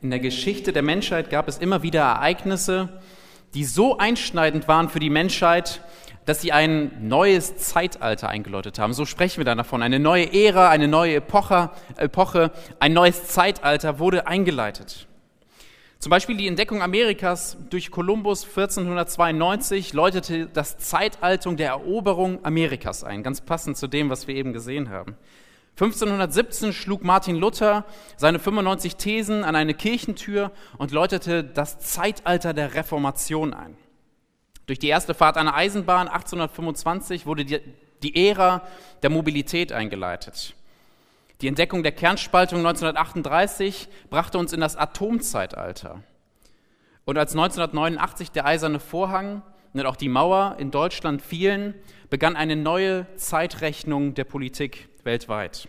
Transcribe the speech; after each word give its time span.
In 0.00 0.10
der 0.10 0.20
Geschichte 0.20 0.72
der 0.72 0.82
Menschheit 0.82 1.28
gab 1.28 1.48
es 1.48 1.58
immer 1.58 1.82
wieder 1.82 2.02
Ereignisse, 2.02 3.00
die 3.54 3.64
so 3.64 3.98
einschneidend 3.98 4.68
waren 4.68 4.88
für 4.88 5.00
die 5.00 5.10
Menschheit, 5.10 5.82
dass 6.24 6.40
sie 6.40 6.52
ein 6.52 7.08
neues 7.08 7.56
Zeitalter 7.56 8.28
eingeläutet 8.28 8.78
haben. 8.78 8.92
So 8.92 9.06
sprechen 9.06 9.38
wir 9.38 9.44
dann 9.44 9.58
davon. 9.58 9.82
Eine 9.82 9.98
neue 9.98 10.32
Ära, 10.32 10.68
eine 10.68 10.86
neue 10.86 11.16
Epoche, 11.16 11.70
Epoche, 11.96 12.52
ein 12.78 12.92
neues 12.92 13.24
Zeitalter 13.24 13.98
wurde 13.98 14.28
eingeleitet. 14.28 15.08
Zum 15.98 16.10
Beispiel 16.10 16.36
die 16.36 16.46
Entdeckung 16.46 16.80
Amerikas 16.80 17.56
durch 17.68 17.90
Kolumbus 17.90 18.44
1492 18.44 19.94
läutete 19.94 20.46
das 20.46 20.78
Zeitalter 20.78 21.52
der 21.54 21.70
Eroberung 21.70 22.44
Amerikas 22.44 23.02
ein, 23.02 23.24
ganz 23.24 23.40
passend 23.40 23.76
zu 23.76 23.88
dem, 23.88 24.10
was 24.10 24.28
wir 24.28 24.36
eben 24.36 24.52
gesehen 24.52 24.90
haben. 24.90 25.16
1517 25.80 26.72
schlug 26.72 27.04
Martin 27.04 27.36
Luther 27.36 27.84
seine 28.16 28.40
95 28.40 28.96
Thesen 28.96 29.44
an 29.44 29.54
eine 29.54 29.74
Kirchentür 29.74 30.50
und 30.76 30.90
läutete 30.90 31.44
das 31.44 31.78
Zeitalter 31.78 32.52
der 32.52 32.74
Reformation 32.74 33.54
ein. 33.54 33.76
Durch 34.66 34.80
die 34.80 34.88
erste 34.88 35.14
Fahrt 35.14 35.36
einer 35.36 35.54
Eisenbahn 35.54 36.08
1825 36.08 37.26
wurde 37.26 37.44
die, 37.44 38.28
Ära 38.28 38.62
der 39.04 39.10
Mobilität 39.10 39.70
eingeleitet. 39.70 40.54
Die 41.42 41.46
Entdeckung 41.46 41.84
der 41.84 41.92
Kernspaltung 41.92 42.58
1938 42.58 43.88
brachte 44.10 44.38
uns 44.38 44.52
in 44.52 44.60
das 44.60 44.74
Atomzeitalter. 44.74 46.02
Und 47.04 47.18
als 47.18 47.32
1989 47.32 48.32
der 48.32 48.46
eiserne 48.46 48.80
Vorhang 48.80 49.42
und 49.74 49.86
auch 49.86 49.96
die 49.96 50.08
Mauer 50.08 50.56
in 50.58 50.72
Deutschland 50.72 51.22
fielen, 51.22 51.74
begann 52.10 52.34
eine 52.34 52.56
neue 52.56 53.06
Zeitrechnung 53.14 54.14
der 54.14 54.24
Politik 54.24 54.88
weltweit. 55.08 55.68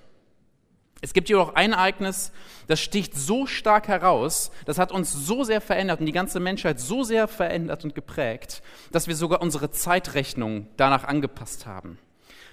Es 1.02 1.14
gibt 1.14 1.30
jedoch 1.30 1.56
ein 1.56 1.72
Ereignis, 1.72 2.34
das 2.68 2.82
sticht 2.82 3.16
so 3.16 3.46
stark 3.46 3.88
heraus, 3.88 4.52
das 4.66 4.78
hat 4.78 4.92
uns 4.92 5.14
so 5.14 5.46
sehr 5.46 5.62
verändert 5.62 6.02
und 6.02 6.06
die 6.06 6.12
ganze 6.12 6.42
Menschheit 6.42 6.78
so 6.78 7.04
sehr 7.04 7.30
verändert 7.30 7.86
und 7.86 7.96
geprägt, 7.96 8.62
dass 8.92 9.08
wir 9.08 9.16
sogar 9.16 9.42
unsere 9.42 9.72
Zeitrechnung 9.72 10.68
danach 10.76 11.06
angepasst 11.06 11.66
haben. 11.66 11.98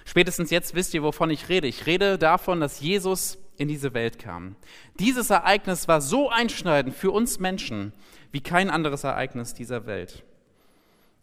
Spätestens 0.05 0.49
jetzt 0.49 0.75
wisst 0.75 0.93
ihr, 0.93 1.03
wovon 1.03 1.29
ich 1.29 1.49
rede. 1.49 1.67
Ich 1.67 1.85
rede 1.87 2.17
davon, 2.17 2.61
dass 2.61 2.79
Jesus 2.79 3.37
in 3.57 3.67
diese 3.67 3.93
Welt 3.93 4.17
kam. 4.17 4.55
Dieses 4.97 5.29
Ereignis 5.29 5.89
war 5.89 5.99
so 5.99 6.29
einschneidend 6.29 6.95
für 6.95 7.11
uns 7.11 7.39
Menschen 7.39 7.91
wie 8.31 8.39
kein 8.39 8.69
anderes 8.69 9.03
Ereignis 9.03 9.53
dieser 9.55 9.85
Welt. 9.85 10.23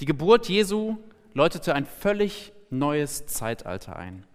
Die 0.00 0.04
Geburt 0.04 0.50
Jesu 0.50 0.98
läutete 1.32 1.74
ein 1.74 1.86
völlig 1.86 2.52
neues 2.68 3.24
Zeitalter 3.24 3.96
ein 3.96 4.26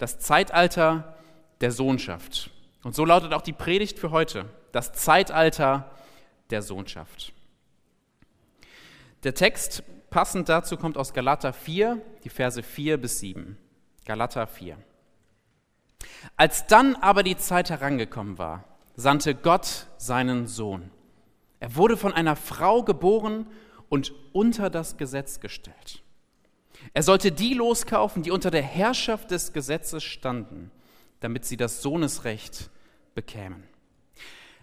das 0.00 0.18
Zeitalter 0.18 1.14
der 1.60 1.70
Sohnschaft. 1.70 2.50
Und 2.82 2.94
so 2.94 3.04
lautet 3.04 3.34
auch 3.34 3.42
die 3.42 3.52
Predigt 3.52 3.98
für 3.98 4.10
heute, 4.10 4.46
das 4.72 4.94
Zeitalter 4.94 5.90
der 6.48 6.62
Sohnschaft. 6.62 7.34
Der 9.24 9.34
Text 9.34 9.82
passend 10.08 10.48
dazu 10.48 10.78
kommt 10.78 10.96
aus 10.96 11.12
Galater 11.12 11.52
4, 11.52 12.00
die 12.24 12.30
Verse 12.30 12.62
4 12.62 12.96
bis 12.96 13.20
7. 13.20 13.58
Galater 14.06 14.46
4. 14.46 14.78
Als 16.34 16.66
dann 16.66 16.96
aber 16.96 17.22
die 17.22 17.36
Zeit 17.36 17.68
herangekommen 17.68 18.38
war, 18.38 18.64
sandte 18.96 19.34
Gott 19.34 19.86
seinen 19.98 20.46
Sohn. 20.46 20.90
Er 21.58 21.76
wurde 21.76 21.98
von 21.98 22.14
einer 22.14 22.36
Frau 22.36 22.82
geboren 22.82 23.46
und 23.90 24.14
unter 24.32 24.70
das 24.70 24.96
Gesetz 24.96 25.40
gestellt. 25.40 26.02
Er 26.92 27.02
sollte 27.02 27.32
die 27.32 27.54
loskaufen, 27.54 28.22
die 28.22 28.30
unter 28.30 28.50
der 28.50 28.62
Herrschaft 28.62 29.30
des 29.30 29.52
Gesetzes 29.52 30.02
standen, 30.02 30.70
damit 31.20 31.44
sie 31.44 31.56
das 31.56 31.82
Sohnesrecht 31.82 32.70
bekämen. 33.14 33.64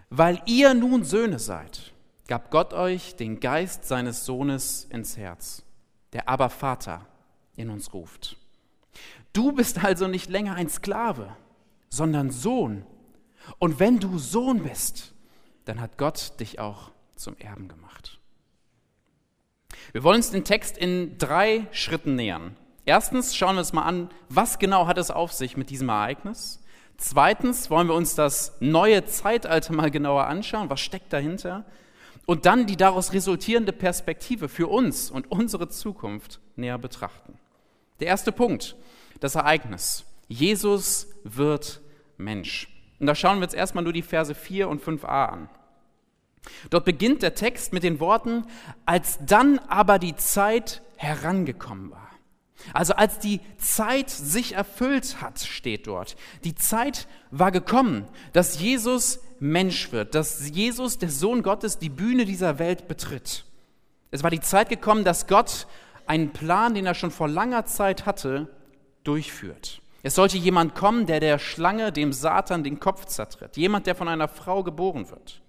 Weil 0.10 0.42
ihr 0.46 0.74
nun 0.74 1.04
Söhne 1.04 1.40
seid, 1.40 1.94
gab 2.28 2.52
Gott 2.52 2.74
euch 2.74 3.16
den 3.16 3.40
Geist 3.40 3.86
seines 3.86 4.26
Sohnes 4.26 4.86
ins 4.90 5.18
Herz, 5.18 5.64
der 6.14 6.30
aber 6.30 6.50
Vater 6.50 7.08
in 7.56 7.70
uns 7.70 7.94
ruft. 7.94 8.38
Du 9.34 9.52
bist 9.52 9.84
also 9.84 10.08
nicht 10.08 10.30
länger 10.30 10.56
ein 10.56 10.70
Sklave, 10.70 11.36
sondern 11.90 12.32
Sohn. 12.32 12.86
Und 13.60 13.80
wenn 13.80 14.00
du 14.00 14.18
Sohn 14.18 14.64
bist, 14.64 15.14
dann 15.66 15.80
hat 15.80 15.98
Gott 15.98 16.40
dich 16.40 16.60
auch 16.60 16.92
zum 17.16 17.38
Erben 17.38 17.68
gemacht. 17.68 18.17
Wir 19.94 20.04
wollen 20.04 20.18
uns 20.18 20.32
den 20.32 20.44
Text 20.44 20.78
in 20.78 21.18
drei 21.18 21.68
Schritten 21.72 22.16
nähern. 22.16 22.56
Erstens 22.86 23.36
schauen 23.36 23.56
wir 23.56 23.60
uns 23.60 23.74
mal 23.74 23.84
an, 23.84 24.10
was 24.30 24.60
genau 24.60 24.88
hat 24.88 24.98
es 24.98 25.12
auf 25.12 25.34
sich 25.34 25.58
mit 25.58 25.70
diesem 25.70 25.90
Ereignis. 25.90 26.62
Zweitens 26.98 27.70
wollen 27.70 27.88
wir 27.88 27.96
uns 27.96 28.16
das 28.16 28.58
neue 28.60 29.06
Zeitalter 29.06 29.74
mal 29.74 29.92
genauer 29.92 30.28
anschauen, 30.28 30.70
was 30.70 30.80
steckt 30.80 31.14
dahinter. 31.14 31.66
Und 32.26 32.46
dann 32.46 32.66
die 32.66 32.76
daraus 32.76 33.14
resultierende 33.14 33.72
Perspektive 33.72 34.50
für 34.50 34.68
uns 34.68 35.10
und 35.10 35.32
unsere 35.32 35.70
Zukunft 35.70 36.40
näher 36.56 36.78
betrachten. 36.78 37.38
Der 38.00 38.08
erste 38.08 38.32
Punkt, 38.32 38.76
das 39.20 39.36
Ereignis. 39.36 40.06
Jesus 40.28 41.08
wird 41.24 41.80
Mensch. 42.18 42.68
Und 43.00 43.08
da 43.08 43.16
schauen 43.16 43.38
wir 43.38 43.44
uns 43.44 43.54
erstmal 43.54 43.84
nur 43.84 43.94
die 43.94 44.02
Verse 44.02 44.34
4 44.36 44.68
und 44.68 44.84
5a 44.84 45.28
an. 45.28 45.50
Dort 46.70 46.86
beginnt 46.86 47.22
der 47.22 47.36
Text 47.36 47.74
mit 47.74 47.84
den 47.84 48.00
Worten, 48.00 48.46
als 48.86 49.20
dann 49.26 49.60
aber 49.68 50.00
die 50.00 50.16
Zeit 50.16 50.82
herangekommen 50.98 51.92
war. 51.92 52.08
Also 52.74 52.94
als 52.94 53.20
die 53.20 53.40
Zeit 53.58 54.10
sich 54.10 54.54
erfüllt 54.54 55.22
hat, 55.22 55.40
steht 55.40 55.88
dort. 55.88 56.16
Die 56.44 56.56
Zeit 56.56 57.08
war 57.32 57.52
gekommen, 57.52 58.08
dass 58.34 58.60
Jesus 58.60 59.20
Mensch 59.40 59.92
wird, 59.92 60.16
dass 60.16 60.50
Jesus, 60.50 60.98
der 60.98 61.10
Sohn 61.10 61.44
Gottes, 61.44 61.78
die 61.78 61.90
Bühne 61.90 62.26
dieser 62.26 62.60
Welt 62.60 62.88
betritt. 62.88 63.46
Es 64.10 64.24
war 64.24 64.32
die 64.32 64.40
Zeit 64.40 64.70
gekommen, 64.70 65.04
dass 65.04 65.28
Gott 65.28 65.68
einen 66.08 66.32
Plan, 66.32 66.74
den 66.74 66.86
er 66.86 66.96
schon 66.96 67.12
vor 67.12 67.28
langer 67.28 67.66
Zeit 67.66 68.06
hatte, 68.06 68.48
durchführt. 69.04 69.82
Es 70.04 70.16
sollte 70.16 70.38
jemand 70.38 70.74
kommen, 70.74 71.06
der 71.06 71.20
der 71.20 71.38
Schlange, 71.38 71.92
dem 71.92 72.14
Satan, 72.14 72.64
den 72.64 72.80
Kopf 72.80 73.06
zertritt. 73.06 73.58
Jemand, 73.58 73.88
der 73.88 73.96
von 73.96 74.08
einer 74.08 74.28
Frau 74.28 74.64
geboren 74.64 75.10
wird. 75.10 75.42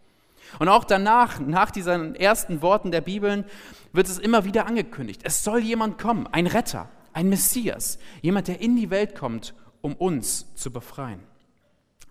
Und 0.59 0.69
auch 0.69 0.85
danach, 0.85 1.41
nach 1.41 1.71
diesen 1.71 2.15
ersten 2.15 2.63
Worten 2.63 2.91
der 2.91 3.01
Bibeln, 3.01 3.45
wird 3.93 4.09
es 4.09 4.19
immer 4.19 4.45
wieder 4.45 4.67
angekündigt. 4.67 5.21
Es 5.25 5.45
soll 5.45 5.61
jemand 5.61 5.99
kommen, 5.99 6.27
ein 6.27 6.47
Retter, 6.47 6.89
ein 7.13 7.29
Messias, 7.29 7.99
jemand, 8.23 8.49
der 8.49 8.61
in 8.61 8.77
die 8.77 8.91
Welt 8.91 9.15
kommt, 9.15 9.55
um 9.81 9.95
uns 9.95 10.55
zu 10.55 10.73
befreien. 10.73 11.21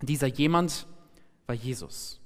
Dieser 0.00 0.26
jemand 0.26 0.86
war 1.46 1.54
Jesus. 1.54 2.20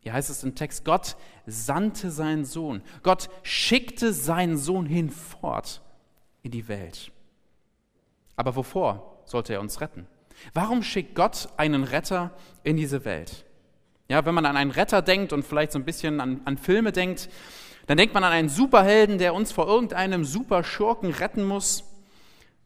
Hier 0.00 0.12
heißt 0.12 0.30
es 0.30 0.44
im 0.44 0.54
Text, 0.54 0.84
Gott 0.84 1.16
sandte 1.46 2.10
seinen 2.10 2.44
Sohn. 2.44 2.82
Gott 3.02 3.28
schickte 3.42 4.12
seinen 4.12 4.56
Sohn 4.56 4.86
hinfort 4.86 5.82
in 6.42 6.50
die 6.50 6.68
Welt. 6.68 7.10
Aber 8.36 8.54
wovor 8.54 9.22
sollte 9.24 9.54
er 9.54 9.60
uns 9.60 9.80
retten? 9.80 10.06
Warum 10.54 10.82
schickt 10.82 11.16
Gott 11.16 11.48
einen 11.56 11.82
Retter 11.82 12.30
in 12.62 12.76
diese 12.76 13.04
Welt? 13.04 13.44
Ja, 14.10 14.24
wenn 14.24 14.34
man 14.34 14.46
an 14.46 14.56
einen 14.56 14.70
Retter 14.70 15.02
denkt 15.02 15.34
und 15.34 15.44
vielleicht 15.44 15.72
so 15.72 15.78
ein 15.78 15.84
bisschen 15.84 16.20
an, 16.20 16.40
an 16.46 16.56
Filme 16.56 16.92
denkt, 16.92 17.28
dann 17.86 17.98
denkt 17.98 18.14
man 18.14 18.24
an 18.24 18.32
einen 18.32 18.48
Superhelden, 18.48 19.18
der 19.18 19.34
uns 19.34 19.52
vor 19.52 19.66
irgendeinem 19.66 20.24
Superschurken 20.24 21.10
retten 21.10 21.44
muss. 21.44 21.84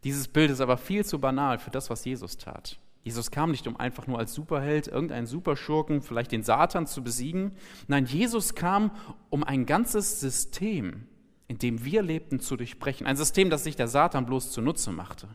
Dieses 0.05 0.29
Bild 0.29 0.53
ist 0.53 0.61
aber 0.61 0.77
viel 0.77 1.05
zu 1.05 1.21
banal 1.21 1.59
für 1.59 1.71
das, 1.71 1.91
was 1.91 2.05
Jesus 2.05 2.39
tat. 2.39 2.79
Jesus 3.03 3.33
kam 3.33 3.51
nicht, 3.51 3.67
um 3.67 3.77
einfach 3.77 4.07
nur 4.07 4.21
als 4.21 4.35
Superheld 4.35 4.87
irgendeinen 4.87 5.27
Superschurken, 5.27 6.03
vielleicht 6.03 6.31
den 6.31 6.45
Satan 6.45 6.87
zu 6.87 7.03
besiegen. 7.03 7.57
Nein, 7.89 8.07
Jesus 8.07 8.55
kam, 8.55 8.93
um 9.29 9.43
ein 9.43 9.67
ganzes 9.67 10.21
System, 10.21 11.09
in 11.49 11.59
dem 11.59 11.85
wir 11.85 12.03
lebten, 12.03 12.39
zu 12.39 12.57
durchbrechen. 12.57 13.07
Ein 13.07 13.17
System, 13.17 13.51
das 13.51 13.65
sich 13.65 13.75
der 13.75 13.89
Satan 13.89 14.27
bloß 14.27 14.53
zunutze 14.53 14.93
machte. 14.93 15.29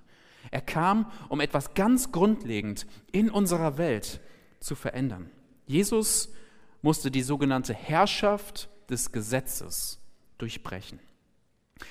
Er 0.51 0.61
kam, 0.61 1.11
um 1.27 1.41
etwas 1.41 1.73
ganz 1.73 2.13
grundlegend 2.13 2.87
in 3.11 3.29
unserer 3.29 3.77
Welt 3.77 4.21
zu 4.61 4.75
verändern. 4.75 5.29
Jesus 5.67 6.29
musste 6.81 7.11
die 7.11 7.21
sogenannte 7.21 7.73
Herrschaft 7.73 8.69
des 8.89 9.11
Gesetzes 9.11 9.99
durchbrechen. 10.37 10.99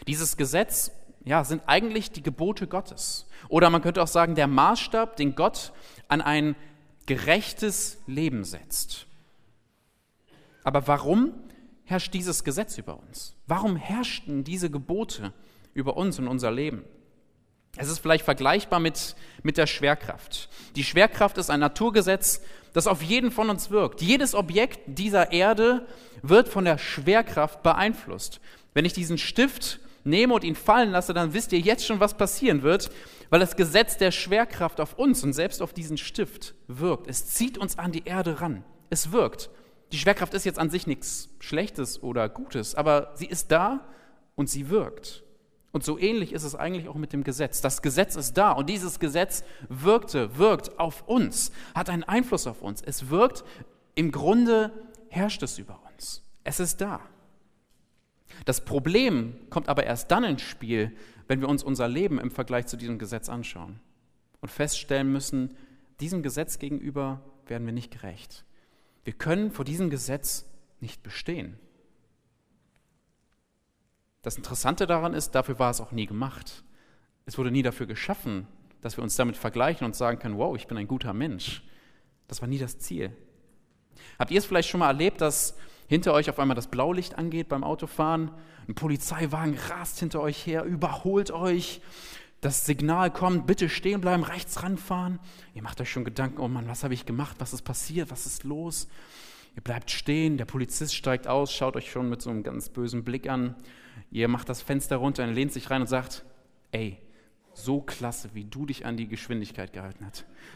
Dieses 0.06 0.36
Gesetz 0.36 0.90
ja, 1.24 1.44
sind 1.44 1.62
eigentlich 1.66 2.10
die 2.10 2.22
Gebote 2.22 2.66
Gottes. 2.66 3.26
Oder 3.48 3.68
man 3.70 3.82
könnte 3.82 4.02
auch 4.02 4.08
sagen, 4.08 4.34
der 4.34 4.46
Maßstab, 4.46 5.16
den 5.16 5.34
Gott 5.34 5.72
an 6.08 6.20
ein 6.20 6.56
gerechtes 7.04 7.98
Leben 8.06 8.44
setzt. 8.44 9.06
Aber 10.64 10.86
warum 10.88 11.32
herrscht 11.84 12.14
dieses 12.14 12.42
Gesetz 12.42 12.78
über 12.78 12.98
uns? 12.98 13.36
Warum 13.46 13.76
herrschten 13.76 14.44
diese 14.44 14.70
Gebote 14.70 15.32
über 15.74 15.96
uns 15.96 16.18
und 16.18 16.26
unser 16.26 16.50
Leben? 16.50 16.84
Es 17.76 17.88
ist 17.88 17.98
vielleicht 17.98 18.24
vergleichbar 18.24 18.80
mit, 18.80 19.14
mit 19.42 19.58
der 19.58 19.66
Schwerkraft. 19.66 20.48
Die 20.76 20.84
Schwerkraft 20.84 21.38
ist 21.38 21.50
ein 21.50 21.60
Naturgesetz, 21.60 22.40
das 22.72 22.86
auf 22.86 23.02
jeden 23.02 23.30
von 23.30 23.50
uns 23.50 23.70
wirkt. 23.70 24.02
Jedes 24.02 24.34
Objekt 24.34 24.80
dieser 24.86 25.32
Erde 25.32 25.86
wird 26.22 26.48
von 26.48 26.64
der 26.64 26.78
Schwerkraft 26.78 27.62
beeinflusst. 27.62 28.40
Wenn 28.74 28.84
ich 28.84 28.92
diesen 28.92 29.18
Stift 29.18 29.80
nehme 30.04 30.34
und 30.34 30.44
ihn 30.44 30.54
fallen 30.54 30.90
lasse, 30.90 31.14
dann 31.14 31.34
wisst 31.34 31.52
ihr 31.52 31.58
jetzt 31.58 31.86
schon, 31.86 32.00
was 32.00 32.14
passieren 32.14 32.62
wird, 32.62 32.90
weil 33.30 33.40
das 33.40 33.56
Gesetz 33.56 33.96
der 33.96 34.10
Schwerkraft 34.10 34.80
auf 34.80 34.98
uns 34.98 35.22
und 35.24 35.32
selbst 35.32 35.60
auf 35.62 35.72
diesen 35.72 35.98
Stift 35.98 36.54
wirkt. 36.68 37.08
Es 37.08 37.26
zieht 37.26 37.58
uns 37.58 37.78
an 37.78 37.92
die 37.92 38.04
Erde 38.04 38.40
ran. 38.40 38.64
Es 38.88 39.12
wirkt. 39.12 39.50
Die 39.92 39.98
Schwerkraft 39.98 40.34
ist 40.34 40.44
jetzt 40.44 40.58
an 40.58 40.70
sich 40.70 40.86
nichts 40.86 41.28
Schlechtes 41.40 42.02
oder 42.02 42.28
Gutes, 42.28 42.74
aber 42.74 43.12
sie 43.14 43.26
ist 43.26 43.50
da 43.50 43.86
und 44.34 44.48
sie 44.48 44.68
wirkt. 44.68 45.22
Und 45.76 45.84
so 45.84 45.98
ähnlich 45.98 46.32
ist 46.32 46.44
es 46.44 46.54
eigentlich 46.54 46.88
auch 46.88 46.94
mit 46.94 47.12
dem 47.12 47.22
Gesetz. 47.22 47.60
Das 47.60 47.82
Gesetz 47.82 48.16
ist 48.16 48.38
da 48.38 48.52
und 48.52 48.70
dieses 48.70 48.98
Gesetz 48.98 49.44
wirkte, 49.68 50.38
wirkt 50.38 50.80
auf 50.80 51.06
uns, 51.06 51.52
hat 51.74 51.90
einen 51.90 52.02
Einfluss 52.02 52.46
auf 52.46 52.62
uns. 52.62 52.80
Es 52.80 53.10
wirkt, 53.10 53.44
im 53.94 54.10
Grunde 54.10 54.72
herrscht 55.10 55.42
es 55.42 55.58
über 55.58 55.78
uns. 55.92 56.22
Es 56.44 56.60
ist 56.60 56.80
da. 56.80 57.00
Das 58.46 58.64
Problem 58.64 59.36
kommt 59.50 59.68
aber 59.68 59.84
erst 59.84 60.10
dann 60.10 60.24
ins 60.24 60.40
Spiel, 60.40 60.96
wenn 61.28 61.42
wir 61.42 61.48
uns 61.50 61.62
unser 61.62 61.88
Leben 61.88 62.18
im 62.18 62.30
Vergleich 62.30 62.66
zu 62.68 62.78
diesem 62.78 62.98
Gesetz 62.98 63.28
anschauen 63.28 63.78
und 64.40 64.50
feststellen 64.50 65.12
müssen, 65.12 65.58
diesem 66.00 66.22
Gesetz 66.22 66.58
gegenüber 66.58 67.20
werden 67.48 67.66
wir 67.66 67.74
nicht 67.74 67.92
gerecht. 67.92 68.46
Wir 69.04 69.12
können 69.12 69.50
vor 69.50 69.66
diesem 69.66 69.90
Gesetz 69.90 70.46
nicht 70.80 71.02
bestehen. 71.02 71.58
Das 74.26 74.36
Interessante 74.36 74.88
daran 74.88 75.14
ist, 75.14 75.36
dafür 75.36 75.60
war 75.60 75.70
es 75.70 75.80
auch 75.80 75.92
nie 75.92 76.06
gemacht. 76.06 76.64
Es 77.26 77.38
wurde 77.38 77.52
nie 77.52 77.62
dafür 77.62 77.86
geschaffen, 77.86 78.48
dass 78.80 78.96
wir 78.96 79.04
uns 79.04 79.14
damit 79.14 79.36
vergleichen 79.36 79.84
und 79.84 79.94
sagen 79.94 80.18
können, 80.18 80.36
wow, 80.36 80.56
ich 80.56 80.66
bin 80.66 80.76
ein 80.76 80.88
guter 80.88 81.14
Mensch. 81.14 81.62
Das 82.26 82.40
war 82.40 82.48
nie 82.48 82.58
das 82.58 82.80
Ziel. 82.80 83.12
Habt 84.18 84.32
ihr 84.32 84.38
es 84.38 84.44
vielleicht 84.44 84.68
schon 84.68 84.80
mal 84.80 84.88
erlebt, 84.88 85.20
dass 85.20 85.56
hinter 85.86 86.12
euch 86.12 86.28
auf 86.28 86.40
einmal 86.40 86.56
das 86.56 86.66
Blaulicht 86.66 87.16
angeht 87.16 87.48
beim 87.48 87.62
Autofahren? 87.62 88.32
Ein 88.66 88.74
Polizeiwagen 88.74 89.56
rast 89.70 90.00
hinter 90.00 90.22
euch 90.22 90.44
her, 90.44 90.64
überholt 90.64 91.30
euch. 91.30 91.80
Das 92.40 92.66
Signal 92.66 93.12
kommt, 93.12 93.46
bitte 93.46 93.68
stehen 93.68 94.00
bleiben, 94.00 94.24
rechts 94.24 94.60
ranfahren. 94.60 95.20
Ihr 95.54 95.62
macht 95.62 95.80
euch 95.80 95.92
schon 95.92 96.04
Gedanken, 96.04 96.40
oh 96.40 96.48
Mann, 96.48 96.66
was 96.66 96.82
habe 96.82 96.94
ich 96.94 97.06
gemacht? 97.06 97.36
Was 97.38 97.52
ist 97.52 97.62
passiert? 97.62 98.10
Was 98.10 98.26
ist 98.26 98.42
los? 98.42 98.88
Ihr 99.54 99.62
bleibt 99.62 99.92
stehen, 99.92 100.36
der 100.36 100.46
Polizist 100.46 100.96
steigt 100.96 101.28
aus, 101.28 101.52
schaut 101.52 101.76
euch 101.76 101.92
schon 101.92 102.10
mit 102.10 102.22
so 102.22 102.30
einem 102.30 102.42
ganz 102.42 102.70
bösen 102.70 103.04
Blick 103.04 103.28
an. 103.28 103.54
Ihr 104.10 104.28
macht 104.28 104.48
das 104.48 104.62
Fenster 104.62 104.96
runter 104.96 105.24
und 105.24 105.34
lehnt 105.34 105.52
sich 105.52 105.70
rein 105.70 105.82
und 105.82 105.86
sagt, 105.88 106.24
ey, 106.72 106.98
so 107.52 107.80
klasse, 107.80 108.30
wie 108.34 108.44
du 108.44 108.66
dich 108.66 108.84
an 108.84 108.96
die 108.96 109.08
Geschwindigkeit 109.08 109.72
gehalten 109.72 110.06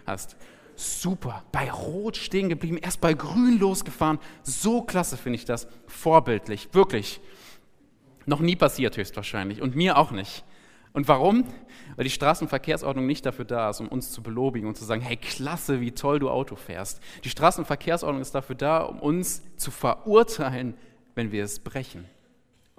hast. 0.06 0.36
Super, 0.76 1.44
bei 1.52 1.70
Rot 1.70 2.16
stehen 2.16 2.48
geblieben, 2.48 2.78
erst 2.78 3.00
bei 3.00 3.14
Grün 3.14 3.58
losgefahren. 3.58 4.18
So 4.42 4.82
klasse 4.82 5.16
finde 5.16 5.36
ich 5.36 5.44
das. 5.44 5.68
Vorbildlich, 5.86 6.70
wirklich. 6.72 7.20
Noch 8.26 8.40
nie 8.40 8.56
passiert 8.56 8.96
höchstwahrscheinlich 8.96 9.60
und 9.60 9.76
mir 9.76 9.98
auch 9.98 10.10
nicht. 10.10 10.44
Und 10.92 11.06
warum? 11.08 11.44
Weil 11.96 12.04
die 12.04 12.10
Straßenverkehrsordnung 12.10 13.06
nicht 13.06 13.24
dafür 13.24 13.44
da 13.44 13.70
ist, 13.70 13.80
um 13.80 13.88
uns 13.88 14.10
zu 14.10 14.22
belobigen 14.22 14.68
und 14.68 14.76
zu 14.76 14.84
sagen, 14.84 15.02
hey, 15.02 15.16
klasse, 15.16 15.80
wie 15.80 15.92
toll 15.92 16.18
du 16.18 16.30
Auto 16.30 16.56
fährst. 16.56 17.00
Die 17.24 17.30
Straßenverkehrsordnung 17.30 18.20
ist 18.20 18.34
dafür 18.34 18.56
da, 18.56 18.82
um 18.82 19.00
uns 19.00 19.42
zu 19.56 19.70
verurteilen, 19.70 20.74
wenn 21.14 21.30
wir 21.30 21.44
es 21.44 21.60
brechen. 21.60 22.06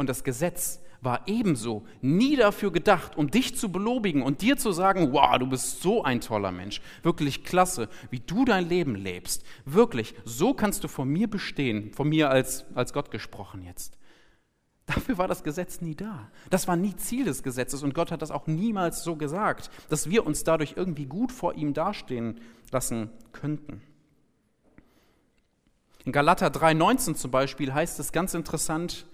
Und 0.01 0.07
das 0.07 0.23
Gesetz 0.23 0.79
war 1.01 1.27
ebenso 1.27 1.85
nie 2.01 2.35
dafür 2.35 2.71
gedacht, 2.71 3.17
um 3.17 3.29
dich 3.29 3.55
zu 3.55 3.71
belobigen 3.71 4.23
und 4.23 4.41
dir 4.41 4.57
zu 4.57 4.71
sagen, 4.71 5.13
wow, 5.13 5.37
du 5.37 5.45
bist 5.45 5.83
so 5.83 6.03
ein 6.03 6.21
toller 6.21 6.51
Mensch, 6.51 6.81
wirklich 7.03 7.43
klasse, 7.43 7.87
wie 8.09 8.19
du 8.19 8.43
dein 8.43 8.67
Leben 8.67 8.95
lebst. 8.95 9.45
Wirklich, 9.63 10.15
so 10.25 10.55
kannst 10.55 10.83
du 10.83 10.87
vor 10.87 11.05
mir 11.05 11.29
bestehen, 11.29 11.93
vor 11.93 12.07
mir 12.07 12.31
als, 12.31 12.65
als 12.73 12.93
Gott 12.93 13.11
gesprochen 13.11 13.61
jetzt. 13.61 13.99
Dafür 14.87 15.19
war 15.19 15.27
das 15.27 15.43
Gesetz 15.43 15.81
nie 15.81 15.93
da. 15.93 16.31
Das 16.49 16.67
war 16.67 16.75
nie 16.75 16.95
Ziel 16.95 17.25
des 17.25 17.43
Gesetzes 17.43 17.83
und 17.83 17.93
Gott 17.93 18.09
hat 18.09 18.23
das 18.23 18.31
auch 18.31 18.47
niemals 18.47 19.03
so 19.03 19.17
gesagt, 19.17 19.69
dass 19.89 20.09
wir 20.09 20.25
uns 20.25 20.43
dadurch 20.43 20.73
irgendwie 20.77 21.05
gut 21.05 21.31
vor 21.31 21.53
ihm 21.53 21.75
dastehen 21.75 22.41
lassen 22.71 23.11
könnten. 23.33 23.83
In 26.05 26.11
Galater 26.11 26.47
3,19 26.47 27.13
zum 27.13 27.29
Beispiel 27.29 27.71
heißt 27.71 27.99
es 27.99 28.11
ganz 28.11 28.33
interessant, 28.33 29.05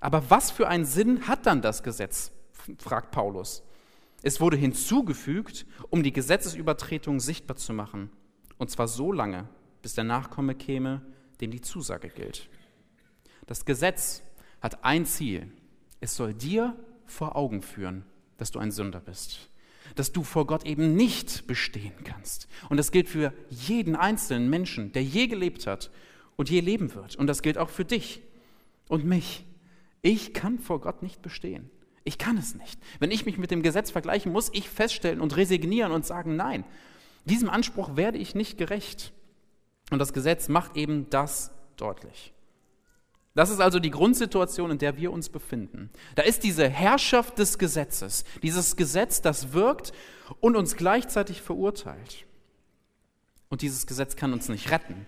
aber 0.00 0.30
was 0.30 0.50
für 0.50 0.68
einen 0.68 0.84
Sinn 0.84 1.26
hat 1.26 1.46
dann 1.46 1.62
das 1.62 1.82
Gesetz? 1.82 2.32
fragt 2.78 3.10
Paulus. 3.10 3.62
Es 4.22 4.40
wurde 4.40 4.56
hinzugefügt, 4.56 5.64
um 5.90 6.02
die 6.02 6.12
Gesetzesübertretung 6.12 7.20
sichtbar 7.20 7.56
zu 7.56 7.72
machen. 7.72 8.10
Und 8.58 8.70
zwar 8.70 8.88
so 8.88 9.12
lange, 9.12 9.48
bis 9.80 9.94
der 9.94 10.04
Nachkomme 10.04 10.54
käme, 10.54 11.02
dem 11.40 11.50
die 11.50 11.60
Zusage 11.60 12.08
gilt. 12.08 12.48
Das 13.46 13.64
Gesetz 13.64 14.22
hat 14.60 14.84
ein 14.84 15.06
Ziel. 15.06 15.50
Es 16.00 16.16
soll 16.16 16.34
dir 16.34 16.76
vor 17.06 17.36
Augen 17.36 17.62
führen, 17.62 18.04
dass 18.36 18.50
du 18.50 18.58
ein 18.58 18.72
Sünder 18.72 19.00
bist. 19.00 19.50
Dass 19.94 20.12
du 20.12 20.22
vor 20.22 20.46
Gott 20.46 20.66
eben 20.66 20.94
nicht 20.94 21.46
bestehen 21.46 22.04
kannst. 22.04 22.48
Und 22.68 22.76
das 22.76 22.90
gilt 22.92 23.08
für 23.08 23.32
jeden 23.48 23.96
einzelnen 23.96 24.50
Menschen, 24.50 24.92
der 24.92 25.02
je 25.02 25.28
gelebt 25.28 25.66
hat 25.66 25.90
und 26.36 26.50
je 26.50 26.60
leben 26.60 26.94
wird. 26.94 27.16
Und 27.16 27.28
das 27.28 27.42
gilt 27.42 27.56
auch 27.56 27.70
für 27.70 27.84
dich 27.84 28.20
und 28.88 29.04
mich. 29.04 29.44
Ich 30.02 30.34
kann 30.34 30.58
vor 30.58 30.80
Gott 30.80 31.02
nicht 31.02 31.22
bestehen. 31.22 31.70
Ich 32.04 32.18
kann 32.18 32.38
es 32.38 32.54
nicht. 32.54 32.80
Wenn 33.00 33.10
ich 33.10 33.26
mich 33.26 33.38
mit 33.38 33.50
dem 33.50 33.62
Gesetz 33.62 33.90
vergleiche, 33.90 34.28
muss 34.28 34.50
ich 34.52 34.68
feststellen 34.68 35.20
und 35.20 35.36
resignieren 35.36 35.92
und 35.92 36.06
sagen, 36.06 36.36
nein, 36.36 36.64
diesem 37.24 37.50
Anspruch 37.50 37.96
werde 37.96 38.18
ich 38.18 38.34
nicht 38.34 38.56
gerecht. 38.56 39.12
Und 39.90 39.98
das 39.98 40.12
Gesetz 40.12 40.48
macht 40.48 40.76
eben 40.76 41.10
das 41.10 41.52
deutlich. 41.76 42.32
Das 43.34 43.50
ist 43.50 43.60
also 43.60 43.78
die 43.78 43.90
Grundsituation, 43.90 44.70
in 44.72 44.78
der 44.78 44.96
wir 44.96 45.12
uns 45.12 45.28
befinden. 45.28 45.90
Da 46.14 46.22
ist 46.22 46.42
diese 46.42 46.68
Herrschaft 46.68 47.38
des 47.38 47.58
Gesetzes, 47.58 48.24
dieses 48.42 48.74
Gesetz, 48.74 49.22
das 49.22 49.52
wirkt 49.52 49.92
und 50.40 50.56
uns 50.56 50.76
gleichzeitig 50.76 51.42
verurteilt. 51.42 52.26
Und 53.48 53.62
dieses 53.62 53.86
Gesetz 53.86 54.16
kann 54.16 54.32
uns 54.32 54.48
nicht 54.48 54.70
retten. 54.70 55.06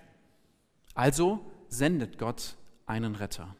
Also 0.94 1.40
sendet 1.68 2.18
Gott 2.18 2.56
einen 2.86 3.14
Retter. 3.14 3.56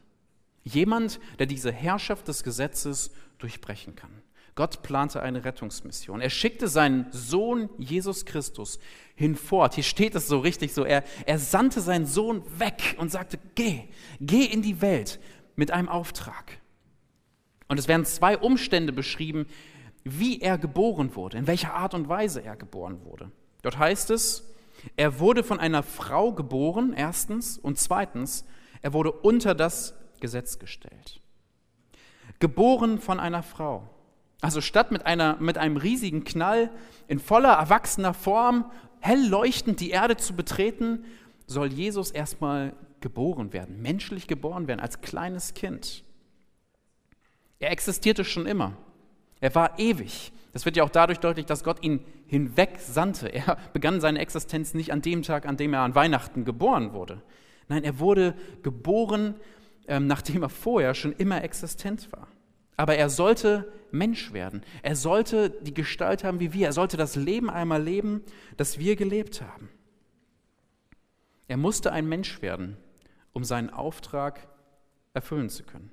Jemand, 0.63 1.19
der 1.39 1.45
diese 1.47 1.71
Herrschaft 1.71 2.27
des 2.27 2.43
Gesetzes 2.43 3.11
durchbrechen 3.39 3.95
kann. 3.95 4.21
Gott 4.55 4.83
plante 4.83 5.21
eine 5.21 5.45
Rettungsmission. 5.45 6.19
Er 6.19 6.29
schickte 6.29 6.67
seinen 6.67 7.07
Sohn 7.11 7.69
Jesus 7.77 8.25
Christus 8.25 8.79
hinfort. 9.15 9.75
Hier 9.75 9.83
steht 9.83 10.13
es 10.13 10.27
so 10.27 10.39
richtig 10.39 10.73
so. 10.73 10.83
Er, 10.83 11.03
er 11.25 11.39
sandte 11.39 11.79
seinen 11.79 12.05
Sohn 12.05 12.43
weg 12.59 12.95
und 12.99 13.11
sagte, 13.11 13.39
geh, 13.55 13.83
geh 14.19 14.43
in 14.43 14.61
die 14.61 14.81
Welt 14.81 15.19
mit 15.55 15.71
einem 15.71 15.87
Auftrag. 15.87 16.59
Und 17.69 17.79
es 17.79 17.87
werden 17.87 18.05
zwei 18.05 18.37
Umstände 18.37 18.91
beschrieben, 18.91 19.45
wie 20.03 20.41
er 20.41 20.57
geboren 20.57 21.15
wurde, 21.15 21.37
in 21.37 21.47
welcher 21.47 21.73
Art 21.73 21.93
und 21.93 22.09
Weise 22.09 22.43
er 22.43 22.57
geboren 22.57 23.05
wurde. 23.05 23.31
Dort 23.61 23.77
heißt 23.77 24.09
es, 24.09 24.51
er 24.97 25.19
wurde 25.19 25.43
von 25.43 25.59
einer 25.59 25.83
Frau 25.83 26.33
geboren, 26.33 26.93
erstens, 26.95 27.57
und 27.57 27.77
zweitens, 27.77 28.45
er 28.81 28.93
wurde 28.93 29.11
unter 29.11 29.55
das 29.55 29.93
Gesetz 30.21 30.59
gestellt. 30.59 31.19
Geboren 32.39 32.99
von 32.99 33.19
einer 33.19 33.43
Frau. 33.43 33.89
Also 34.39 34.61
statt 34.61 34.91
mit, 34.91 35.05
einer, 35.05 35.37
mit 35.39 35.57
einem 35.57 35.77
riesigen 35.77 36.23
Knall 36.23 36.71
in 37.07 37.19
voller 37.19 37.53
erwachsener 37.53 38.13
Form 38.13 38.71
hell 39.01 39.27
leuchtend 39.27 39.79
die 39.79 39.89
Erde 39.89 40.15
zu 40.15 40.35
betreten, 40.35 41.03
soll 41.47 41.73
Jesus 41.73 42.11
erstmal 42.11 42.73
geboren 43.01 43.51
werden, 43.51 43.81
menschlich 43.81 44.27
geboren 44.27 44.67
werden, 44.67 44.79
als 44.79 45.01
kleines 45.01 45.53
Kind. 45.53 46.03
Er 47.59 47.71
existierte 47.71 48.23
schon 48.23 48.45
immer. 48.45 48.77
Er 49.39 49.53
war 49.55 49.77
ewig. 49.79 50.31
Das 50.53 50.65
wird 50.65 50.77
ja 50.77 50.83
auch 50.83 50.89
dadurch 50.89 51.19
deutlich, 51.19 51.45
dass 51.45 51.63
Gott 51.63 51.83
ihn 51.83 52.03
hinweg 52.27 52.77
sandte. 52.79 53.27
Er 53.27 53.57
begann 53.73 54.01
seine 54.01 54.19
Existenz 54.19 54.73
nicht 54.73 54.91
an 54.91 55.01
dem 55.01 55.23
Tag, 55.23 55.45
an 55.45 55.57
dem 55.57 55.73
er 55.73 55.81
an 55.81 55.95
Weihnachten 55.95 56.45
geboren 56.45 56.93
wurde. 56.93 57.21
Nein, 57.67 57.83
er 57.83 57.99
wurde 57.99 58.35
geboren 58.63 59.35
ähm, 59.91 60.07
nachdem 60.07 60.41
er 60.41 60.49
vorher 60.49 60.95
schon 60.95 61.11
immer 61.11 61.43
existent 61.43 62.13
war. 62.13 62.29
Aber 62.77 62.95
er 62.95 63.09
sollte 63.09 63.69
Mensch 63.91 64.31
werden. 64.31 64.63
Er 64.83 64.95
sollte 64.95 65.49
die 65.49 65.73
Gestalt 65.73 66.23
haben 66.23 66.39
wie 66.39 66.53
wir. 66.53 66.67
Er 66.67 66.73
sollte 66.73 66.95
das 66.95 67.17
Leben 67.17 67.49
einmal 67.49 67.83
leben, 67.83 68.23
das 68.55 68.79
wir 68.79 68.95
gelebt 68.95 69.41
haben. 69.41 69.69
Er 71.49 71.57
musste 71.57 71.91
ein 71.91 72.07
Mensch 72.07 72.41
werden, 72.41 72.77
um 73.33 73.43
seinen 73.43 73.69
Auftrag 73.69 74.47
erfüllen 75.13 75.49
zu 75.49 75.63
können. 75.63 75.91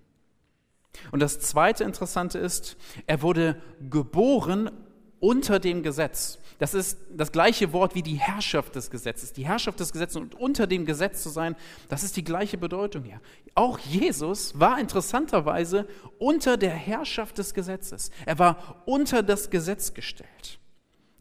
Und 1.10 1.18
das 1.18 1.40
zweite 1.40 1.82
Interessante 1.82 2.38
ist, 2.38 2.76
er 3.08 3.20
wurde 3.20 3.60
geboren 3.90 4.70
unter 5.20 5.58
dem 5.58 5.82
Gesetz. 5.82 6.38
Das 6.58 6.74
ist 6.74 6.98
das 7.10 7.30
gleiche 7.30 7.72
Wort 7.72 7.94
wie 7.94 8.02
die 8.02 8.16
Herrschaft 8.16 8.74
des 8.74 8.90
Gesetzes. 8.90 9.32
Die 9.32 9.46
Herrschaft 9.46 9.78
des 9.78 9.92
Gesetzes 9.92 10.16
und 10.16 10.34
unter 10.34 10.66
dem 10.66 10.86
Gesetz 10.86 11.22
zu 11.22 11.28
sein, 11.28 11.54
das 11.88 12.02
ist 12.02 12.16
die 12.16 12.24
gleiche 12.24 12.58
Bedeutung 12.58 13.04
hier. 13.04 13.20
Auch 13.54 13.78
Jesus 13.78 14.58
war 14.58 14.80
interessanterweise 14.80 15.86
unter 16.18 16.56
der 16.56 16.74
Herrschaft 16.74 17.38
des 17.38 17.54
Gesetzes. 17.54 18.10
Er 18.26 18.38
war 18.38 18.82
unter 18.86 19.22
das 19.22 19.50
Gesetz 19.50 19.94
gestellt. 19.94 20.58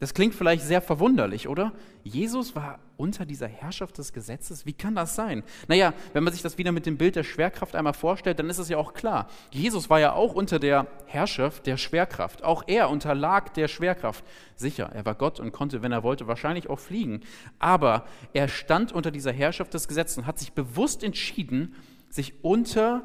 Das 0.00 0.14
klingt 0.14 0.34
vielleicht 0.34 0.62
sehr 0.62 0.80
verwunderlich, 0.80 1.48
oder? 1.48 1.72
Jesus 2.04 2.54
war 2.54 2.78
unter 2.96 3.26
dieser 3.26 3.48
Herrschaft 3.48 3.98
des 3.98 4.12
Gesetzes? 4.12 4.64
Wie 4.64 4.72
kann 4.72 4.94
das 4.94 5.16
sein? 5.16 5.42
Naja, 5.66 5.92
wenn 6.12 6.22
man 6.22 6.32
sich 6.32 6.42
das 6.42 6.56
wieder 6.56 6.70
mit 6.70 6.86
dem 6.86 6.96
Bild 6.96 7.16
der 7.16 7.24
Schwerkraft 7.24 7.74
einmal 7.74 7.94
vorstellt, 7.94 8.38
dann 8.38 8.48
ist 8.48 8.58
es 8.58 8.68
ja 8.68 8.76
auch 8.76 8.94
klar. 8.94 9.28
Jesus 9.50 9.90
war 9.90 9.98
ja 9.98 10.12
auch 10.12 10.34
unter 10.34 10.60
der 10.60 10.86
Herrschaft 11.06 11.66
der 11.66 11.76
Schwerkraft. 11.76 12.44
Auch 12.44 12.62
er 12.68 12.90
unterlag 12.90 13.54
der 13.54 13.66
Schwerkraft. 13.66 14.24
Sicher, 14.54 14.90
er 14.92 15.04
war 15.04 15.16
Gott 15.16 15.40
und 15.40 15.50
konnte, 15.50 15.82
wenn 15.82 15.90
er 15.90 16.04
wollte, 16.04 16.28
wahrscheinlich 16.28 16.70
auch 16.70 16.78
fliegen. 16.78 17.22
Aber 17.58 18.06
er 18.32 18.46
stand 18.46 18.92
unter 18.92 19.10
dieser 19.10 19.32
Herrschaft 19.32 19.74
des 19.74 19.88
Gesetzes 19.88 20.18
und 20.18 20.26
hat 20.26 20.38
sich 20.38 20.52
bewusst 20.52 21.02
entschieden, 21.02 21.74
sich 22.08 22.44
unter 22.44 23.02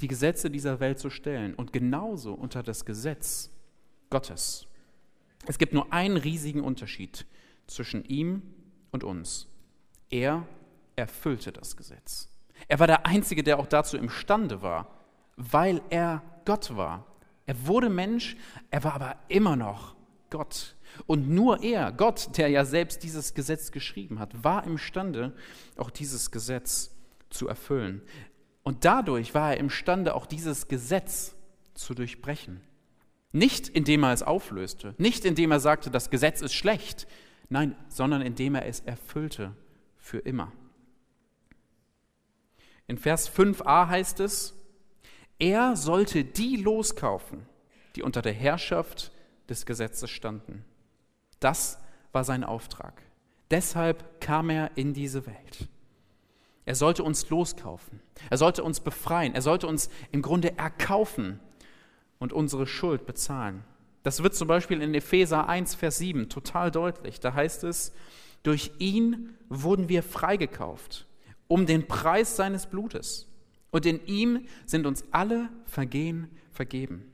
die 0.00 0.08
Gesetze 0.08 0.50
dieser 0.50 0.80
Welt 0.80 0.98
zu 0.98 1.10
stellen 1.10 1.54
und 1.54 1.74
genauso 1.74 2.32
unter 2.32 2.62
das 2.62 2.86
Gesetz 2.86 3.50
Gottes. 4.08 4.66
Es 5.46 5.58
gibt 5.58 5.72
nur 5.72 5.92
einen 5.92 6.16
riesigen 6.16 6.62
Unterschied 6.62 7.26
zwischen 7.66 8.04
ihm 8.04 8.42
und 8.90 9.04
uns. 9.04 9.48
Er 10.10 10.46
erfüllte 10.96 11.52
das 11.52 11.76
Gesetz. 11.76 12.28
Er 12.68 12.78
war 12.78 12.86
der 12.86 13.06
Einzige, 13.06 13.42
der 13.42 13.58
auch 13.58 13.66
dazu 13.66 13.96
imstande 13.96 14.62
war, 14.62 14.88
weil 15.36 15.80
er 15.90 16.22
Gott 16.44 16.76
war. 16.76 17.06
Er 17.46 17.66
wurde 17.66 17.88
Mensch, 17.88 18.36
er 18.70 18.84
war 18.84 18.94
aber 18.94 19.16
immer 19.28 19.56
noch 19.56 19.96
Gott. 20.28 20.76
Und 21.06 21.28
nur 21.28 21.62
er, 21.62 21.92
Gott, 21.92 22.36
der 22.36 22.48
ja 22.48 22.64
selbst 22.64 23.02
dieses 23.02 23.34
Gesetz 23.34 23.72
geschrieben 23.72 24.18
hat, 24.18 24.44
war 24.44 24.64
imstande, 24.64 25.34
auch 25.76 25.90
dieses 25.90 26.30
Gesetz 26.30 26.90
zu 27.30 27.48
erfüllen. 27.48 28.02
Und 28.62 28.84
dadurch 28.84 29.34
war 29.34 29.52
er 29.52 29.58
imstande, 29.58 30.14
auch 30.14 30.26
dieses 30.26 30.68
Gesetz 30.68 31.34
zu 31.74 31.94
durchbrechen. 31.94 32.60
Nicht 33.32 33.68
indem 33.68 34.02
er 34.02 34.12
es 34.12 34.22
auflöste, 34.22 34.94
nicht 34.98 35.24
indem 35.24 35.52
er 35.52 35.60
sagte, 35.60 35.90
das 35.90 36.10
Gesetz 36.10 36.40
ist 36.40 36.54
schlecht, 36.54 37.06
nein, 37.48 37.76
sondern 37.88 38.22
indem 38.22 38.56
er 38.56 38.66
es 38.66 38.80
erfüllte 38.80 39.54
für 39.98 40.18
immer. 40.18 40.52
In 42.88 42.98
Vers 42.98 43.30
5a 43.30 43.88
heißt 43.88 44.18
es, 44.20 44.54
er 45.38 45.76
sollte 45.76 46.24
die 46.24 46.56
loskaufen, 46.56 47.46
die 47.94 48.02
unter 48.02 48.20
der 48.20 48.32
Herrschaft 48.32 49.12
des 49.48 49.64
Gesetzes 49.64 50.10
standen. 50.10 50.64
Das 51.38 51.78
war 52.12 52.24
sein 52.24 52.42
Auftrag. 52.42 53.00
Deshalb 53.50 54.20
kam 54.20 54.50
er 54.50 54.72
in 54.76 54.92
diese 54.92 55.26
Welt. 55.26 55.68
Er 56.66 56.74
sollte 56.74 57.02
uns 57.02 57.30
loskaufen. 57.30 58.00
Er 58.28 58.36
sollte 58.36 58.62
uns 58.62 58.80
befreien. 58.80 59.34
Er 59.34 59.42
sollte 59.42 59.66
uns 59.66 59.88
im 60.12 60.22
Grunde 60.22 60.56
erkaufen 60.58 61.40
und 62.20 62.32
unsere 62.32 62.66
Schuld 62.66 63.06
bezahlen. 63.06 63.64
Das 64.04 64.22
wird 64.22 64.34
zum 64.34 64.46
Beispiel 64.46 64.80
in 64.80 64.94
Epheser 64.94 65.48
1, 65.48 65.74
Vers 65.74 65.98
7 65.98 66.28
total 66.28 66.70
deutlich. 66.70 67.18
Da 67.18 67.34
heißt 67.34 67.64
es, 67.64 67.92
durch 68.42 68.70
ihn 68.78 69.34
wurden 69.48 69.88
wir 69.88 70.02
freigekauft, 70.02 71.06
um 71.48 71.66
den 71.66 71.88
Preis 71.88 72.36
seines 72.36 72.66
Blutes. 72.66 73.26
Und 73.70 73.86
in 73.86 74.04
ihm 74.06 74.46
sind 74.64 74.86
uns 74.86 75.04
alle 75.10 75.48
Vergehen 75.66 76.28
vergeben. 76.52 77.04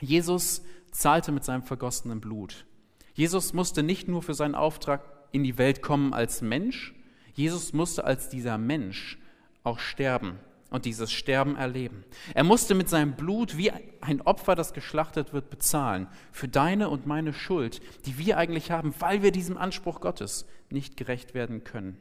Jesus 0.00 0.62
zahlte 0.90 1.32
mit 1.32 1.44
seinem 1.44 1.62
vergossenen 1.62 2.20
Blut. 2.20 2.66
Jesus 3.14 3.52
musste 3.52 3.82
nicht 3.82 4.08
nur 4.08 4.22
für 4.22 4.34
seinen 4.34 4.54
Auftrag 4.54 5.02
in 5.32 5.44
die 5.44 5.58
Welt 5.58 5.82
kommen 5.82 6.12
als 6.12 6.42
Mensch, 6.42 6.94
Jesus 7.34 7.72
musste 7.72 8.04
als 8.04 8.28
dieser 8.28 8.58
Mensch 8.58 9.18
auch 9.62 9.78
sterben 9.78 10.38
und 10.70 10.84
dieses 10.84 11.12
Sterben 11.12 11.56
erleben. 11.56 12.04
Er 12.34 12.44
musste 12.44 12.74
mit 12.74 12.88
seinem 12.88 13.16
Blut 13.16 13.56
wie 13.56 13.72
ein 14.00 14.22
Opfer, 14.22 14.54
das 14.54 14.72
geschlachtet 14.72 15.32
wird, 15.32 15.50
bezahlen 15.50 16.08
für 16.32 16.48
deine 16.48 16.88
und 16.88 17.06
meine 17.06 17.32
Schuld, 17.32 17.80
die 18.06 18.18
wir 18.18 18.38
eigentlich 18.38 18.70
haben, 18.70 18.94
weil 19.00 19.22
wir 19.22 19.32
diesem 19.32 19.58
Anspruch 19.58 20.00
Gottes 20.00 20.46
nicht 20.70 20.96
gerecht 20.96 21.34
werden 21.34 21.64
können. 21.64 21.98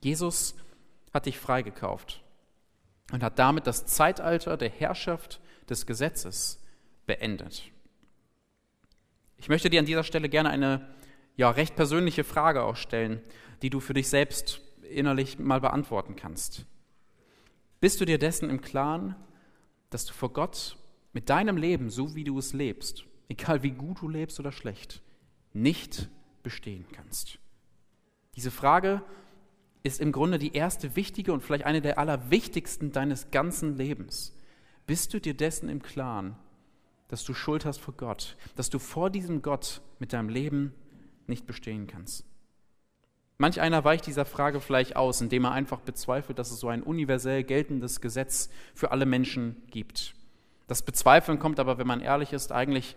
Jesus 0.00 0.56
hat 1.12 1.26
dich 1.26 1.38
freigekauft 1.38 2.22
und 3.12 3.22
hat 3.22 3.38
damit 3.38 3.66
das 3.66 3.86
Zeitalter 3.86 4.56
der 4.56 4.70
Herrschaft 4.70 5.40
des 5.68 5.86
Gesetzes 5.86 6.60
beendet. 7.06 7.70
Ich 9.36 9.48
möchte 9.48 9.68
dir 9.68 9.80
an 9.80 9.86
dieser 9.86 10.04
Stelle 10.04 10.28
gerne 10.28 10.50
eine 10.50 10.94
ja, 11.36 11.50
recht 11.50 11.76
persönliche 11.76 12.24
Frage 12.24 12.62
auch 12.62 12.76
stellen, 12.76 13.20
die 13.62 13.70
du 13.70 13.80
für 13.80 13.94
dich 13.94 14.08
selbst 14.08 14.60
innerlich 14.82 15.38
mal 15.38 15.60
beantworten 15.60 16.16
kannst. 16.16 16.66
Bist 17.84 18.00
du 18.00 18.06
dir 18.06 18.16
dessen 18.16 18.48
im 18.48 18.62
Klaren, 18.62 19.14
dass 19.90 20.06
du 20.06 20.14
vor 20.14 20.32
Gott 20.32 20.78
mit 21.12 21.28
deinem 21.28 21.58
Leben, 21.58 21.90
so 21.90 22.14
wie 22.14 22.24
du 22.24 22.38
es 22.38 22.54
lebst, 22.54 23.04
egal 23.28 23.62
wie 23.62 23.72
gut 23.72 24.00
du 24.00 24.08
lebst 24.08 24.40
oder 24.40 24.52
schlecht, 24.52 25.02
nicht 25.52 26.08
bestehen 26.42 26.86
kannst? 26.92 27.38
Diese 28.36 28.50
Frage 28.50 29.02
ist 29.82 30.00
im 30.00 30.12
Grunde 30.12 30.38
die 30.38 30.54
erste 30.54 30.96
wichtige 30.96 31.34
und 31.34 31.42
vielleicht 31.42 31.66
eine 31.66 31.82
der 31.82 31.98
allerwichtigsten 31.98 32.90
deines 32.90 33.30
ganzen 33.30 33.76
Lebens. 33.76 34.34
Bist 34.86 35.12
du 35.12 35.20
dir 35.20 35.34
dessen 35.34 35.68
im 35.68 35.82
Klaren, 35.82 36.36
dass 37.08 37.22
du 37.22 37.34
Schuld 37.34 37.66
hast 37.66 37.82
vor 37.82 37.92
Gott, 37.98 38.38
dass 38.56 38.70
du 38.70 38.78
vor 38.78 39.10
diesem 39.10 39.42
Gott 39.42 39.82
mit 39.98 40.14
deinem 40.14 40.30
Leben 40.30 40.72
nicht 41.26 41.46
bestehen 41.46 41.86
kannst? 41.86 42.24
Manch 43.44 43.60
einer 43.60 43.84
weicht 43.84 44.06
dieser 44.06 44.24
Frage 44.24 44.58
vielleicht 44.58 44.96
aus, 44.96 45.20
indem 45.20 45.44
er 45.44 45.52
einfach 45.52 45.80
bezweifelt, 45.80 46.38
dass 46.38 46.50
es 46.50 46.60
so 46.60 46.68
ein 46.68 46.82
universell 46.82 47.44
geltendes 47.44 48.00
Gesetz 48.00 48.48
für 48.72 48.90
alle 48.90 49.04
Menschen 49.04 49.62
gibt. 49.70 50.14
Das 50.66 50.80
Bezweifeln 50.80 51.38
kommt 51.38 51.60
aber, 51.60 51.76
wenn 51.76 51.86
man 51.86 52.00
ehrlich 52.00 52.32
ist, 52.32 52.52
eigentlich 52.52 52.96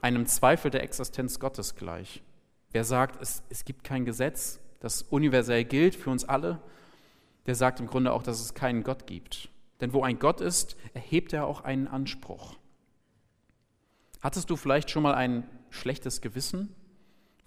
einem 0.00 0.26
Zweifel 0.26 0.70
der 0.70 0.84
Existenz 0.84 1.40
Gottes 1.40 1.74
gleich. 1.74 2.22
Wer 2.70 2.84
sagt, 2.84 3.20
es, 3.20 3.42
es 3.48 3.64
gibt 3.64 3.82
kein 3.82 4.04
Gesetz, 4.04 4.60
das 4.78 5.02
universell 5.02 5.64
gilt 5.64 5.96
für 5.96 6.10
uns 6.10 6.24
alle, 6.24 6.60
der 7.46 7.56
sagt 7.56 7.80
im 7.80 7.88
Grunde 7.88 8.12
auch, 8.12 8.22
dass 8.22 8.40
es 8.40 8.54
keinen 8.54 8.84
Gott 8.84 9.04
gibt. 9.04 9.48
Denn 9.80 9.92
wo 9.92 10.04
ein 10.04 10.20
Gott 10.20 10.40
ist, 10.40 10.76
erhebt 10.94 11.32
er 11.32 11.44
auch 11.44 11.62
einen 11.62 11.88
Anspruch. 11.88 12.54
Hattest 14.20 14.48
du 14.48 14.54
vielleicht 14.54 14.92
schon 14.92 15.02
mal 15.02 15.16
ein 15.16 15.42
schlechtes 15.70 16.20
Gewissen 16.20 16.72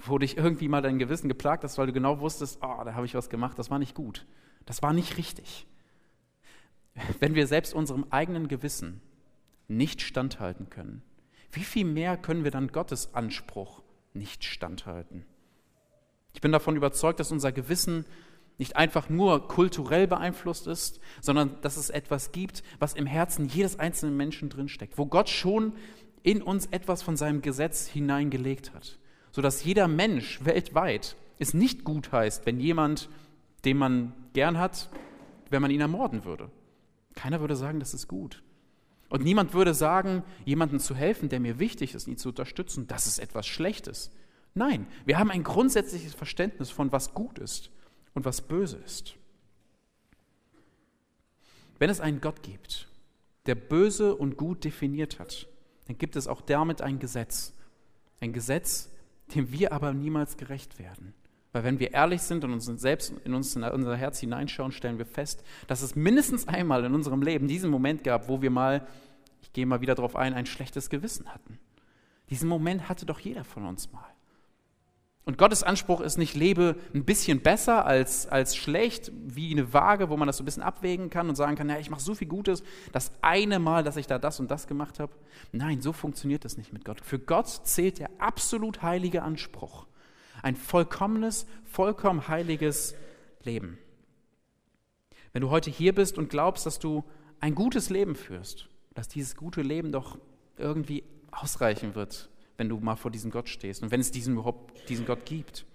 wo 0.05 0.17
dich 0.17 0.37
irgendwie 0.37 0.67
mal 0.67 0.81
dein 0.81 0.99
Gewissen 0.99 1.27
geplagt 1.27 1.63
hast, 1.63 1.77
weil 1.77 1.87
du 1.87 1.93
genau 1.93 2.19
wusstest, 2.19 2.59
oh, 2.61 2.83
da 2.83 2.93
habe 2.93 3.05
ich 3.05 3.15
was 3.15 3.29
gemacht, 3.29 3.57
das 3.59 3.69
war 3.69 3.79
nicht 3.79 3.95
gut, 3.95 4.25
das 4.65 4.81
war 4.81 4.93
nicht 4.93 5.17
richtig. 5.17 5.67
Wenn 7.19 7.35
wir 7.35 7.47
selbst 7.47 7.73
unserem 7.73 8.05
eigenen 8.09 8.47
Gewissen 8.47 9.01
nicht 9.67 10.01
standhalten 10.01 10.69
können, 10.69 11.03
wie 11.51 11.63
viel 11.63 11.85
mehr 11.85 12.17
können 12.17 12.43
wir 12.43 12.51
dann 12.51 12.69
Gottes 12.69 13.13
Anspruch 13.13 13.81
nicht 14.13 14.43
standhalten? 14.43 15.25
Ich 16.33 16.41
bin 16.41 16.51
davon 16.51 16.75
überzeugt, 16.75 17.19
dass 17.19 17.31
unser 17.31 17.51
Gewissen 17.51 18.05
nicht 18.57 18.75
einfach 18.75 19.09
nur 19.09 19.47
kulturell 19.47 20.07
beeinflusst 20.07 20.67
ist, 20.67 20.99
sondern 21.19 21.59
dass 21.61 21.77
es 21.77 21.89
etwas 21.89 22.31
gibt, 22.31 22.63
was 22.79 22.93
im 22.93 23.05
Herzen 23.05 23.47
jedes 23.47 23.79
einzelnen 23.79 24.15
Menschen 24.15 24.49
drinsteckt, 24.49 24.97
wo 24.97 25.05
Gott 25.05 25.29
schon 25.29 25.73
in 26.23 26.41
uns 26.41 26.67
etwas 26.67 27.01
von 27.01 27.17
seinem 27.17 27.41
Gesetz 27.41 27.87
hineingelegt 27.87 28.73
hat 28.73 28.99
sodass 29.31 29.63
jeder 29.63 29.87
Mensch 29.87 30.43
weltweit 30.43 31.15
es 31.39 31.53
nicht 31.53 31.83
gut 31.83 32.11
heißt, 32.11 32.45
wenn 32.45 32.59
jemand, 32.59 33.09
den 33.65 33.77
man 33.77 34.13
gern 34.33 34.57
hat, 34.57 34.89
wenn 35.49 35.61
man 35.61 35.71
ihn 35.71 35.81
ermorden 35.81 36.25
würde. 36.25 36.49
Keiner 37.15 37.41
würde 37.41 37.55
sagen, 37.55 37.79
das 37.79 37.93
ist 37.93 38.07
gut. 38.07 38.43
Und 39.09 39.23
niemand 39.23 39.53
würde 39.53 39.73
sagen, 39.73 40.23
jemandem 40.45 40.79
zu 40.79 40.95
helfen, 40.95 41.29
der 41.29 41.39
mir 41.39 41.59
wichtig 41.59 41.95
ist, 41.95 42.07
ihn 42.07 42.17
zu 42.17 42.29
unterstützen, 42.29 42.87
das 42.87 43.07
ist 43.07 43.19
etwas 43.19 43.45
Schlechtes. 43.45 44.11
Nein, 44.53 44.87
wir 45.05 45.17
haben 45.17 45.31
ein 45.31 45.43
grundsätzliches 45.43 46.13
Verständnis 46.13 46.69
von, 46.69 46.91
was 46.91 47.13
gut 47.13 47.39
ist 47.39 47.71
und 48.13 48.25
was 48.25 48.41
böse 48.41 48.77
ist. 48.77 49.15
Wenn 51.79 51.89
es 51.89 51.99
einen 51.99 52.21
Gott 52.21 52.43
gibt, 52.43 52.87
der 53.47 53.55
böse 53.55 54.15
und 54.15 54.37
gut 54.37 54.63
definiert 54.63 55.19
hat, 55.19 55.47
dann 55.87 55.97
gibt 55.97 56.15
es 56.15 56.27
auch 56.27 56.41
damit 56.41 56.81
ein 56.81 56.99
Gesetz. 56.99 57.53
Ein 58.19 58.33
Gesetz, 58.33 58.90
dem 59.35 59.51
wir 59.51 59.73
aber 59.73 59.93
niemals 59.93 60.37
gerecht 60.37 60.79
werden. 60.79 61.13
Weil 61.53 61.63
wenn 61.63 61.79
wir 61.79 61.93
ehrlich 61.93 62.21
sind 62.21 62.43
und 62.43 62.53
uns 62.53 62.65
selbst 62.65 63.13
in 63.25 63.33
uns 63.33 63.55
in 63.55 63.63
unser 63.63 63.97
Herz 63.97 64.19
hineinschauen, 64.19 64.71
stellen 64.71 64.97
wir 64.97 65.05
fest, 65.05 65.43
dass 65.67 65.81
es 65.81 65.95
mindestens 65.95 66.47
einmal 66.47 66.85
in 66.85 66.93
unserem 66.93 67.21
Leben 67.21 67.47
diesen 67.47 67.69
Moment 67.69 68.03
gab, 68.03 68.29
wo 68.29 68.41
wir 68.41 68.49
mal, 68.49 68.87
ich 69.41 69.51
gehe 69.51 69.65
mal 69.65 69.81
wieder 69.81 69.95
darauf 69.95 70.15
ein, 70.15 70.33
ein 70.33 70.45
schlechtes 70.45 70.89
Gewissen 70.89 71.33
hatten. 71.33 71.59
Diesen 72.29 72.47
Moment 72.47 72.87
hatte 72.87 73.05
doch 73.05 73.19
jeder 73.19 73.43
von 73.43 73.65
uns 73.65 73.91
mal. 73.91 74.07
Und 75.23 75.37
Gottes 75.37 75.61
Anspruch 75.61 76.01
ist 76.01 76.17
nicht, 76.17 76.35
lebe 76.35 76.75
ein 76.95 77.05
bisschen 77.05 77.41
besser 77.41 77.85
als, 77.85 78.27
als 78.27 78.55
schlecht, 78.55 79.11
wie 79.13 79.51
eine 79.51 79.71
Waage, 79.71 80.09
wo 80.09 80.17
man 80.17 80.25
das 80.25 80.37
so 80.37 80.43
ein 80.43 80.45
bisschen 80.45 80.63
abwägen 80.63 81.11
kann 81.11 81.29
und 81.29 81.35
sagen 81.35 81.55
kann, 81.55 81.69
ja, 81.69 81.77
ich 81.77 81.91
mache 81.91 82.01
so 82.01 82.15
viel 82.15 82.27
Gutes, 82.27 82.63
das 82.91 83.11
eine 83.21 83.59
Mal, 83.59 83.83
dass 83.83 83.97
ich 83.97 84.07
da 84.07 84.17
das 84.17 84.39
und 84.39 84.49
das 84.49 84.65
gemacht 84.65 84.99
habe. 84.99 85.13
Nein, 85.51 85.81
so 85.81 85.93
funktioniert 85.93 86.43
das 86.43 86.57
nicht 86.57 86.73
mit 86.73 86.85
Gott. 86.85 87.01
Für 87.01 87.19
Gott 87.19 87.47
zählt 87.47 87.99
der 87.99 88.09
absolut 88.17 88.81
heilige 88.81 89.21
Anspruch. 89.21 89.85
Ein 90.41 90.55
vollkommenes, 90.55 91.45
vollkommen 91.65 92.27
heiliges 92.27 92.95
Leben. 93.43 93.77
Wenn 95.33 95.41
du 95.41 95.51
heute 95.51 95.69
hier 95.69 95.93
bist 95.93 96.17
und 96.17 96.29
glaubst, 96.29 96.65
dass 96.65 96.79
du 96.79 97.03
ein 97.39 97.53
gutes 97.53 97.91
Leben 97.91 98.15
führst, 98.15 98.69
dass 98.95 99.07
dieses 99.07 99.35
gute 99.35 99.61
Leben 99.61 99.91
doch 99.91 100.17
irgendwie 100.57 101.03
ausreichen 101.29 101.93
wird, 101.93 102.30
wenn 102.61 102.69
du 102.69 102.79
mal 102.79 102.95
vor 102.95 103.09
diesem 103.09 103.31
Gott 103.31 103.49
stehst 103.49 103.81
und 103.81 103.89
wenn 103.89 103.99
es 103.99 104.11
diesen 104.11 104.35
überhaupt 104.35 104.87
diesen 104.87 105.07
Gott 105.07 105.25
gibt 105.25 105.65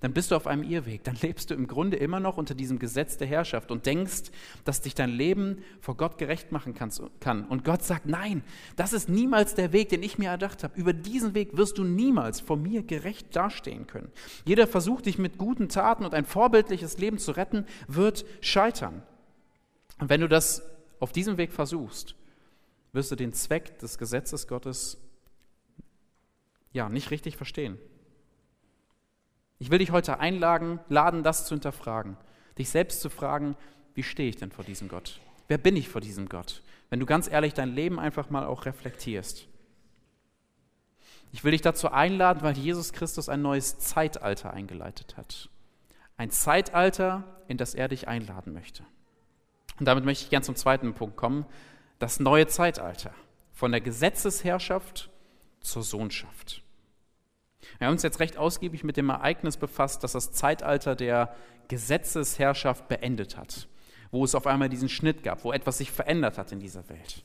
dann 0.00 0.12
bist 0.12 0.30
du 0.30 0.36
auf 0.36 0.46
einem 0.46 0.62
Irrweg. 0.62 1.02
Dann 1.04 1.16
lebst 1.22 1.50
du 1.50 1.54
im 1.54 1.66
Grunde 1.66 1.96
immer 1.96 2.20
noch 2.20 2.36
unter 2.36 2.54
diesem 2.54 2.78
Gesetz 2.78 3.16
der 3.16 3.26
Herrschaft 3.26 3.70
und 3.70 3.86
denkst, 3.86 4.30
dass 4.64 4.80
dich 4.80 4.94
dein 4.94 5.10
Leben 5.10 5.64
vor 5.80 5.96
Gott 5.96 6.18
gerecht 6.18 6.52
machen 6.52 6.74
kann. 6.74 7.44
Und 7.46 7.64
Gott 7.64 7.82
sagt, 7.82 8.06
nein, 8.06 8.42
das 8.76 8.92
ist 8.92 9.08
niemals 9.08 9.54
der 9.54 9.72
Weg, 9.72 9.88
den 9.88 10.02
ich 10.02 10.18
mir 10.18 10.28
erdacht 10.28 10.62
habe. 10.62 10.78
Über 10.78 10.92
diesen 10.92 11.34
Weg 11.34 11.56
wirst 11.56 11.78
du 11.78 11.84
niemals 11.84 12.40
vor 12.40 12.56
mir 12.56 12.82
gerecht 12.82 13.34
dastehen 13.34 13.86
können. 13.86 14.12
Jeder 14.44 14.66
Versuch, 14.66 15.00
dich 15.00 15.18
mit 15.18 15.38
guten 15.38 15.68
Taten 15.68 16.04
und 16.04 16.14
ein 16.14 16.26
vorbildliches 16.26 16.98
Leben 16.98 17.18
zu 17.18 17.32
retten, 17.32 17.64
wird 17.88 18.24
scheitern. 18.40 19.02
Und 19.98 20.10
wenn 20.10 20.20
du 20.20 20.28
das 20.28 20.62
auf 21.00 21.10
diesem 21.10 21.38
Weg 21.38 21.52
versuchst, 21.52 22.14
wirst 22.92 23.10
du 23.10 23.16
den 23.16 23.32
Zweck 23.32 23.78
des 23.80 23.98
Gesetzes 23.98 24.46
Gottes 24.46 24.98
ja 26.78 26.88
nicht 26.88 27.10
richtig 27.10 27.36
verstehen. 27.36 27.78
Ich 29.58 29.70
will 29.70 29.78
dich 29.78 29.90
heute 29.90 30.20
einladen, 30.20 30.78
laden, 30.88 31.22
das 31.22 31.46
zu 31.46 31.54
hinterfragen, 31.54 32.16
dich 32.56 32.70
selbst 32.70 33.00
zu 33.00 33.10
fragen, 33.10 33.56
wie 33.94 34.04
stehe 34.04 34.28
ich 34.28 34.36
denn 34.36 34.52
vor 34.52 34.64
diesem 34.64 34.88
Gott? 34.88 35.20
Wer 35.48 35.58
bin 35.58 35.76
ich 35.76 35.88
vor 35.88 36.00
diesem 36.00 36.28
Gott? 36.28 36.62
Wenn 36.88 37.00
du 37.00 37.06
ganz 37.06 37.28
ehrlich 37.28 37.54
dein 37.54 37.74
Leben 37.74 37.98
einfach 37.98 38.30
mal 38.30 38.46
auch 38.46 38.64
reflektierst. 38.64 39.48
Ich 41.32 41.44
will 41.44 41.50
dich 41.50 41.60
dazu 41.60 41.90
einladen, 41.90 42.42
weil 42.42 42.56
Jesus 42.56 42.92
Christus 42.92 43.28
ein 43.28 43.42
neues 43.42 43.78
Zeitalter 43.78 44.52
eingeleitet 44.52 45.16
hat. 45.16 45.50
Ein 46.16 46.30
Zeitalter, 46.30 47.24
in 47.48 47.58
das 47.58 47.74
er 47.74 47.88
dich 47.88 48.08
einladen 48.08 48.52
möchte. 48.52 48.84
Und 49.78 49.86
damit 49.86 50.04
möchte 50.04 50.24
ich 50.24 50.30
gern 50.30 50.42
zum 50.42 50.56
zweiten 50.56 50.94
Punkt 50.94 51.16
kommen. 51.16 51.44
Das 51.98 52.20
neue 52.20 52.46
Zeitalter. 52.46 53.12
Von 53.52 53.72
der 53.72 53.80
Gesetzesherrschaft 53.80 55.10
zur 55.60 55.82
Sohnschaft. 55.82 56.62
Wir 57.78 57.86
haben 57.86 57.94
uns 57.94 58.02
jetzt 58.02 58.20
recht 58.20 58.36
ausgiebig 58.36 58.84
mit 58.84 58.96
dem 58.96 59.08
Ereignis 59.10 59.56
befasst, 59.56 60.04
dass 60.04 60.12
das 60.12 60.32
Zeitalter 60.32 60.96
der 60.96 61.34
Gesetzesherrschaft 61.68 62.88
beendet 62.88 63.36
hat, 63.36 63.68
wo 64.10 64.24
es 64.24 64.34
auf 64.34 64.46
einmal 64.46 64.68
diesen 64.68 64.88
Schnitt 64.88 65.22
gab, 65.22 65.44
wo 65.44 65.52
etwas 65.52 65.78
sich 65.78 65.92
verändert 65.92 66.38
hat 66.38 66.52
in 66.52 66.60
dieser 66.60 66.88
Welt. 66.88 67.24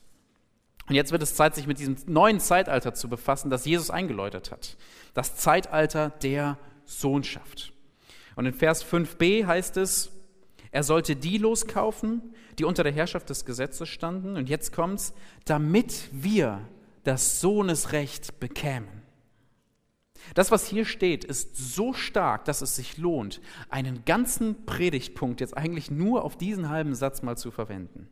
Und 0.89 0.95
jetzt 0.95 1.11
wird 1.11 1.23
es 1.23 1.35
Zeit, 1.35 1.55
sich 1.55 1.65
mit 1.67 1.79
diesem 1.79 1.95
neuen 2.07 2.39
Zeitalter 2.39 2.93
zu 2.93 3.07
befassen, 3.07 3.49
das 3.49 3.65
Jesus 3.65 3.89
eingeläutet 3.89 4.51
hat. 4.51 4.75
Das 5.13 5.35
Zeitalter 5.37 6.09
der 6.09 6.57
Sohnschaft. 6.85 7.71
Und 8.35 8.45
in 8.45 8.53
Vers 8.53 8.85
5b 8.85 9.45
heißt 9.45 9.77
es, 9.77 10.11
er 10.71 10.83
sollte 10.83 11.15
die 11.15 11.37
loskaufen, 11.37 12.33
die 12.57 12.65
unter 12.65 12.83
der 12.83 12.91
Herrschaft 12.91 13.29
des 13.29 13.45
Gesetzes 13.45 13.87
standen. 13.89 14.35
Und 14.35 14.49
jetzt 14.49 14.73
kommt's, 14.73 15.13
damit 15.45 16.09
wir 16.11 16.67
das 17.03 17.39
Sohnesrecht 17.39 18.39
bekämen. 18.39 19.02
Das, 20.33 20.51
was 20.51 20.65
hier 20.65 20.85
steht, 20.85 21.23
ist 21.23 21.55
so 21.55 21.93
stark, 21.93 22.45
dass 22.45 22.61
es 22.61 22.75
sich 22.75 22.97
lohnt, 22.97 23.41
einen 23.69 24.05
ganzen 24.05 24.65
Predigtpunkt 24.65 25.41
jetzt 25.41 25.55
eigentlich 25.57 25.91
nur 25.91 26.23
auf 26.23 26.37
diesen 26.37 26.69
halben 26.69 26.95
Satz 26.95 27.21
mal 27.21 27.37
zu 27.37 27.51
verwenden. 27.51 28.07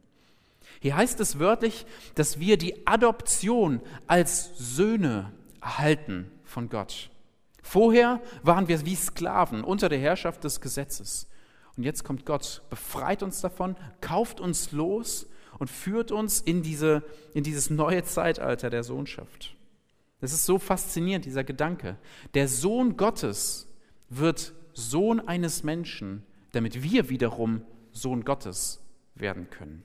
Hier 0.79 0.95
heißt 0.95 1.19
es 1.19 1.39
wörtlich, 1.39 1.85
dass 2.15 2.39
wir 2.39 2.57
die 2.57 2.85
Adoption 2.87 3.81
als 4.07 4.51
Söhne 4.57 5.31
erhalten 5.61 6.31
von 6.43 6.69
Gott. 6.69 7.09
Vorher 7.61 8.21
waren 8.43 8.67
wir 8.67 8.85
wie 8.85 8.95
Sklaven 8.95 9.63
unter 9.63 9.89
der 9.89 9.99
Herrschaft 9.99 10.43
des 10.43 10.61
Gesetzes. 10.61 11.27
Und 11.77 11.83
jetzt 11.83 12.03
kommt 12.03 12.25
Gott, 12.25 12.63
befreit 12.69 13.23
uns 13.23 13.41
davon, 13.41 13.75
kauft 14.01 14.39
uns 14.39 14.71
los 14.71 15.27
und 15.59 15.69
führt 15.69 16.11
uns 16.11 16.41
in, 16.41 16.63
diese, 16.63 17.03
in 17.33 17.43
dieses 17.43 17.69
neue 17.69 18.03
Zeitalter 18.03 18.69
der 18.69 18.83
Sohnschaft. 18.83 19.55
Das 20.21 20.33
ist 20.33 20.45
so 20.45 20.59
faszinierend, 20.59 21.25
dieser 21.25 21.43
Gedanke. 21.43 21.97
Der 22.35 22.47
Sohn 22.47 22.95
Gottes 22.95 23.67
wird 24.09 24.53
Sohn 24.73 25.19
eines 25.19 25.63
Menschen, 25.63 26.23
damit 26.53 26.83
wir 26.83 27.09
wiederum 27.09 27.63
Sohn 27.91 28.23
Gottes 28.23 28.79
werden 29.15 29.49
können. 29.49 29.83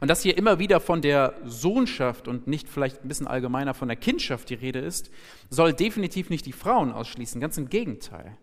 Und 0.00 0.08
dass 0.08 0.22
hier 0.22 0.36
immer 0.36 0.58
wieder 0.58 0.80
von 0.80 1.00
der 1.00 1.34
Sohnschaft 1.44 2.28
und 2.28 2.48
nicht 2.48 2.68
vielleicht 2.68 3.02
ein 3.02 3.08
bisschen 3.08 3.28
allgemeiner 3.28 3.74
von 3.74 3.88
der 3.88 3.96
Kindschaft 3.96 4.50
die 4.50 4.54
Rede 4.54 4.80
ist, 4.80 5.10
soll 5.50 5.72
definitiv 5.72 6.30
nicht 6.30 6.46
die 6.46 6.52
Frauen 6.52 6.92
ausschließen, 6.92 7.40
ganz 7.40 7.56
im 7.56 7.68
Gegenteil. 7.68 8.36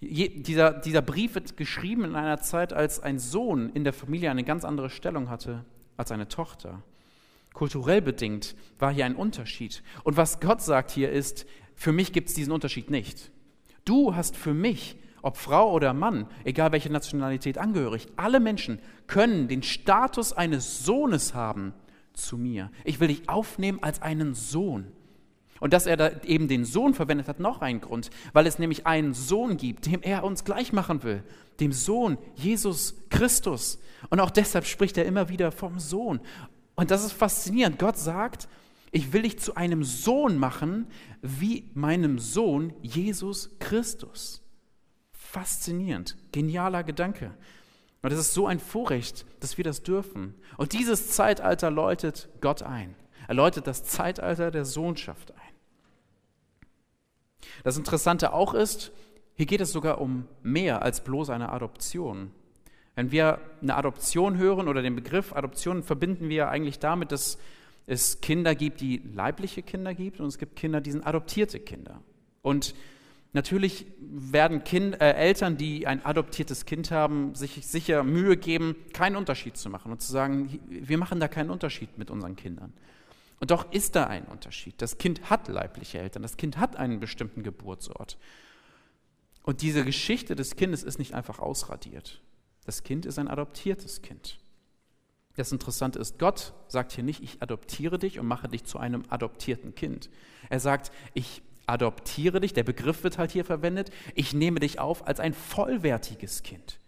Je, 0.00 0.28
dieser, 0.28 0.72
dieser 0.72 1.00
Brief 1.00 1.34
wird 1.34 1.56
geschrieben 1.56 2.04
in 2.04 2.14
einer 2.14 2.40
Zeit, 2.40 2.74
als 2.74 3.00
ein 3.00 3.18
Sohn 3.18 3.70
in 3.70 3.84
der 3.84 3.94
Familie 3.94 4.30
eine 4.30 4.44
ganz 4.44 4.64
andere 4.64 4.90
Stellung 4.90 5.30
hatte 5.30 5.64
als 5.96 6.12
eine 6.12 6.28
Tochter. 6.28 6.82
Kulturell 7.56 8.02
bedingt 8.02 8.54
war 8.78 8.92
hier 8.92 9.06
ein 9.06 9.16
Unterschied. 9.16 9.82
Und 10.04 10.18
was 10.18 10.40
Gott 10.40 10.60
sagt 10.60 10.90
hier 10.90 11.10
ist, 11.10 11.46
für 11.74 11.90
mich 11.90 12.12
gibt 12.12 12.28
es 12.28 12.34
diesen 12.34 12.52
Unterschied 12.52 12.90
nicht. 12.90 13.30
Du 13.86 14.14
hast 14.14 14.36
für 14.36 14.52
mich, 14.52 14.96
ob 15.22 15.38
Frau 15.38 15.72
oder 15.72 15.94
Mann, 15.94 16.28
egal 16.44 16.72
welche 16.72 16.92
Nationalität 16.92 17.56
angehörig, 17.56 18.08
alle 18.16 18.40
Menschen 18.40 18.78
können 19.06 19.48
den 19.48 19.62
Status 19.62 20.34
eines 20.34 20.84
Sohnes 20.84 21.32
haben 21.32 21.72
zu 22.12 22.36
mir. 22.36 22.70
Ich 22.84 23.00
will 23.00 23.08
dich 23.08 23.26
aufnehmen 23.30 23.78
als 23.82 24.02
einen 24.02 24.34
Sohn. 24.34 24.92
Und 25.58 25.72
dass 25.72 25.86
er 25.86 25.96
da 25.96 26.10
eben 26.24 26.48
den 26.48 26.66
Sohn 26.66 26.92
verwendet 26.92 27.26
hat, 27.26 27.40
noch 27.40 27.62
ein 27.62 27.80
Grund, 27.80 28.10
weil 28.34 28.46
es 28.46 28.58
nämlich 28.58 28.86
einen 28.86 29.14
Sohn 29.14 29.56
gibt, 29.56 29.86
dem 29.86 30.02
er 30.02 30.24
uns 30.24 30.44
gleich 30.44 30.74
machen 30.74 31.02
will, 31.02 31.22
dem 31.60 31.72
Sohn 31.72 32.18
Jesus 32.34 32.96
Christus. 33.08 33.78
Und 34.10 34.20
auch 34.20 34.30
deshalb 34.30 34.66
spricht 34.66 34.98
er 34.98 35.06
immer 35.06 35.30
wieder 35.30 35.52
vom 35.52 35.78
Sohn. 35.78 36.20
Und 36.76 36.90
das 36.90 37.04
ist 37.04 37.12
faszinierend. 37.12 37.78
Gott 37.78 37.96
sagt, 37.96 38.48
ich 38.92 39.12
will 39.12 39.22
dich 39.22 39.38
zu 39.38 39.56
einem 39.56 39.82
Sohn 39.82 40.38
machen, 40.38 40.86
wie 41.22 41.70
meinem 41.74 42.18
Sohn 42.18 42.72
Jesus 42.82 43.50
Christus. 43.58 44.42
Faszinierend, 45.12 46.16
genialer 46.32 46.84
Gedanke. 46.84 47.34
Und 48.02 48.12
es 48.12 48.20
ist 48.20 48.34
so 48.34 48.46
ein 48.46 48.60
Vorrecht, 48.60 49.26
dass 49.40 49.56
wir 49.56 49.64
das 49.64 49.82
dürfen. 49.82 50.34
Und 50.58 50.72
dieses 50.72 51.10
Zeitalter 51.10 51.70
läutet 51.70 52.28
Gott 52.40 52.62
ein. 52.62 52.94
Er 53.26 53.34
läutet 53.34 53.66
das 53.66 53.82
Zeitalter 53.82 54.50
der 54.50 54.64
Sohnschaft 54.64 55.32
ein. 55.32 55.40
Das 57.64 57.76
Interessante 57.76 58.32
auch 58.32 58.54
ist, 58.54 58.92
hier 59.34 59.46
geht 59.46 59.60
es 59.60 59.72
sogar 59.72 60.00
um 60.00 60.28
mehr 60.42 60.82
als 60.82 61.02
bloß 61.02 61.30
eine 61.30 61.50
Adoption. 61.50 62.30
Wenn 62.96 63.10
wir 63.10 63.40
eine 63.60 63.76
Adoption 63.76 64.38
hören 64.38 64.68
oder 64.68 64.82
den 64.82 64.96
Begriff 64.96 65.34
Adoption 65.34 65.82
verbinden 65.82 66.30
wir 66.30 66.48
eigentlich 66.48 66.78
damit, 66.78 67.12
dass 67.12 67.38
es 67.86 68.20
Kinder 68.22 68.54
gibt, 68.54 68.80
die 68.80 69.02
leibliche 69.14 69.62
Kinder 69.62 69.94
gibt 69.94 70.18
und 70.18 70.26
es 70.26 70.38
gibt 70.38 70.56
Kinder, 70.56 70.80
die 70.80 70.90
sind 70.90 71.06
adoptierte 71.06 71.60
Kinder. 71.60 72.00
Und 72.40 72.74
natürlich 73.34 73.86
werden 74.00 74.64
kind, 74.64 75.00
äh, 75.00 75.12
Eltern, 75.12 75.58
die 75.58 75.86
ein 75.86 76.04
adoptiertes 76.04 76.64
Kind 76.64 76.90
haben, 76.90 77.34
sich 77.34 77.66
sicher 77.66 78.02
Mühe 78.02 78.38
geben, 78.38 78.74
keinen 78.94 79.16
Unterschied 79.16 79.58
zu 79.58 79.68
machen 79.68 79.92
und 79.92 80.00
zu 80.00 80.10
sagen, 80.10 80.58
wir 80.66 80.96
machen 80.96 81.20
da 81.20 81.28
keinen 81.28 81.50
Unterschied 81.50 81.98
mit 81.98 82.10
unseren 82.10 82.34
Kindern. 82.34 82.72
Und 83.40 83.50
doch 83.50 83.70
ist 83.72 83.94
da 83.94 84.06
ein 84.06 84.24
Unterschied. 84.24 84.80
Das 84.80 84.96
Kind 84.96 85.28
hat 85.28 85.48
leibliche 85.48 85.98
Eltern, 85.98 86.22
das 86.22 86.38
Kind 86.38 86.56
hat 86.56 86.76
einen 86.76 86.98
bestimmten 86.98 87.42
Geburtsort. 87.42 88.16
Und 89.42 89.60
diese 89.60 89.84
Geschichte 89.84 90.34
des 90.34 90.56
Kindes 90.56 90.82
ist 90.82 90.98
nicht 90.98 91.14
einfach 91.14 91.38
ausradiert. 91.38 92.22
Das 92.66 92.82
Kind 92.82 93.06
ist 93.06 93.18
ein 93.18 93.28
adoptiertes 93.28 94.02
Kind. 94.02 94.38
Das 95.36 95.52
Interessante 95.52 95.98
ist, 95.98 96.18
Gott 96.18 96.52
sagt 96.66 96.92
hier 96.92 97.04
nicht, 97.04 97.22
ich 97.22 97.40
adoptiere 97.42 97.98
dich 97.98 98.18
und 98.18 98.26
mache 98.26 98.48
dich 98.48 98.64
zu 98.64 98.78
einem 98.78 99.04
adoptierten 99.08 99.74
Kind. 99.74 100.10
Er 100.50 100.60
sagt, 100.60 100.90
ich 101.14 101.42
adoptiere 101.66 102.40
dich, 102.40 102.52
der 102.54 102.64
Begriff 102.64 103.04
wird 103.04 103.18
halt 103.18 103.30
hier 103.30 103.44
verwendet, 103.44 103.90
ich 104.14 104.34
nehme 104.34 104.60
dich 104.60 104.78
auf 104.80 105.06
als 105.06 105.20
ein 105.20 105.34
vollwertiges 105.34 106.42
Kind. 106.42 106.80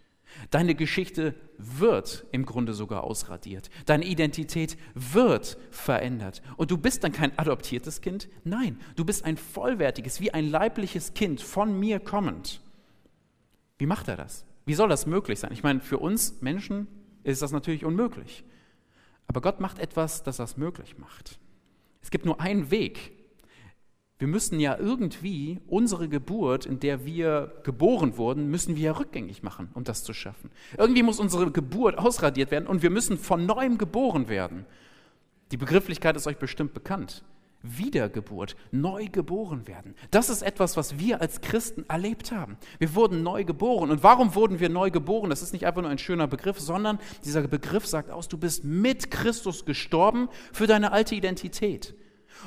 Deine 0.50 0.74
Geschichte 0.74 1.34
wird 1.58 2.26
im 2.32 2.44
Grunde 2.44 2.74
sogar 2.74 3.04
ausradiert. 3.04 3.70
Deine 3.86 4.04
Identität 4.04 4.76
wird 4.94 5.58
verändert. 5.70 6.42
Und 6.56 6.70
du 6.70 6.78
bist 6.78 7.02
dann 7.02 7.12
kein 7.12 7.36
adoptiertes 7.38 8.00
Kind. 8.00 8.28
Nein, 8.44 8.78
du 8.96 9.04
bist 9.04 9.24
ein 9.24 9.36
vollwertiges, 9.36 10.20
wie 10.20 10.32
ein 10.32 10.48
leibliches 10.48 11.14
Kind 11.14 11.40
von 11.40 11.78
mir 11.78 11.98
kommend. 11.98 12.60
Wie 13.78 13.86
macht 13.86 14.08
er 14.08 14.16
das? 14.16 14.44
Wie 14.68 14.74
soll 14.74 14.90
das 14.90 15.06
möglich 15.06 15.40
sein? 15.40 15.50
Ich 15.52 15.62
meine, 15.62 15.80
für 15.80 15.96
uns 15.96 16.42
Menschen 16.42 16.88
ist 17.24 17.40
das 17.40 17.52
natürlich 17.52 17.86
unmöglich. 17.86 18.44
Aber 19.26 19.40
Gott 19.40 19.60
macht 19.60 19.78
etwas, 19.78 20.22
das 20.22 20.36
das 20.36 20.58
möglich 20.58 20.98
macht. 20.98 21.38
Es 22.02 22.10
gibt 22.10 22.26
nur 22.26 22.38
einen 22.42 22.70
Weg. 22.70 23.12
Wir 24.18 24.28
müssen 24.28 24.60
ja 24.60 24.76
irgendwie 24.76 25.58
unsere 25.68 26.06
Geburt, 26.10 26.66
in 26.66 26.80
der 26.80 27.06
wir 27.06 27.50
geboren 27.64 28.18
wurden, 28.18 28.50
müssen 28.50 28.76
wir 28.76 28.82
ja 28.82 28.92
rückgängig 28.92 29.42
machen, 29.42 29.70
um 29.72 29.84
das 29.84 30.04
zu 30.04 30.12
schaffen. 30.12 30.50
Irgendwie 30.76 31.02
muss 31.02 31.18
unsere 31.18 31.50
Geburt 31.50 31.96
ausradiert 31.96 32.50
werden 32.50 32.68
und 32.68 32.82
wir 32.82 32.90
müssen 32.90 33.16
von 33.16 33.46
neuem 33.46 33.78
geboren 33.78 34.28
werden. 34.28 34.66
Die 35.50 35.56
Begrifflichkeit 35.56 36.14
ist 36.14 36.26
euch 36.26 36.36
bestimmt 36.36 36.74
bekannt. 36.74 37.24
Wiedergeburt, 37.62 38.54
neu 38.70 39.06
geboren 39.06 39.66
werden. 39.66 39.94
Das 40.12 40.28
ist 40.28 40.42
etwas, 40.42 40.76
was 40.76 40.98
wir 40.98 41.20
als 41.20 41.40
Christen 41.40 41.84
erlebt 41.88 42.30
haben. 42.30 42.56
Wir 42.78 42.94
wurden 42.94 43.24
neu 43.24 43.44
geboren. 43.44 43.90
Und 43.90 44.04
warum 44.04 44.34
wurden 44.36 44.60
wir 44.60 44.68
neu 44.68 44.90
geboren? 44.90 45.28
Das 45.28 45.42
ist 45.42 45.52
nicht 45.52 45.66
einfach 45.66 45.82
nur 45.82 45.90
ein 45.90 45.98
schöner 45.98 46.28
Begriff, 46.28 46.60
sondern 46.60 47.00
dieser 47.24 47.46
Begriff 47.48 47.84
sagt 47.86 48.10
aus, 48.10 48.28
du 48.28 48.38
bist 48.38 48.62
mit 48.62 49.10
Christus 49.10 49.64
gestorben 49.64 50.28
für 50.52 50.68
deine 50.68 50.92
alte 50.92 51.16
Identität. 51.16 51.96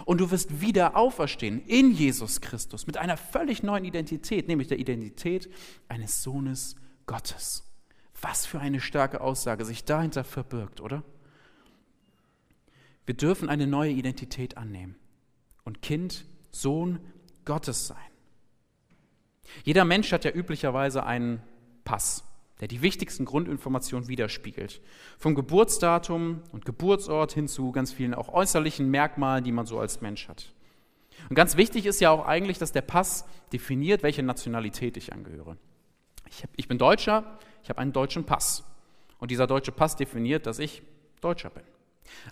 Und 0.06 0.22
du 0.22 0.32
wirst 0.32 0.62
wieder 0.62 0.96
auferstehen 0.96 1.62
in 1.66 1.92
Jesus 1.92 2.40
Christus 2.40 2.88
mit 2.88 2.96
einer 2.96 3.18
völlig 3.18 3.64
neuen 3.64 3.84
Identität, 3.84 4.48
nämlich 4.48 4.70
der 4.70 4.80
Identität 4.80 5.50
eines 5.90 6.24
Sohnes 6.24 6.78
Gottes. 7.06 7.70
Was 8.22 8.46
für 8.46 8.62
eine 8.62 8.80
starke 8.80 9.20
Aussage 9.20 9.66
sich 9.66 9.84
dahinter 9.84 10.24
verbirgt, 10.24 10.80
oder? 10.80 11.04
Wir 13.06 13.16
dürfen 13.16 13.50
eine 13.50 13.68
neue 13.68 13.92
Identität 13.92 14.56
annehmen 14.56 14.96
und 15.64 15.82
Kind, 15.82 16.26
Sohn 16.52 17.00
Gottes 17.46 17.88
sein. 17.88 17.98
Jeder 19.64 19.86
Mensch 19.86 20.12
hat 20.12 20.26
ja 20.26 20.32
üblicherweise 20.32 21.06
einen 21.06 21.42
Pass, 21.84 22.24
der 22.60 22.68
die 22.68 22.82
wichtigsten 22.82 23.26
Grundinformationen 23.26 24.08
widerspiegelt. 24.08 24.82
Vom 25.18 25.36
Geburtsdatum 25.36 26.42
und 26.52 26.66
Geburtsort 26.66 27.34
hin 27.34 27.48
zu 27.48 27.72
ganz 27.72 27.92
vielen 27.92 28.14
auch 28.14 28.30
äußerlichen 28.30 28.90
Merkmalen, 28.90 29.44
die 29.44 29.52
man 29.52 29.66
so 29.66 29.80
als 29.80 30.02
Mensch 30.02 30.28
hat. 30.28 30.54
Und 31.30 31.36
ganz 31.36 31.58
wichtig 31.58 31.86
ist 31.86 32.00
ja 32.00 32.12
auch 32.12 32.26
eigentlich, 32.26 32.58
dass 32.58 32.72
der 32.72 32.82
Pass 32.82 33.26
definiert, 33.52 34.04
welche 34.04 34.24
Nationalität 34.24 34.98
ich 34.98 35.14
angehöre. 35.14 35.58
Ich, 36.30 36.44
hab, 36.44 36.50
ich 36.56 36.68
bin 36.68 36.78
Deutscher, 36.78 37.38
ich 37.64 37.70
habe 37.70 37.80
einen 37.80 37.94
deutschen 37.94 38.26
Pass. 38.26 38.64
Und 39.20 39.32
dieser 39.32 39.48
deutsche 39.48 39.72
Pass 39.72 39.96
definiert, 39.96 40.46
dass 40.46 40.60
ich 40.60 40.82
Deutscher 41.20 41.50
bin. 41.50 41.64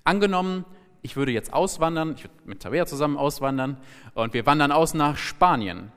Angenommen, 0.03 0.65
ich 1.01 1.15
würde 1.15 1.31
jetzt 1.31 1.53
auswandern, 1.53 2.13
ich 2.15 2.23
würde 2.23 2.35
mit 2.45 2.61
Tabea 2.61 2.85
zusammen 2.85 3.17
auswandern 3.17 3.77
und 4.13 4.33
wir 4.33 4.45
wandern 4.45 4.71
aus 4.71 4.93
nach 4.93 5.17
Spanien. 5.17 5.91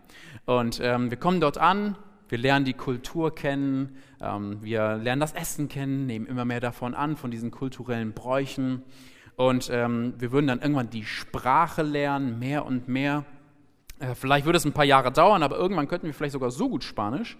Und 0.44 0.80
ähm, 0.82 1.10
wir 1.10 1.18
kommen 1.18 1.40
dort 1.40 1.58
an, 1.58 1.96
wir 2.28 2.38
lernen 2.38 2.64
die 2.64 2.72
Kultur 2.72 3.34
kennen, 3.34 3.96
ähm, 4.20 4.62
wir 4.62 4.96
lernen 4.96 5.20
das 5.20 5.32
Essen 5.32 5.68
kennen, 5.68 6.06
nehmen 6.06 6.26
immer 6.26 6.44
mehr 6.44 6.60
davon 6.60 6.94
an, 6.94 7.16
von 7.16 7.30
diesen 7.30 7.50
kulturellen 7.50 8.12
Bräuchen. 8.12 8.82
Und 9.36 9.70
ähm, 9.72 10.14
wir 10.18 10.32
würden 10.32 10.46
dann 10.46 10.60
irgendwann 10.60 10.90
die 10.90 11.04
Sprache 11.04 11.82
lernen, 11.82 12.38
mehr 12.38 12.64
und 12.64 12.88
mehr. 12.88 13.24
Äh, 13.98 14.14
vielleicht 14.14 14.46
würde 14.46 14.56
es 14.56 14.64
ein 14.64 14.72
paar 14.72 14.84
Jahre 14.84 15.12
dauern, 15.12 15.42
aber 15.42 15.56
irgendwann 15.56 15.88
könnten 15.88 16.06
wir 16.06 16.14
vielleicht 16.14 16.32
sogar 16.32 16.50
so 16.50 16.68
gut 16.68 16.84
Spanisch, 16.84 17.36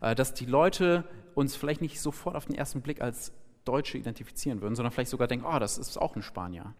äh, 0.00 0.14
dass 0.14 0.34
die 0.34 0.46
Leute 0.46 1.04
uns 1.34 1.56
vielleicht 1.56 1.80
nicht 1.80 2.00
sofort 2.00 2.36
auf 2.36 2.46
den 2.46 2.54
ersten 2.54 2.80
Blick 2.80 3.00
als 3.00 3.32
Deutsche 3.64 3.98
identifizieren 3.98 4.60
würden, 4.60 4.74
sondern 4.74 4.92
vielleicht 4.92 5.10
sogar 5.10 5.28
denken, 5.28 5.46
oh, 5.46 5.58
das 5.58 5.78
ist 5.78 6.00
auch 6.00 6.16
ein 6.16 6.22
Spanier. 6.22 6.74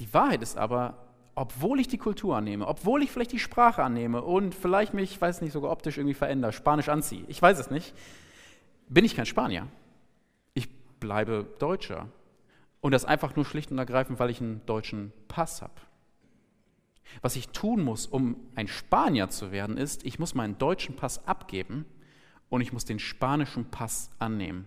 Die 0.00 0.12
Wahrheit 0.12 0.42
ist 0.42 0.56
aber, 0.56 0.98
obwohl 1.34 1.80
ich 1.80 1.88
die 1.88 1.98
Kultur 1.98 2.36
annehme, 2.36 2.66
obwohl 2.66 3.02
ich 3.02 3.10
vielleicht 3.10 3.32
die 3.32 3.38
Sprache 3.38 3.82
annehme 3.82 4.22
und 4.22 4.54
vielleicht 4.54 4.94
mich, 4.94 5.20
weiß 5.20 5.40
nicht, 5.40 5.52
sogar 5.52 5.70
optisch 5.70 5.98
irgendwie 5.98 6.14
verändere, 6.14 6.52
Spanisch 6.52 6.88
anziehe, 6.88 7.24
ich 7.28 7.40
weiß 7.40 7.58
es 7.58 7.70
nicht, 7.70 7.94
bin 8.88 9.04
ich 9.04 9.16
kein 9.16 9.26
Spanier. 9.26 9.68
Ich 10.54 10.68
bleibe 11.00 11.46
Deutscher. 11.58 12.08
Und 12.80 12.92
das 12.92 13.04
einfach 13.04 13.34
nur 13.34 13.44
schlicht 13.44 13.70
und 13.70 13.78
ergreifend, 13.78 14.18
weil 14.18 14.30
ich 14.30 14.40
einen 14.40 14.64
deutschen 14.66 15.12
Pass 15.26 15.62
habe. 15.62 15.72
Was 17.22 17.36
ich 17.36 17.48
tun 17.48 17.82
muss, 17.82 18.06
um 18.06 18.36
ein 18.54 18.68
Spanier 18.68 19.30
zu 19.30 19.52
werden, 19.52 19.76
ist, 19.76 20.04
ich 20.04 20.18
muss 20.18 20.34
meinen 20.34 20.58
deutschen 20.58 20.96
Pass 20.96 21.26
abgeben 21.26 21.86
und 22.48 22.60
ich 22.60 22.72
muss 22.72 22.84
den 22.84 22.98
spanischen 22.98 23.70
Pass 23.70 24.10
annehmen. 24.18 24.66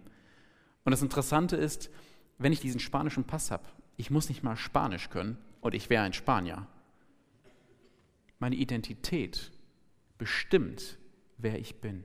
Und 0.84 0.92
das 0.92 1.02
Interessante 1.02 1.58
ist, 1.58 1.90
wenn 2.38 2.54
ich 2.54 2.60
diesen 2.60 2.80
spanischen 2.80 3.26
Pass 3.26 3.52
habe, 3.52 3.66
ich 3.98 4.12
muss 4.12 4.30
nicht 4.30 4.44
mal 4.44 4.56
Spanisch 4.56 5.10
können 5.10 5.38
und 5.62 5.74
ich 5.74 5.90
wäre 5.90 6.04
ein 6.04 6.14
Spanier. 6.14 6.68
Meine 8.40 8.56
Identität 8.56 9.52
bestimmt, 10.18 10.98
wer 11.38 11.60
ich 11.60 11.82
bin. 11.82 12.04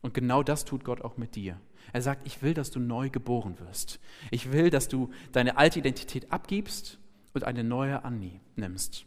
Und 0.00 0.14
genau 0.14 0.42
das 0.42 0.64
tut 0.64 0.84
Gott 0.84 1.02
auch 1.02 1.16
mit 1.16 1.36
dir. 1.36 1.60
Er 1.92 2.02
sagt, 2.02 2.26
ich 2.26 2.42
will, 2.42 2.54
dass 2.54 2.70
du 2.70 2.80
neu 2.80 3.10
geboren 3.10 3.58
wirst. 3.60 4.00
Ich 4.30 4.52
will, 4.52 4.70
dass 4.70 4.88
du 4.88 5.10
deine 5.32 5.56
alte 5.56 5.78
Identität 5.78 6.32
abgibst 6.32 6.98
und 7.34 7.44
eine 7.44 7.64
neue 7.64 8.04
annimmst. 8.04 9.06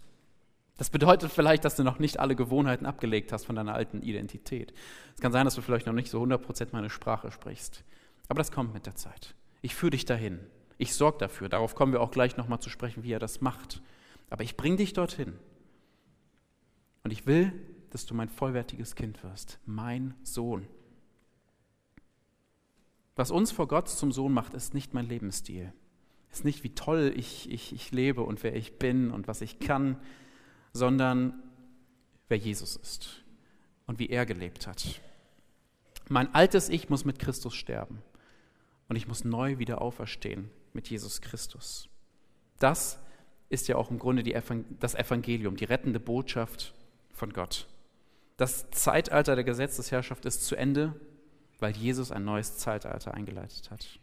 Das 0.78 0.90
bedeutet 0.90 1.32
vielleicht, 1.32 1.64
dass 1.64 1.76
du 1.76 1.84
noch 1.84 2.00
nicht 2.00 2.20
alle 2.20 2.36
Gewohnheiten 2.36 2.86
abgelegt 2.86 3.32
hast 3.32 3.46
von 3.46 3.56
deiner 3.56 3.76
alten 3.76 4.02
Identität. 4.02 4.74
Es 5.16 5.22
kann 5.22 5.32
sein, 5.32 5.46
dass 5.46 5.56
du 5.56 5.62
vielleicht 5.62 5.86
noch 5.86 5.94
nicht 5.94 6.10
so 6.10 6.22
100% 6.24 6.70
meine 6.72 6.90
Sprache 6.90 7.32
sprichst. 7.32 7.84
Aber 8.28 8.40
das 8.40 8.52
kommt 8.52 8.74
mit 8.74 8.86
der 8.86 8.96
Zeit. 8.96 9.36
Ich 9.62 9.76
führe 9.76 9.92
dich 9.92 10.06
dahin. 10.06 10.40
Ich 10.82 10.96
sorge 10.96 11.20
dafür. 11.20 11.48
Darauf 11.48 11.76
kommen 11.76 11.94
wir 11.94 12.02
auch 12.02 12.10
gleich 12.10 12.38
nochmal 12.38 12.60
zu 12.60 12.72
sprechen, 12.72 13.04
wie 13.04 13.12
er 13.12 13.20
das 13.20 13.40
macht. 13.40 13.84
Aber 14.32 14.44
ich 14.44 14.58
bringe 14.58 14.78
dich 14.78 14.94
dorthin. 14.94 15.34
Und 17.04 17.12
ich 17.12 17.28
will, 17.28 17.54
dass 17.92 18.08
du 18.08 18.16
mein 18.16 18.30
vollwertiges 18.30 18.96
Kind 18.96 19.24
wirst, 19.24 19.60
mein 19.68 20.16
Sohn. 20.24 20.68
Was 23.16 23.30
uns 23.30 23.52
vor 23.52 23.68
Gott 23.68 23.90
zum 23.90 24.12
Sohn 24.12 24.34
macht, 24.34 24.56
ist 24.56 24.74
nicht 24.74 24.96
mein 24.96 25.06
Lebensstil. 25.06 25.72
Ist 26.32 26.46
nicht, 26.46 26.64
wie 26.64 26.74
toll 26.74 27.14
ich, 27.16 27.52
ich, 27.52 27.74
ich 27.74 27.92
lebe 27.92 28.24
und 28.24 28.42
wer 28.42 28.56
ich 28.56 28.80
bin 28.80 29.12
und 29.12 29.28
was 29.28 29.42
ich 29.42 29.60
kann, 29.60 30.00
sondern 30.74 31.44
wer 32.28 32.40
Jesus 32.40 32.76
ist 32.76 33.24
und 33.86 34.00
wie 34.00 34.10
er 34.10 34.26
gelebt 34.26 34.66
hat. 34.66 35.00
Mein 36.10 36.34
altes 36.34 36.70
Ich 36.70 36.90
muss 36.90 37.06
mit 37.06 37.20
Christus 37.20 37.54
sterben 37.54 38.02
und 38.90 38.96
ich 38.96 39.08
muss 39.08 39.24
neu 39.24 39.60
wieder 39.60 39.80
auferstehen 39.80 40.50
mit 40.74 40.90
Jesus 40.90 41.22
Christus. 41.22 41.90
Das 42.60 43.00
ist 43.50 43.68
ja 43.68 43.76
auch 43.76 43.92
im 43.92 44.00
Grunde 44.00 44.24
die, 44.24 44.38
das 44.80 44.96
Evangelium, 44.96 45.56
die 45.58 45.66
rettende 45.66 46.00
Botschaft 46.00 46.74
von 47.14 47.34
Gott. 47.34 47.68
Das 48.38 48.70
Zeitalter 48.72 49.36
der 49.36 49.44
Gesetzesherrschaft 49.44 50.26
ist 50.26 50.46
zu 50.46 50.56
Ende, 50.56 50.96
weil 51.60 51.76
Jesus 51.76 52.12
ein 52.12 52.24
neues 52.24 52.58
Zeitalter 52.58 53.14
eingeleitet 53.14 53.70
hat. 53.70 54.00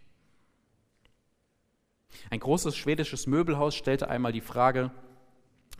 Ein 2.31 2.40
großes 2.40 2.76
schwedisches 2.76 3.26
Möbelhaus 3.26 3.74
stellte 3.74 4.09
einmal 4.09 4.33
die 4.33 4.40
Frage, 4.40 4.90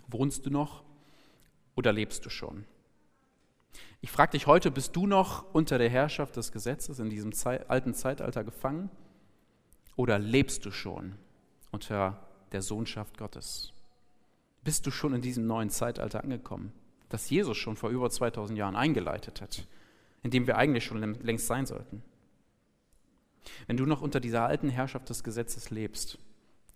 wohnst 0.09 0.47
du 0.47 0.51
noch 0.51 0.83
oder 1.75 1.93
lebst 1.93 2.25
du 2.27 2.31
schon? 2.31 2.65
Ich 4.01 4.11
frage 4.11 4.33
dich 4.33 4.47
heute, 4.47 4.71
bist 4.71 4.95
du 4.97 5.07
noch 5.07 5.53
unter 5.53 5.79
der 5.79 5.91
Herrschaft 5.91 6.37
des 6.37 6.53
Gesetzes 6.53 6.99
in 6.99 7.11
diesem 7.11 7.33
alten 7.69 7.95
Zeitalter 7.95 8.45
gefangen? 8.45 8.91
Oder 9.99 10.21
lebst 10.21 10.65
du 10.65 10.71
schon 10.71 11.17
unter 11.73 12.23
der 12.53 12.63
Sohnschaft 12.63 13.19
Gottes? 13.19 13.73
Bist 14.63 14.87
du 14.87 14.93
schon 14.93 15.13
in 15.13 15.23
diesem 15.23 15.49
neuen 15.49 15.71
Zeitalter 15.71 16.23
angekommen, 16.23 16.73
das 17.09 17.29
Jesus 17.29 17.57
schon 17.57 17.75
vor 17.75 17.91
über 17.91 18.09
2000 18.09 18.57
Jahren 18.57 18.77
eingeleitet 18.77 19.41
hat, 19.41 19.67
in 20.23 20.31
dem 20.31 20.47
wir 20.47 20.57
eigentlich 20.57 20.85
schon 20.85 21.15
längst 21.21 21.49
sein 21.49 21.67
sollten? 21.67 22.05
Wenn 23.67 23.77
du 23.77 23.87
noch 23.87 24.01
unter 24.01 24.21
dieser 24.21 24.45
alten 24.45 24.69
Herrschaft 24.69 25.11
des 25.11 25.25
Gesetzes 25.25 25.71
lebst, 25.71 26.19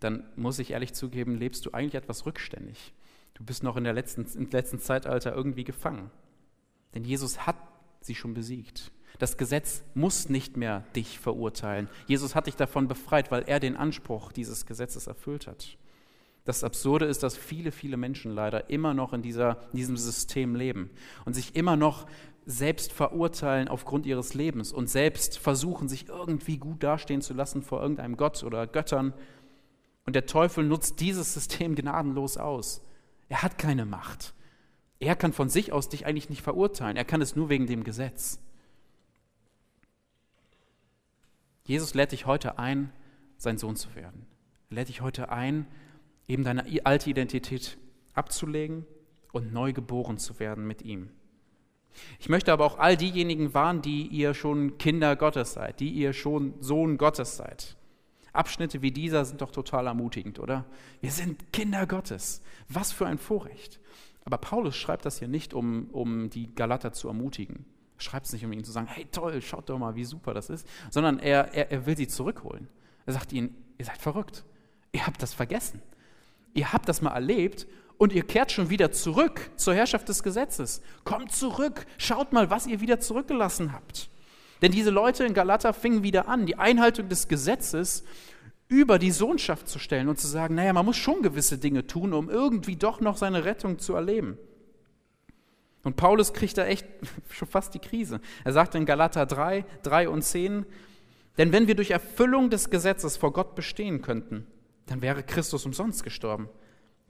dann 0.01 0.25
muss 0.35 0.59
ich 0.59 0.73
ehrlich 0.73 0.93
zugeben, 0.93 1.37
lebst 1.37 1.65
du 1.65 1.71
eigentlich 1.71 1.95
etwas 1.95 2.27
rückständig. 2.27 2.93
Du 3.35 3.45
bist 3.45 3.63
noch 3.63 3.77
in 3.77 3.85
der 3.85 3.93
letzten, 3.93 4.27
im 4.37 4.51
letzten 4.51 4.81
Zeitalter 4.81 5.33
irgendwie 5.33 5.63
gefangen. 5.63 6.11
Denn 6.93 7.05
Jesus 7.05 7.47
hat 7.47 7.57
sie 8.01 8.17
schon 8.17 8.35
besiegt. 8.35 8.91
Das 9.23 9.37
Gesetz 9.37 9.85
muss 9.95 10.31
nicht 10.31 10.57
mehr 10.57 10.83
dich 10.97 11.21
verurteilen. 11.21 11.89
Jesus 12.09 12.35
hat 12.35 12.49
dich 12.49 12.57
davon 12.57 12.89
befreit, 12.89 13.31
weil 13.31 13.45
er 13.47 13.61
den 13.61 13.77
Anspruch 13.77 14.33
dieses 14.33 14.67
Gesetzes 14.67 15.07
erfüllt 15.07 15.47
hat. 15.47 15.79
Das 16.43 16.65
Absurde 16.65 17.05
ist, 17.05 17.23
dass 17.23 17.37
viele, 17.37 17.71
viele 17.71 17.97
Menschen 17.97 18.33
leider 18.33 18.69
immer 18.69 18.95
noch 18.95 19.13
in, 19.13 19.23
dieser, 19.23 19.63
in 19.71 19.77
diesem 19.77 19.97
System 19.97 20.57
leben 20.57 20.91
und 21.25 21.35
sich 21.35 21.55
immer 21.55 21.77
noch 21.77 22.09
selbst 22.47 22.93
verurteilen 22.93 23.69
aufgrund 23.69 24.07
ihres 24.07 24.35
Lebens 24.35 24.73
und 24.73 24.91
selbst 24.91 25.39
versuchen, 25.39 25.89
sich 25.89 26.09
irgendwie 26.09 26.59
gut 26.59 26.83
dastehen 26.83 27.23
zu 27.23 27.33
lassen 27.33 27.63
vor 27.63 27.81
irgendeinem 27.81 28.17
Gott 28.17 28.43
oder 28.43 28.67
Göttern. 28.67 29.15
Und 30.05 30.17
der 30.17 30.27
Teufel 30.27 30.65
nutzt 30.65 30.99
dieses 30.99 31.33
System 31.33 31.77
gnadenlos 31.77 32.39
aus. 32.39 32.83
Er 33.29 33.45
hat 33.45 33.57
keine 33.57 33.85
Macht. 33.85 34.35
Er 34.99 35.15
kann 35.15 35.33
von 35.33 35.49
sich 35.49 35.73
aus 35.73 35.89
dich 35.89 36.07
eigentlich 36.07 36.29
nicht 36.29 36.43
verurteilen. 36.43 36.97
Er 36.97 37.05
kann 37.05 37.23
es 37.23 37.37
nur 37.37 37.51
wegen 37.51 37.69
dem 37.69 37.85
Gesetz. 37.85 38.41
Jesus 41.65 41.95
lädt 41.95 42.13
dich 42.13 42.27
heute 42.27 42.59
ein, 42.59 42.93
sein 43.37 43.59
Sohn 43.59 43.77
zu 43.77 43.95
werden. 43.95 44.27
Er 44.71 44.77
lädt 44.77 44.89
dich 44.89 45.01
heute 45.01 45.31
ein, 45.31 45.67
eben 46.27 46.45
deine 46.45 46.65
alte 46.85 47.11
Identität 47.11 47.79
abzulegen 48.15 48.87
und 49.33 49.53
neu 49.53 49.73
geboren 49.73 50.19
zu 50.19 50.39
werden 50.39 50.67
mit 50.67 50.83
ihm. 50.83 51.11
Ich 52.19 52.29
möchte 52.29 52.53
aber 52.53 52.65
auch 52.65 52.79
all 52.79 52.97
diejenigen 52.97 53.55
warnen, 53.55 53.83
die 53.83 54.07
ihr 54.07 54.35
schon 54.35 54.79
Kinder 54.79 55.15
Gottes 55.17 55.55
seid, 55.55 55.81
die 55.81 55.91
ihr 55.91 56.13
schon 56.13 56.55
Sohn 56.61 56.97
Gottes 56.97 57.37
seid. 57.37 57.77
Abschnitte 58.33 58.81
wie 58.81 58.93
dieser 58.93 59.25
sind 59.25 59.43
doch 59.43 59.51
total 59.51 59.87
ermutigend, 59.87 60.39
oder? 60.39 60.65
Wir 61.01 61.11
sind 61.11 61.53
Kinder 61.53 61.87
Gottes. 61.87 62.43
Was 62.69 62.93
für 62.93 63.07
ein 63.07 63.19
Vorrecht. 63.19 63.79
Aber 64.25 64.39
Paulus 64.39 64.77
schreibt 64.77 65.05
das 65.05 65.19
hier 65.19 65.29
nicht, 65.29 65.53
um, 65.53 65.89
um 65.91 66.31
die 66.31 66.55
Galater 66.55 66.93
zu 66.93 67.09
ermutigen. 67.09 67.67
Schreibt 68.03 68.27
es 68.27 68.33
nicht, 68.33 68.45
um 68.45 68.53
ihnen 68.53 68.65
zu 68.65 68.73
sagen, 68.73 68.89
hey 68.89 69.07
toll, 69.11 69.41
schaut 69.41 69.69
doch 69.69 69.79
mal, 69.79 69.95
wie 69.95 70.05
super 70.05 70.35
das 70.35 70.51
ist, 70.51 70.67
sondern 70.91 71.19
er, 71.19 71.55
er, 71.55 71.71
er 71.71 71.87
will 71.87 71.97
sie 71.97 72.09
zurückholen. 72.09 72.69
Er 73.07 73.13
sagt 73.13 73.33
ihnen, 73.33 73.55
ihr 73.79 73.85
seid 73.85 73.99
verrückt. 73.99 74.45
Ihr 74.93 75.07
habt 75.07 75.23
das 75.23 75.33
vergessen. 75.35 75.81
Ihr 76.55 76.73
habt 76.73 76.89
das 76.89 77.01
mal 77.01 77.13
erlebt 77.13 77.67
und 77.97 78.13
ihr 78.13 78.25
kehrt 78.25 78.53
schon 78.53 78.69
wieder 78.69 78.93
zurück 78.93 79.51
zur 79.57 79.75
Herrschaft 79.75 80.09
des 80.09 80.23
Gesetzes. 80.23 80.83
Kommt 81.05 81.33
zurück, 81.33 81.87
schaut 81.99 82.33
mal, 82.33 82.51
was 82.51 82.67
ihr 82.67 82.81
wieder 82.81 83.01
zurückgelassen 83.01 83.73
habt. 83.73 84.11
Denn 84.61 84.73
diese 84.73 84.91
Leute 84.91 85.25
in 85.25 85.35
Galater 85.35 85.73
fingen 85.73 86.03
wieder 86.03 86.29
an, 86.29 86.47
die 86.47 86.59
Einhaltung 86.59 87.09
des 87.09 87.29
Gesetzes 87.29 88.05
über 88.69 88.99
die 88.99 89.11
Sohnschaft 89.11 89.69
zu 89.69 89.79
stellen 89.79 90.09
und 90.09 90.19
zu 90.19 90.27
sagen, 90.27 90.55
naja, 90.55 90.73
man 90.73 90.87
muss 90.87 90.97
schon 90.97 91.23
gewisse 91.23 91.59
Dinge 91.59 91.87
tun, 91.87 92.13
um 92.13 92.31
irgendwie 92.31 92.77
doch 92.77 93.01
noch 93.01 93.17
seine 93.17 93.45
Rettung 93.45 93.79
zu 93.79 93.95
erleben. 93.95 94.39
Und 95.85 95.97
Paulus 95.97 96.33
kriegt 96.33 96.59
da 96.59 96.67
echt 96.67 96.87
schon 97.31 97.49
fast 97.49 97.75
die 97.75 97.79
Krise. 97.79 98.21
Er 98.45 98.53
sagt 98.53 98.75
in 98.75 98.87
Galater 98.87 99.27
3, 99.27 99.65
3 99.83 100.09
und 100.09 100.23
10, 100.23 100.67
denn 101.39 101.53
wenn 101.53 101.67
wir 101.67 101.75
durch 101.75 101.91
Erfüllung 101.91 102.51
des 102.51 102.71
Gesetzes 102.71 103.17
vor 103.17 103.33
Gott 103.33 103.55
bestehen 103.55 104.03
könnten, 104.03 104.47
dann 104.87 105.03
wäre 105.03 105.23
Christus 105.23 105.65
umsonst 105.65 106.05
gestorben. 106.05 106.49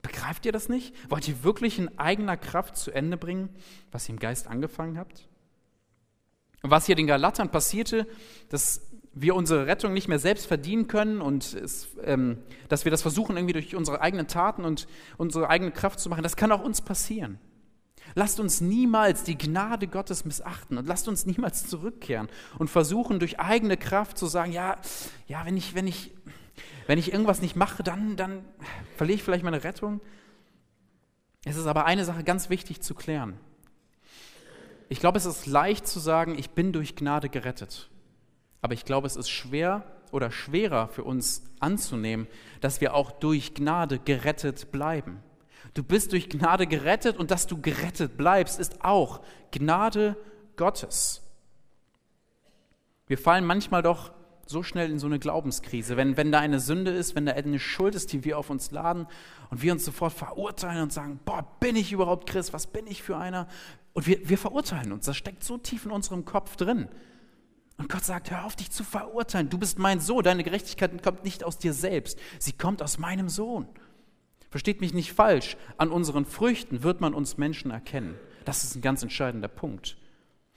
Begreift 0.00 0.46
ihr 0.46 0.52
das 0.52 0.68
nicht? 0.68 0.94
Wollt 1.10 1.28
ihr 1.28 1.44
wirklich 1.44 1.78
in 1.78 1.98
eigener 1.98 2.36
Kraft 2.36 2.76
zu 2.76 2.90
Ende 2.90 3.16
bringen, 3.16 3.48
was 3.90 4.08
ihr 4.08 4.14
im 4.14 4.18
Geist 4.18 4.48
angefangen 4.48 4.98
habt? 4.98 5.28
Und 6.62 6.70
was 6.70 6.86
hier 6.86 6.94
den 6.94 7.06
Galatern 7.06 7.50
passierte, 7.50 8.06
dass 8.48 8.88
wir 9.14 9.34
unsere 9.34 9.66
Rettung 9.66 9.92
nicht 9.92 10.08
mehr 10.08 10.18
selbst 10.18 10.46
verdienen 10.46 10.88
können 10.88 11.20
und 11.20 11.54
es, 11.54 11.88
ähm, 12.04 12.38
dass 12.68 12.84
wir 12.84 12.90
das 12.90 13.02
versuchen, 13.02 13.36
irgendwie 13.36 13.52
durch 13.52 13.76
unsere 13.76 14.00
eigenen 14.00 14.26
Taten 14.26 14.64
und 14.64 14.86
unsere 15.18 15.50
eigene 15.50 15.70
Kraft 15.70 16.00
zu 16.00 16.08
machen, 16.08 16.22
das 16.22 16.36
kann 16.36 16.50
auch 16.50 16.62
uns 16.62 16.80
passieren. 16.80 17.38
Lasst 18.14 18.40
uns 18.40 18.60
niemals 18.60 19.24
die 19.24 19.38
Gnade 19.38 19.88
Gottes 19.88 20.24
missachten 20.24 20.78
und 20.78 20.86
lasst 20.86 21.08
uns 21.08 21.26
niemals 21.26 21.66
zurückkehren 21.66 22.28
und 22.58 22.68
versuchen, 22.68 23.18
durch 23.18 23.40
eigene 23.40 23.76
Kraft 23.76 24.18
zu 24.18 24.26
sagen, 24.26 24.52
ja, 24.52 24.76
ja, 25.26 25.44
wenn 25.44 25.56
ich, 25.56 25.74
wenn 25.74 25.86
ich, 25.86 26.12
wenn 26.86 26.98
ich 26.98 27.12
irgendwas 27.12 27.40
nicht 27.40 27.56
mache, 27.56 27.82
dann, 27.82 28.16
dann 28.16 28.44
verliere 28.96 29.16
ich 29.16 29.22
vielleicht 29.22 29.44
meine 29.44 29.64
Rettung. 29.64 30.00
Es 31.44 31.56
ist 31.56 31.66
aber 31.66 31.86
eine 31.86 32.04
Sache 32.04 32.22
ganz 32.22 32.50
wichtig 32.50 32.82
zu 32.82 32.94
klären. 32.94 33.38
Ich 34.88 35.00
glaube, 35.00 35.18
es 35.18 35.24
ist 35.24 35.46
leicht 35.46 35.86
zu 35.86 35.98
sagen, 35.98 36.38
ich 36.38 36.50
bin 36.50 36.72
durch 36.72 36.94
Gnade 36.94 37.28
gerettet. 37.28 37.88
Aber 38.60 38.74
ich 38.74 38.84
glaube, 38.84 39.06
es 39.06 39.16
ist 39.16 39.30
schwer 39.30 39.84
oder 40.12 40.30
schwerer 40.30 40.88
für 40.88 41.02
uns 41.02 41.42
anzunehmen, 41.58 42.28
dass 42.60 42.80
wir 42.80 42.94
auch 42.94 43.10
durch 43.10 43.54
Gnade 43.54 43.98
gerettet 43.98 44.70
bleiben. 44.70 45.22
Du 45.74 45.82
bist 45.82 46.12
durch 46.12 46.28
Gnade 46.28 46.66
gerettet 46.66 47.16
und 47.16 47.30
dass 47.30 47.46
du 47.46 47.60
gerettet 47.60 48.16
bleibst, 48.16 48.58
ist 48.60 48.84
auch 48.84 49.20
Gnade 49.50 50.16
Gottes. 50.56 51.22
Wir 53.06 53.18
fallen 53.18 53.44
manchmal 53.44 53.82
doch 53.82 54.12
so 54.46 54.62
schnell 54.62 54.90
in 54.90 54.98
so 54.98 55.06
eine 55.06 55.18
Glaubenskrise, 55.18 55.96
wenn, 55.96 56.16
wenn 56.16 56.30
da 56.30 56.40
eine 56.40 56.60
Sünde 56.60 56.90
ist, 56.90 57.14
wenn 57.14 57.26
da 57.26 57.32
eine 57.32 57.58
Schuld 57.58 57.94
ist, 57.94 58.12
die 58.12 58.24
wir 58.24 58.38
auf 58.38 58.50
uns 58.50 58.70
laden 58.70 59.06
und 59.50 59.62
wir 59.62 59.72
uns 59.72 59.84
sofort 59.84 60.12
verurteilen 60.12 60.82
und 60.82 60.92
sagen, 60.92 61.20
boah, 61.24 61.46
bin 61.60 61.76
ich 61.76 61.92
überhaupt 61.92 62.28
Christ, 62.28 62.52
was 62.52 62.66
bin 62.66 62.86
ich 62.86 63.02
für 63.02 63.16
einer? 63.16 63.48
Und 63.94 64.06
wir, 64.06 64.28
wir 64.28 64.38
verurteilen 64.38 64.92
uns, 64.92 65.06
das 65.06 65.16
steckt 65.16 65.42
so 65.44 65.58
tief 65.58 65.86
in 65.86 65.90
unserem 65.90 66.24
Kopf 66.24 66.56
drin. 66.56 66.88
Und 67.78 67.88
Gott 67.88 68.04
sagt, 68.04 68.30
hör 68.30 68.44
auf 68.44 68.56
dich 68.56 68.70
zu 68.70 68.84
verurteilen, 68.84 69.48
du 69.48 69.58
bist 69.58 69.78
mein 69.78 70.00
Sohn, 70.00 70.22
deine 70.22 70.44
Gerechtigkeit 70.44 71.02
kommt 71.02 71.24
nicht 71.24 71.44
aus 71.44 71.58
dir 71.58 71.72
selbst, 71.72 72.18
sie 72.38 72.52
kommt 72.52 72.82
aus 72.82 72.98
meinem 72.98 73.28
Sohn. 73.28 73.66
Versteht 74.52 74.82
mich 74.82 74.92
nicht 74.92 75.14
falsch, 75.14 75.56
an 75.78 75.90
unseren 75.90 76.26
Früchten 76.26 76.82
wird 76.82 77.00
man 77.00 77.14
uns 77.14 77.38
Menschen 77.38 77.70
erkennen. 77.70 78.16
Das 78.44 78.64
ist 78.64 78.76
ein 78.76 78.82
ganz 78.82 79.02
entscheidender 79.02 79.48
Punkt. 79.48 79.96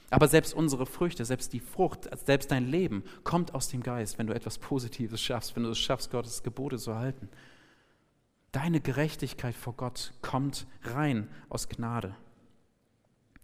Aber 0.10 0.28
selbst 0.28 0.54
unsere 0.54 0.86
Früchte, 0.86 1.24
selbst 1.24 1.54
die 1.54 1.62
Frucht, 1.62 2.10
selbst 2.26 2.52
dein 2.52 2.70
Leben 2.70 3.06
kommt 3.24 3.56
aus 3.56 3.70
dem 3.70 3.82
Geist, 3.84 4.20
wenn 4.20 4.28
du 4.28 4.36
etwas 4.36 4.58
Positives 4.58 5.22
schaffst, 5.22 5.56
wenn 5.56 5.64
du 5.64 5.70
es 5.70 5.80
schaffst, 5.80 6.12
Gottes 6.12 6.44
Gebote 6.44 6.78
zu 6.78 6.96
halten. 6.96 7.30
Deine 8.52 8.82
Gerechtigkeit 8.82 9.56
vor 9.56 9.76
Gott 9.78 10.12
kommt 10.22 10.68
rein 10.84 11.30
aus 11.48 11.70
Gnade. 11.70 12.18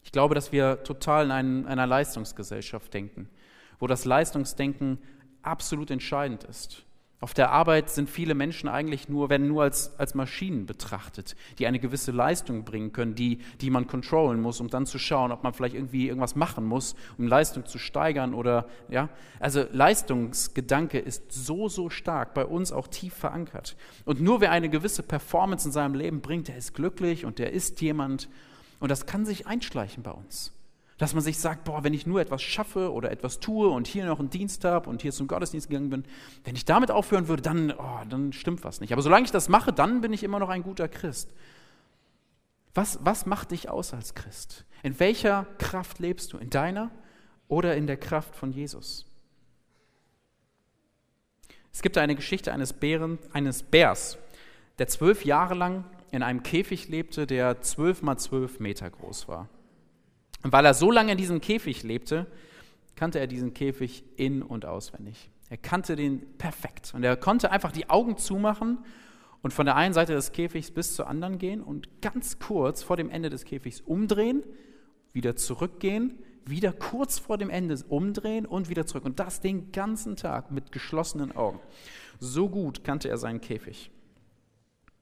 Ich 0.04 0.12
glaube, 0.12 0.36
dass 0.36 0.52
wir 0.52 0.84
total 0.84 1.26
in 1.28 1.32
einen, 1.32 1.66
einer 1.66 1.88
Leistungsgesellschaft 1.88 2.94
denken, 2.94 3.30
wo 3.80 3.88
das 3.88 4.04
Leistungsdenken 4.04 4.98
absolut 5.44 5.92
entscheidend 5.92 6.44
ist. 6.44 6.84
Auf 7.24 7.36
der 7.36 7.52
Arbeit 7.52 7.92
sind 7.92 8.10
viele 8.10 8.34
Menschen 8.34 8.68
eigentlich 8.68 9.08
nur, 9.08 9.30
werden 9.30 9.48
nur 9.48 9.62
als, 9.62 9.98
als 10.00 10.16
Maschinen 10.16 10.66
betrachtet, 10.66 11.36
die 11.60 11.68
eine 11.68 11.78
gewisse 11.78 12.12
Leistung 12.12 12.66
bringen 12.66 12.94
können, 12.94 13.14
die, 13.14 13.38
die 13.62 13.70
man 13.70 13.86
controllen 13.86 14.42
muss, 14.42 14.60
um 14.60 14.70
dann 14.70 14.88
zu 14.88 14.98
schauen, 14.98 15.32
ob 15.32 15.44
man 15.44 15.54
vielleicht 15.54 15.76
irgendwie 15.76 16.08
irgendwas 16.08 16.36
machen 16.36 16.66
muss, 16.66 16.96
um 17.20 17.28
Leistung 17.28 17.68
zu 17.68 17.78
steigern 17.78 18.34
oder, 18.34 18.68
ja. 18.90 19.10
Also 19.40 19.64
Leistungsgedanke 19.72 20.98
ist 20.98 21.32
so, 21.32 21.70
so 21.70 21.92
stark, 21.92 22.34
bei 22.34 22.44
uns 22.44 22.72
auch 22.72 22.88
tief 22.88 23.14
verankert. 23.14 23.76
Und 24.04 24.20
nur 24.20 24.42
wer 24.42 24.50
eine 24.52 24.70
gewisse 24.70 25.04
Performance 25.04 25.68
in 25.68 25.72
seinem 25.72 25.94
Leben 25.94 26.22
bringt, 26.22 26.48
der 26.48 26.58
ist 26.58 26.74
glücklich 26.74 27.24
und 27.24 27.38
der 27.38 27.54
ist 27.54 27.82
jemand. 27.82 28.30
Und 28.80 28.90
das 28.90 29.06
kann 29.06 29.28
sich 29.28 29.46
einschleichen 29.46 30.02
bei 30.02 30.12
uns. 30.12 30.52
Dass 31.02 31.16
man 31.16 31.24
sich 31.24 31.40
sagt, 31.40 31.64
boah, 31.64 31.84
wenn 31.84 31.96
ich 31.96 32.06
nur 32.06 32.22
etwas 32.22 32.44
schaffe 32.44 32.94
oder 32.94 33.10
etwas 33.10 33.40
tue 33.40 33.68
und 33.68 33.88
hier 33.88 34.06
noch 34.06 34.20
einen 34.20 34.30
Dienst 34.30 34.64
habe 34.66 34.88
und 34.88 35.02
hier 35.02 35.12
zum 35.12 35.28
Gottesdienst 35.28 35.68
gegangen 35.68 35.90
bin, 35.90 36.06
wenn 36.44 36.56
ich 36.56 36.64
damit 36.64 36.92
aufhören 36.92 37.28
würde, 37.28 37.42
dann, 37.42 37.72
oh, 37.72 38.02
dann 38.08 38.32
stimmt 38.34 38.64
was 38.64 38.82
nicht. 38.82 38.94
Aber 38.94 39.02
solange 39.02 39.26
ich 39.26 39.32
das 39.32 39.50
mache, 39.50 39.74
dann 39.74 40.02
bin 40.02 40.14
ich 40.14 40.22
immer 40.22 40.38
noch 40.38 40.50
ein 40.50 40.62
guter 40.62 40.88
Christ. 40.88 41.34
Was, 42.76 43.00
was 43.02 43.26
macht 43.26 43.50
dich 43.50 43.68
aus 43.68 43.96
als 43.96 44.14
Christ? 44.14 44.64
In 44.84 45.00
welcher 45.00 45.48
Kraft 45.58 45.98
lebst 45.98 46.34
du? 46.34 46.38
In 46.38 46.52
deiner 46.52 46.92
oder 47.48 47.76
in 47.76 47.88
der 47.88 47.98
Kraft 47.98 48.36
von 48.36 48.52
Jesus? 48.52 49.08
Es 51.74 51.82
gibt 51.82 51.98
eine 51.98 52.14
Geschichte 52.14 52.54
eines, 52.54 52.74
Bären, 52.74 53.18
eines 53.34 53.64
Bärs, 53.64 54.20
der 54.78 54.88
zwölf 54.88 55.26
Jahre 55.26 55.56
lang 55.56 55.84
in 56.12 56.22
einem 56.22 56.44
Käfig 56.44 56.90
lebte, 56.90 57.26
der 57.26 57.60
zwölf 57.62 58.04
mal 58.04 58.20
zwölf 58.20 58.60
Meter 58.60 58.88
groß 58.88 59.28
war. 59.28 59.50
Und 60.44 60.52
weil 60.52 60.66
er 60.66 60.74
so 60.74 60.92
lange 60.92 61.12
in 61.12 61.18
diesem 61.18 61.42
Käfig 61.42 61.84
lebte, 61.84 62.28
kannte 62.96 63.20
er 63.20 63.28
diesen 63.28 63.54
Käfig 63.54 64.04
in 64.16 64.42
und 64.42 64.66
auswendig. 64.66 65.30
Er 65.50 65.58
kannte 65.58 65.96
den 65.96 66.38
perfekt. 66.38 66.94
Und 66.94 67.04
er 67.04 67.18
konnte 67.18 67.52
einfach 67.52 67.72
die 67.72 67.90
Augen 67.90 68.18
zumachen 68.18 68.80
und 69.42 69.54
von 69.54 69.66
der 69.66 69.76
einen 69.76 69.94
Seite 69.94 70.14
des 70.14 70.32
Käfigs 70.32 70.72
bis 70.72 70.96
zur 70.96 71.08
anderen 71.08 71.38
gehen 71.38 71.62
und 71.62 72.02
ganz 72.02 72.40
kurz 72.40 72.84
vor 72.84 72.96
dem 72.96 73.10
Ende 73.10 73.30
des 73.30 73.44
Käfigs 73.44 73.82
umdrehen, 73.82 74.44
wieder 75.14 75.36
zurückgehen, 75.36 76.20
wieder 76.46 76.74
kurz 76.74 77.20
vor 77.20 77.38
dem 77.38 77.50
Ende 77.50 77.78
umdrehen 77.90 78.46
und 78.46 78.70
wieder 78.70 78.86
zurück. 78.86 79.06
Und 79.06 79.20
das 79.20 79.42
den 79.42 79.72
ganzen 79.72 80.16
Tag 80.16 80.52
mit 80.52 80.72
geschlossenen 80.72 81.36
Augen. 81.36 81.60
So 82.20 82.50
gut 82.50 82.84
kannte 82.84 83.10
er 83.10 83.18
seinen 83.18 83.42
Käfig. 83.42 83.92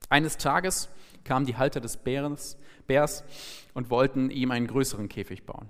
Eines 0.10 0.38
Tages 0.38 0.90
kamen 1.24 1.46
die 1.46 1.58
Halter 1.58 1.80
des 1.80 1.98
Bärens, 1.98 2.58
Bärs 2.88 3.24
und 3.74 3.90
wollten 3.90 4.30
ihm 4.30 4.52
einen 4.52 4.68
größeren 4.68 5.10
Käfig 5.10 5.46
bauen. 5.46 5.70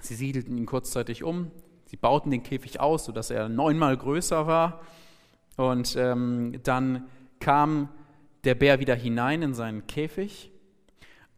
Sie 0.00 0.14
siedelten 0.14 0.56
ihn 0.56 0.66
kurzzeitig 0.66 1.22
um, 1.22 1.50
sie 1.86 1.96
bauten 1.96 2.30
den 2.30 2.42
Käfig 2.42 2.80
aus, 2.80 3.04
sodass 3.04 3.30
er 3.30 3.48
neunmal 3.48 3.96
größer 3.96 4.46
war. 4.46 4.80
Und 5.56 5.96
ähm, 5.96 6.60
dann 6.62 7.08
kam 7.38 7.88
der 8.44 8.54
Bär 8.54 8.80
wieder 8.80 8.94
hinein 8.94 9.42
in 9.42 9.54
seinen 9.54 9.86
Käfig. 9.86 10.50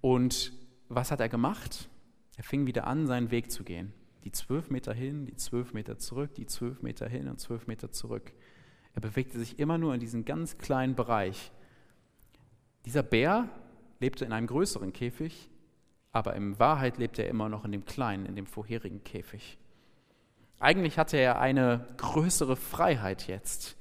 Und 0.01 0.53
was 0.89 1.11
hat 1.11 1.21
er 1.21 1.29
gemacht? 1.29 1.89
Er 2.37 2.45
fing 2.45 2.67
wieder 2.67 2.87
an, 2.87 3.07
seinen 3.07 3.31
Weg 3.31 3.51
zu 3.51 3.65
gehen. 3.65 3.93
Die 4.25 4.33
zwölf 4.33 4.71
Meter 4.71 4.95
hin, 4.95 5.27
die 5.27 5.37
zwölf 5.37 5.75
Meter 5.75 5.99
zurück, 5.99 6.35
die 6.35 6.47
zwölf 6.47 6.83
Meter 6.83 7.09
hin 7.09 7.29
und 7.29 7.41
zwölf 7.41 7.67
Meter 7.67 7.91
zurück. 7.91 8.33
Er 8.95 9.01
bewegte 9.01 9.39
sich 9.39 9.59
immer 9.59 9.79
nur 9.79 9.95
in 9.95 10.01
diesem 10.01 10.25
ganz 10.25 10.59
kleinen 10.59 10.95
Bereich. 10.95 11.51
Dieser 12.85 13.03
Bär 13.03 13.49
lebte 14.01 14.25
in 14.25 14.33
einem 14.33 14.47
größeren 14.47 14.93
Käfig, 14.93 15.49
aber 16.11 16.35
in 16.35 16.59
Wahrheit 16.59 16.99
lebte 16.99 17.23
er 17.23 17.29
immer 17.29 17.49
noch 17.49 17.65
in 17.65 17.73
dem 17.73 17.85
kleinen, 17.85 18.27
in 18.27 18.37
dem 18.37 18.47
vorherigen 18.47 19.05
Käfig. 19.05 19.59
Eigentlich 20.59 20.99
hatte 20.99 21.17
er 21.17 21.41
eine 21.41 21.89
größere 21.97 22.57
Freiheit 22.57 23.27
jetzt, 23.27 23.77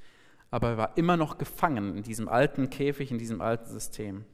aber 0.49 0.69
er 0.69 0.77
war 0.77 0.97
immer 0.97 1.17
noch 1.17 1.37
gefangen 1.37 1.97
in 1.97 2.03
diesem 2.03 2.27
alten 2.27 2.69
Käfig, 2.69 3.11
in 3.11 3.17
diesem 3.17 3.41
alten 3.41 3.69
System. 3.69 4.25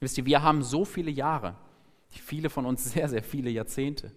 Wisst 0.00 0.18
ihr, 0.18 0.26
wir 0.26 0.42
haben 0.42 0.62
so 0.62 0.84
viele 0.84 1.10
Jahre, 1.10 1.56
viele 2.08 2.50
von 2.50 2.66
uns 2.66 2.84
sehr, 2.92 3.08
sehr 3.08 3.22
viele 3.22 3.50
Jahrzehnte, 3.50 4.12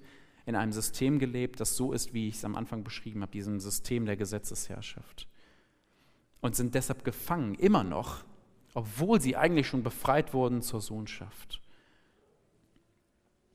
in 0.45 0.55
einem 0.55 0.71
System 0.71 1.19
gelebt, 1.19 1.59
das 1.59 1.75
so 1.75 1.91
ist, 1.91 2.13
wie 2.13 2.29
ich 2.29 2.35
es 2.35 2.45
am 2.45 2.55
Anfang 2.55 2.83
beschrieben 2.83 3.21
habe, 3.21 3.31
diesem 3.31 3.59
System 3.59 4.05
der 4.05 4.15
Gesetzesherrschaft. 4.15 5.27
Und 6.39 6.55
sind 6.55 6.75
deshalb 6.75 7.03
gefangen, 7.03 7.55
immer 7.55 7.83
noch 7.83 8.23
obwohl 8.73 9.19
sie 9.21 9.35
eigentlich 9.35 9.67
schon 9.67 9.83
befreit 9.83 10.33
wurden 10.33 10.61
zur 10.61 10.81
Sohnschaft. 10.81 11.61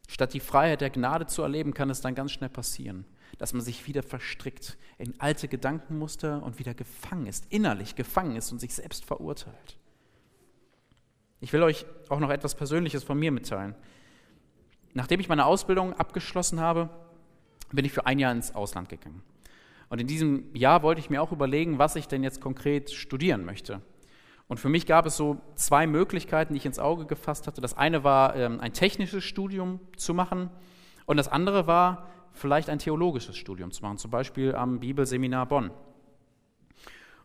Statt 0.08 0.34
die 0.34 0.40
Freiheit 0.40 0.80
der 0.80 0.90
Gnade 0.90 1.26
zu 1.26 1.42
erleben, 1.42 1.74
kann 1.74 1.88
es 1.88 2.00
dann 2.00 2.14
ganz 2.14 2.32
schnell 2.32 2.50
passieren, 2.50 3.06
dass 3.38 3.54
man 3.54 3.62
sich 3.62 3.86
wieder 3.86 4.02
verstrickt 4.02 4.76
in 4.98 5.18
alte 5.20 5.48
Gedankenmuster 5.48 6.42
und 6.42 6.58
wieder 6.58 6.74
gefangen 6.74 7.26
ist, 7.26 7.46
innerlich 7.50 7.94
gefangen 7.94 8.36
ist 8.36 8.52
und 8.52 8.60
sich 8.60 8.74
selbst 8.74 9.04
verurteilt. 9.04 9.78
Ich 11.40 11.52
will 11.52 11.62
euch 11.62 11.86
auch 12.08 12.20
noch 12.20 12.30
etwas 12.30 12.54
Persönliches 12.54 13.04
von 13.04 13.18
mir 13.18 13.32
mitteilen. 13.32 13.74
Nachdem 14.94 15.18
ich 15.18 15.28
meine 15.28 15.46
Ausbildung 15.46 15.94
abgeschlossen 15.94 16.60
habe, 16.60 16.90
bin 17.72 17.84
ich 17.84 17.92
für 17.92 18.06
ein 18.06 18.18
Jahr 18.18 18.32
ins 18.32 18.54
Ausland 18.54 18.88
gegangen. 18.88 19.22
Und 19.88 20.00
in 20.00 20.06
diesem 20.06 20.54
Jahr 20.54 20.82
wollte 20.82 21.00
ich 21.00 21.10
mir 21.10 21.22
auch 21.22 21.32
überlegen, 21.32 21.78
was 21.78 21.96
ich 21.96 22.06
denn 22.06 22.22
jetzt 22.22 22.40
konkret 22.40 22.90
studieren 22.90 23.44
möchte. 23.44 23.80
Und 24.52 24.58
für 24.58 24.68
mich 24.68 24.84
gab 24.84 25.06
es 25.06 25.16
so 25.16 25.40
zwei 25.54 25.86
Möglichkeiten, 25.86 26.52
die 26.52 26.58
ich 26.58 26.66
ins 26.66 26.78
Auge 26.78 27.06
gefasst 27.06 27.46
hatte. 27.46 27.62
Das 27.62 27.74
eine 27.74 28.04
war, 28.04 28.36
ähm, 28.36 28.60
ein 28.60 28.74
technisches 28.74 29.24
Studium 29.24 29.80
zu 29.96 30.12
machen 30.12 30.50
und 31.06 31.16
das 31.16 31.28
andere 31.28 31.66
war, 31.66 32.10
vielleicht 32.32 32.68
ein 32.68 32.78
theologisches 32.78 33.34
Studium 33.34 33.70
zu 33.70 33.80
machen, 33.80 33.96
zum 33.96 34.10
Beispiel 34.10 34.54
am 34.54 34.78
Bibelseminar 34.78 35.46
Bonn. 35.46 35.70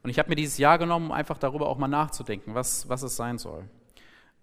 Und 0.04 0.10
ich 0.10 0.20
habe 0.20 0.30
mir 0.30 0.36
dieses 0.36 0.58
Jahr 0.58 0.78
genommen, 0.78 1.08
um 1.08 1.12
einfach 1.12 1.38
darüber 1.38 1.68
auch 1.68 1.78
mal 1.78 1.90
nachzudenken, 1.90 2.56
was, 2.56 2.88
was 2.88 3.04
es 3.04 3.18
sein 3.18 3.38
soll. 3.38 3.66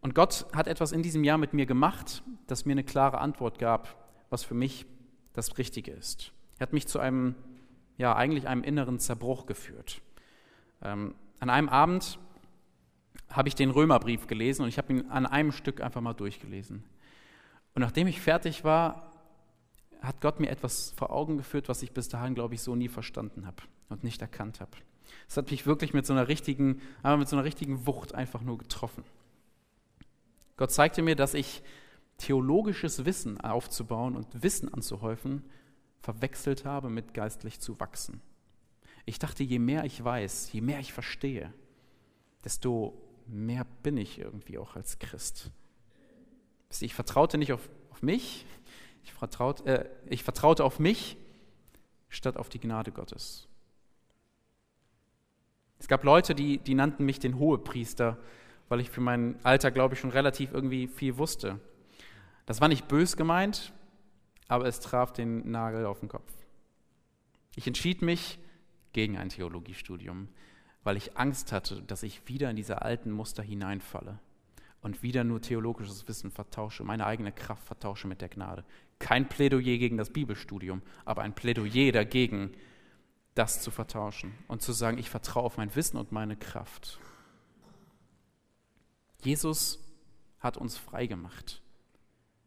Und 0.03 0.15
Gott 0.15 0.45
hat 0.55 0.67
etwas 0.67 0.93
in 0.93 1.03
diesem 1.03 1.25
Jahr 1.25 1.39
mit 1.39 1.55
mir 1.55 1.65
gemacht, 1.65 2.23
das 2.49 2.67
mir 2.67 2.73
eine 2.73 2.85
klare 2.85 3.17
Antwort 3.17 3.59
gab, 3.59 3.97
was 4.29 4.45
für 4.45 4.53
mich 4.53 4.85
das 5.33 5.57
Richtige 5.57 5.93
ist. 5.93 6.33
Er 6.59 6.67
hat 6.67 6.75
mich 6.75 6.87
zu 6.87 6.99
einem, 6.99 7.35
ja, 7.97 8.15
eigentlich 8.15 8.47
einem 8.47 8.63
inneren 8.63 8.99
Zerbruch 8.99 9.47
geführt. 9.47 10.03
Ähm, 10.83 11.15
an 11.41 11.49
einem 11.49 11.71
Abend 11.71 12.19
habe 13.31 13.49
ich 13.49 13.55
den 13.55 13.71
Römerbrief 13.71 14.27
gelesen 14.27 14.63
und 14.63 14.69
ich 14.69 14.79
habe 14.79 14.93
ihn 14.93 15.11
an 15.11 15.27
einem 15.27 15.53
Stück 15.53 15.81
einfach 15.81 16.01
mal 16.01 16.15
durchgelesen. 16.15 16.85
Und 17.75 17.83
nachdem 17.83 18.07
ich 18.07 18.21
fertig 18.21 18.65
war, 18.65 19.11
hat 20.01 20.21
Gott 20.21 20.39
mir 20.39 20.51
etwas 20.51 20.93
vor 20.97 21.11
Augen 21.11 21.37
geführt, 21.37 21.69
was 21.69 21.83
ich 21.83 21.93
bis 21.93 22.09
dahin, 22.09 22.35
glaube 22.35 22.55
ich, 22.55 22.63
so 22.63 22.77
nie 22.77 22.89
verstanden 22.89 23.47
habe 23.47 23.63
und 23.89 24.05
nicht 24.05 24.21
erkannt 24.21 24.61
habe. 24.61 24.73
Es 25.29 25.37
hat 25.37 25.51
mich 25.51 25.67
wirklich 25.67 25.95
mit 25.95 26.07
so 26.07 26.13
einer 26.13 26.29
richtigen, 26.29 26.81
mit 27.03 27.29
so 27.29 27.37
einer 27.37 27.45
richtigen 27.45 27.87
Wucht 27.87 28.15
einfach 28.15 28.43
nur 28.43 28.59
getroffen. 28.59 29.05
Gott 30.57 30.71
zeigte 30.71 31.03
mir, 31.03 31.17
dass 31.17 31.35
ich 31.35 31.63
theologisches 32.19 33.05
Wissen 33.05 33.41
aufzubauen 33.41 34.17
und 34.17 34.43
Wissen 34.43 34.73
anzuhäufen 34.73 35.43
verwechselt 36.01 36.65
habe 36.65 36.91
mit 36.91 37.15
geistlich 37.15 37.61
zu 37.61 37.81
wachsen. 37.81 38.21
Ich 39.07 39.19
dachte, 39.19 39.43
je 39.43 39.59
mehr 39.59 39.85
ich 39.85 40.03
weiß, 40.03 40.53
je 40.53 40.61
mehr 40.61 40.79
ich 40.79 40.93
verstehe, 40.93 41.53
desto 42.45 42.95
mehr 43.27 43.67
bin 43.83 43.97
ich 43.97 44.19
irgendwie 44.19 44.59
auch 44.59 44.77
als 44.77 44.99
Christ. 44.99 45.51
Ich 46.81 46.95
vertraute 46.95 47.39
nicht 47.39 47.53
auf, 47.53 47.69
auf 47.91 48.03
mich, 48.03 48.47
ich 49.05 49.13
vertraute, 49.13 49.65
äh, 49.67 49.89
ich 50.07 50.25
vertraute 50.25 50.65
auf 50.65 50.79
mich 50.79 51.17
statt 52.09 52.37
auf 52.37 52.49
die 52.49 52.59
Gnade 52.59 52.91
Gottes. 52.91 53.49
Es 55.79 55.89
gab 55.89 56.05
Leute, 56.05 56.35
die, 56.35 56.59
die 56.59 56.75
nannten 56.75 57.05
mich 57.05 57.19
den 57.19 57.39
Hohepriester, 57.39 58.19
weil 58.69 58.81
ich 58.81 58.91
für 58.91 59.01
mein 59.01 59.37
Alter, 59.45 59.71
glaube 59.71 59.95
ich, 59.95 60.01
schon 60.01 60.11
relativ 60.11 60.53
irgendwie 60.53 60.89
viel 60.89 61.19
wusste. 61.19 61.61
Das 62.47 62.61
war 62.61 62.69
nicht 62.69 62.89
bös 62.89 63.17
gemeint, 63.17 63.73
aber 64.49 64.67
es 64.67 64.81
traf 64.81 65.13
den 65.13 65.51
Nagel 65.51 65.87
auf 65.87 66.01
den 66.01 66.09
Kopf. 66.09 66.33
Ich 67.57 67.67
entschied 67.67 68.03
mich 68.03 68.39
gegen 68.93 69.17
ein 69.17 69.29
Theologiestudium, 69.29 70.29
weil 70.85 70.97
ich 70.97 71.17
Angst 71.17 71.51
hatte, 71.51 71.83
dass 71.83 72.03
ich 72.03 72.29
wieder 72.29 72.51
in 72.51 72.57
diese 72.57 72.83
alten 72.83 73.11
Muster 73.11 73.43
hineinfalle 73.43 74.19
und 74.83 75.03
wieder 75.03 75.25
nur 75.25 75.41
theologisches 75.41 76.07
Wissen 76.07 76.31
vertausche, 76.31 76.85
meine 76.85 77.07
eigene 77.07 77.33
Kraft 77.33 77.67
vertausche 77.67 78.07
mit 78.07 78.21
der 78.21 78.29
Gnade. 78.29 78.65
Kein 78.99 79.29
Plädoyer 79.29 79.79
gegen 79.79 79.97
das 79.97 80.11
Bibelstudium, 80.11 80.83
aber 81.05 81.23
ein 81.23 81.35
Plädoyer 81.35 81.91
dagegen, 81.91 82.53
das 83.35 83.63
zu 83.63 83.71
vertauschen 83.71 84.35
und 84.47 84.63
zu 84.63 84.73
sagen, 84.73 84.99
ich 84.99 85.11
vertraue 85.11 85.45
auf 85.45 85.57
mein 85.57 85.75
Wissen 85.75 85.97
und 85.97 86.13
meine 86.13 86.37
Kraft. 86.37 87.01
Jesus 89.23 89.81
hat 90.39 90.59
uns 90.59 90.77
frei 90.77 91.07
gemacht. 91.07 91.63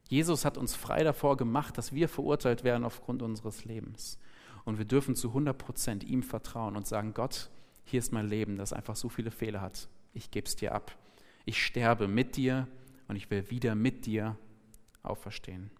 Jesus 0.07 0.45
hat 0.45 0.57
uns 0.57 0.75
frei 0.75 1.03
davor 1.03 1.35
gemacht, 1.35 1.77
dass 1.77 1.91
wir 1.91 2.07
verurteilt 2.07 2.63
werden 2.63 2.85
aufgrund 2.85 3.21
unseres 3.21 3.65
Lebens. 3.65 4.19
Und 4.63 4.77
wir 4.77 4.85
dürfen 4.85 5.15
zu 5.15 5.29
100 5.29 5.57
Prozent 5.57 6.03
ihm 6.03 6.23
vertrauen 6.23 6.77
und 6.77 6.87
sagen, 6.87 7.13
Gott, 7.13 7.49
hier 7.89 7.99
ist 7.99 8.11
mein 8.11 8.27
Leben, 8.27 8.57
das 8.57 8.73
einfach 8.73 8.95
so 8.95 9.09
viele 9.09 9.31
Fehler 9.31 9.61
hat. 9.61 9.87
Ich 10.13 10.29
gebe 10.29 10.45
es 10.45 10.55
dir 10.55 10.73
ab. 10.73 10.97
Ich 11.45 11.63
sterbe 11.63 12.07
mit 12.07 12.35
dir 12.35 12.67
und 13.07 13.15
ich 13.15 13.29
will 13.31 13.49
wieder 13.49 13.75
mit 13.75 14.05
dir 14.05 14.37
auferstehen. 15.03 15.71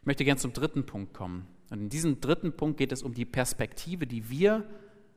Ich 0.00 0.06
möchte 0.06 0.24
gern 0.24 0.36
zum 0.36 0.52
dritten 0.52 0.84
Punkt 0.84 1.14
kommen. 1.14 1.46
Und 1.70 1.80
in 1.80 1.88
diesem 1.88 2.20
dritten 2.20 2.54
Punkt 2.54 2.76
geht 2.76 2.92
es 2.92 3.02
um 3.02 3.14
die 3.14 3.24
Perspektive, 3.24 4.06
die 4.06 4.28
wir 4.28 4.68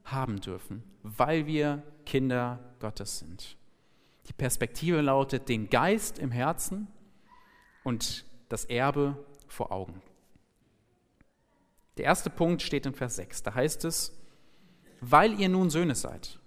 haben 0.05 0.39
dürfen, 0.39 0.83
weil 1.03 1.47
wir 1.47 1.83
Kinder 2.05 2.75
Gottes 2.79 3.19
sind. 3.19 3.57
Die 4.29 4.33
Perspektive 4.33 5.01
lautet 5.01 5.49
den 5.49 5.69
Geist 5.69 6.19
im 6.19 6.31
Herzen 6.31 6.87
und 7.83 8.25
das 8.47 8.65
Erbe 8.65 9.25
vor 9.47 9.71
Augen. 9.71 10.01
Der 11.97 12.05
erste 12.05 12.29
Punkt 12.29 12.61
steht 12.61 12.85
in 12.85 12.93
Vers 12.93 13.15
6. 13.15 13.43
Da 13.43 13.53
heißt 13.53 13.85
es, 13.85 14.13
weil 15.01 15.39
ihr 15.39 15.49
nun 15.49 15.69
Söhne 15.69 15.95
seid, 15.95 16.39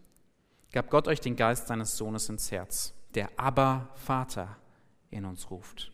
gab 0.72 0.90
Gott 0.90 1.08
euch 1.08 1.20
den 1.20 1.36
Geist 1.36 1.68
seines 1.68 1.96
Sohnes 1.96 2.28
ins 2.28 2.50
Herz, 2.50 2.94
der 3.14 3.30
aber 3.36 3.90
Vater 3.94 4.56
in 5.10 5.24
uns 5.24 5.50
ruft. 5.50 5.92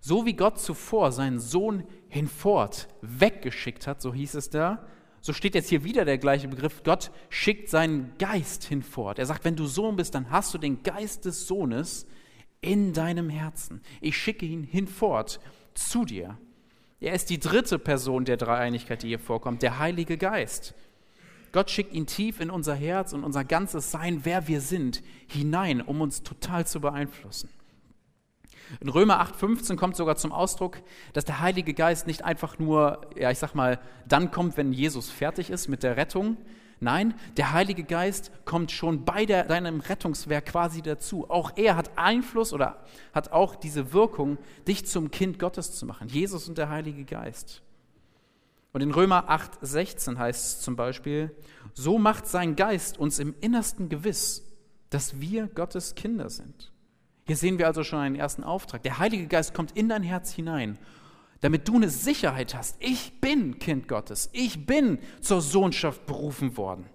So 0.00 0.24
wie 0.24 0.34
Gott 0.34 0.58
zuvor 0.58 1.12
seinen 1.12 1.40
Sohn 1.40 1.84
hinfort 2.08 2.88
weggeschickt 3.02 3.86
hat, 3.86 4.00
so 4.00 4.14
hieß 4.14 4.34
es 4.34 4.48
da, 4.48 4.86
so 5.20 5.34
steht 5.34 5.54
jetzt 5.54 5.68
hier 5.68 5.84
wieder 5.84 6.06
der 6.06 6.16
gleiche 6.16 6.48
Begriff, 6.48 6.82
Gott 6.82 7.10
schickt 7.28 7.68
seinen 7.68 8.16
Geist 8.16 8.64
hinfort. 8.64 9.18
Er 9.18 9.26
sagt, 9.26 9.44
wenn 9.44 9.56
du 9.56 9.66
Sohn 9.66 9.96
bist, 9.96 10.14
dann 10.14 10.30
hast 10.30 10.54
du 10.54 10.58
den 10.58 10.82
Geist 10.82 11.26
des 11.26 11.46
Sohnes 11.46 12.06
in 12.62 12.94
deinem 12.94 13.28
Herzen. 13.28 13.82
Ich 14.00 14.16
schicke 14.16 14.46
ihn 14.46 14.64
hinfort 14.64 15.40
zu 15.74 16.06
dir. 16.06 16.38
Er 17.00 17.14
ist 17.14 17.30
die 17.30 17.40
dritte 17.40 17.78
Person 17.78 18.26
der 18.26 18.36
Dreieinigkeit, 18.36 19.02
die 19.02 19.08
hier 19.08 19.18
vorkommt, 19.18 19.62
der 19.62 19.78
Heilige 19.78 20.18
Geist. 20.18 20.74
Gott 21.52 21.70
schickt 21.70 21.94
ihn 21.94 22.06
tief 22.06 22.40
in 22.40 22.50
unser 22.50 22.74
Herz 22.74 23.12
und 23.12 23.24
unser 23.24 23.42
ganzes 23.44 23.90
Sein, 23.90 24.20
wer 24.24 24.46
wir 24.46 24.60
sind, 24.60 25.02
hinein, 25.26 25.80
um 25.80 26.00
uns 26.00 26.22
total 26.22 26.66
zu 26.66 26.80
beeinflussen. 26.80 27.48
In 28.80 28.88
Römer 28.88 29.20
8,15 29.20 29.76
kommt 29.76 29.96
sogar 29.96 30.14
zum 30.14 30.30
Ausdruck, 30.30 30.78
dass 31.12 31.24
der 31.24 31.40
Heilige 31.40 31.74
Geist 31.74 32.06
nicht 32.06 32.24
einfach 32.24 32.58
nur, 32.60 33.00
ja, 33.16 33.30
ich 33.30 33.38
sag 33.38 33.54
mal, 33.54 33.80
dann 34.06 34.30
kommt, 34.30 34.56
wenn 34.56 34.72
Jesus 34.72 35.10
fertig 35.10 35.50
ist 35.50 35.66
mit 35.66 35.82
der 35.82 35.96
Rettung. 35.96 36.36
Nein, 36.82 37.12
der 37.36 37.52
Heilige 37.52 37.84
Geist 37.84 38.32
kommt 38.46 38.72
schon 38.72 39.04
bei 39.04 39.26
der, 39.26 39.44
deinem 39.44 39.80
Rettungswerk 39.80 40.46
quasi 40.46 40.80
dazu. 40.80 41.28
Auch 41.28 41.52
er 41.56 41.76
hat 41.76 41.90
Einfluss 41.96 42.54
oder 42.54 42.82
hat 43.12 43.32
auch 43.32 43.54
diese 43.54 43.92
Wirkung, 43.92 44.38
dich 44.66 44.86
zum 44.86 45.10
Kind 45.10 45.38
Gottes 45.38 45.72
zu 45.72 45.84
machen. 45.84 46.08
Jesus 46.08 46.48
und 46.48 46.56
der 46.56 46.70
Heilige 46.70 47.04
Geist. 47.04 47.62
Und 48.72 48.80
in 48.80 48.92
Römer 48.92 49.30
8,16 49.30 50.16
heißt 50.16 50.44
es 50.44 50.60
zum 50.62 50.74
Beispiel, 50.76 51.34
so 51.74 51.98
macht 51.98 52.26
sein 52.26 52.56
Geist 52.56 52.98
uns 52.98 53.18
im 53.18 53.34
Innersten 53.40 53.90
gewiss, 53.90 54.46
dass 54.88 55.20
wir 55.20 55.48
Gottes 55.48 55.94
Kinder 55.94 56.30
sind. 56.30 56.72
Hier 57.26 57.36
sehen 57.36 57.58
wir 57.58 57.66
also 57.66 57.84
schon 57.84 57.98
einen 57.98 58.16
ersten 58.16 58.42
Auftrag. 58.42 58.82
Der 58.84 58.98
Heilige 58.98 59.26
Geist 59.26 59.54
kommt 59.54 59.72
in 59.72 59.88
dein 59.88 60.02
Herz 60.02 60.32
hinein, 60.32 60.78
damit 61.40 61.68
du 61.68 61.76
eine 61.76 61.88
Sicherheit 61.88 62.54
hast. 62.54 62.76
Ich 62.80 63.20
bin 63.20 63.58
Kind 63.58 63.88
Gottes. 63.88 64.28
Ich 64.32 64.66
bin 64.66 64.98
zur 65.20 65.40
Sohnschaft 65.40 66.06
berufen 66.06 66.56
worden. 66.56 66.86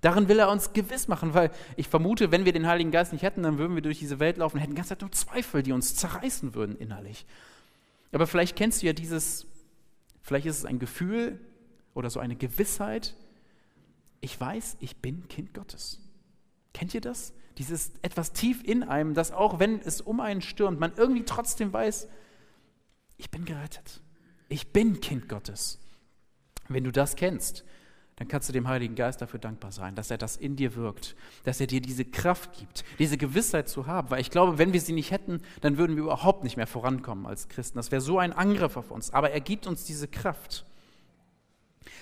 Darin 0.00 0.28
will 0.28 0.38
er 0.38 0.50
uns 0.50 0.72
gewiss 0.72 1.08
machen, 1.08 1.34
weil 1.34 1.50
ich 1.76 1.88
vermute, 1.88 2.32
wenn 2.32 2.44
wir 2.44 2.52
den 2.52 2.66
Heiligen 2.66 2.90
Geist 2.90 3.12
nicht 3.12 3.22
hätten, 3.22 3.42
dann 3.42 3.58
würden 3.58 3.74
wir 3.74 3.82
durch 3.82 3.98
diese 3.98 4.18
Welt 4.18 4.38
laufen 4.38 4.56
und 4.56 4.60
hätten 4.60 4.72
die 4.72 4.76
ganze 4.76 4.90
Zeit 4.90 5.02
nur 5.02 5.12
Zweifel, 5.12 5.62
die 5.62 5.72
uns 5.72 5.94
zerreißen 5.94 6.54
würden 6.54 6.76
innerlich. 6.76 7.26
Aber 8.12 8.26
vielleicht 8.26 8.56
kennst 8.56 8.82
du 8.82 8.86
ja 8.86 8.92
dieses, 8.92 9.46
vielleicht 10.22 10.46
ist 10.46 10.58
es 10.58 10.64
ein 10.64 10.78
Gefühl 10.78 11.38
oder 11.92 12.08
so 12.08 12.18
eine 12.18 12.34
Gewissheit. 12.34 13.14
Ich 14.22 14.40
weiß, 14.40 14.78
ich 14.80 14.96
bin 14.96 15.28
Kind 15.28 15.52
Gottes. 15.52 16.00
Kennt 16.72 16.94
ihr 16.94 17.00
das? 17.02 17.34
Dieses 17.58 17.92
etwas 18.00 18.32
tief 18.32 18.64
in 18.64 18.82
einem, 18.82 19.12
dass 19.12 19.32
auch 19.32 19.58
wenn 19.58 19.80
es 19.80 20.00
um 20.00 20.20
einen 20.20 20.40
stürmt, 20.40 20.80
man 20.80 20.92
irgendwie 20.96 21.24
trotzdem 21.24 21.72
weiß, 21.72 22.08
ich 23.20 23.30
bin 23.30 23.44
gerettet. 23.44 24.00
Ich 24.48 24.72
bin 24.72 25.00
Kind 25.00 25.28
Gottes. 25.28 25.78
Wenn 26.68 26.84
du 26.84 26.90
das 26.90 27.16
kennst, 27.16 27.64
dann 28.16 28.28
kannst 28.28 28.48
du 28.48 28.52
dem 28.52 28.66
Heiligen 28.66 28.94
Geist 28.94 29.20
dafür 29.20 29.38
dankbar 29.38 29.72
sein, 29.72 29.94
dass 29.94 30.10
er 30.10 30.18
das 30.18 30.36
in 30.36 30.56
dir 30.56 30.74
wirkt, 30.74 31.16
dass 31.44 31.60
er 31.60 31.66
dir 31.66 31.80
diese 31.80 32.04
Kraft 32.04 32.58
gibt, 32.58 32.84
diese 32.98 33.16
Gewissheit 33.16 33.68
zu 33.68 33.86
haben. 33.86 34.10
Weil 34.10 34.20
ich 34.20 34.30
glaube, 34.30 34.58
wenn 34.58 34.72
wir 34.72 34.80
sie 34.80 34.92
nicht 34.92 35.10
hätten, 35.10 35.42
dann 35.60 35.78
würden 35.78 35.96
wir 35.96 36.04
überhaupt 36.04 36.44
nicht 36.44 36.56
mehr 36.56 36.66
vorankommen 36.66 37.26
als 37.26 37.48
Christen. 37.48 37.78
Das 37.78 37.90
wäre 37.90 38.00
so 38.00 38.18
ein 38.18 38.32
Angriff 38.32 38.76
auf 38.76 38.90
uns. 38.90 39.12
Aber 39.12 39.30
er 39.30 39.40
gibt 39.40 39.66
uns 39.66 39.84
diese 39.84 40.08
Kraft. 40.08 40.64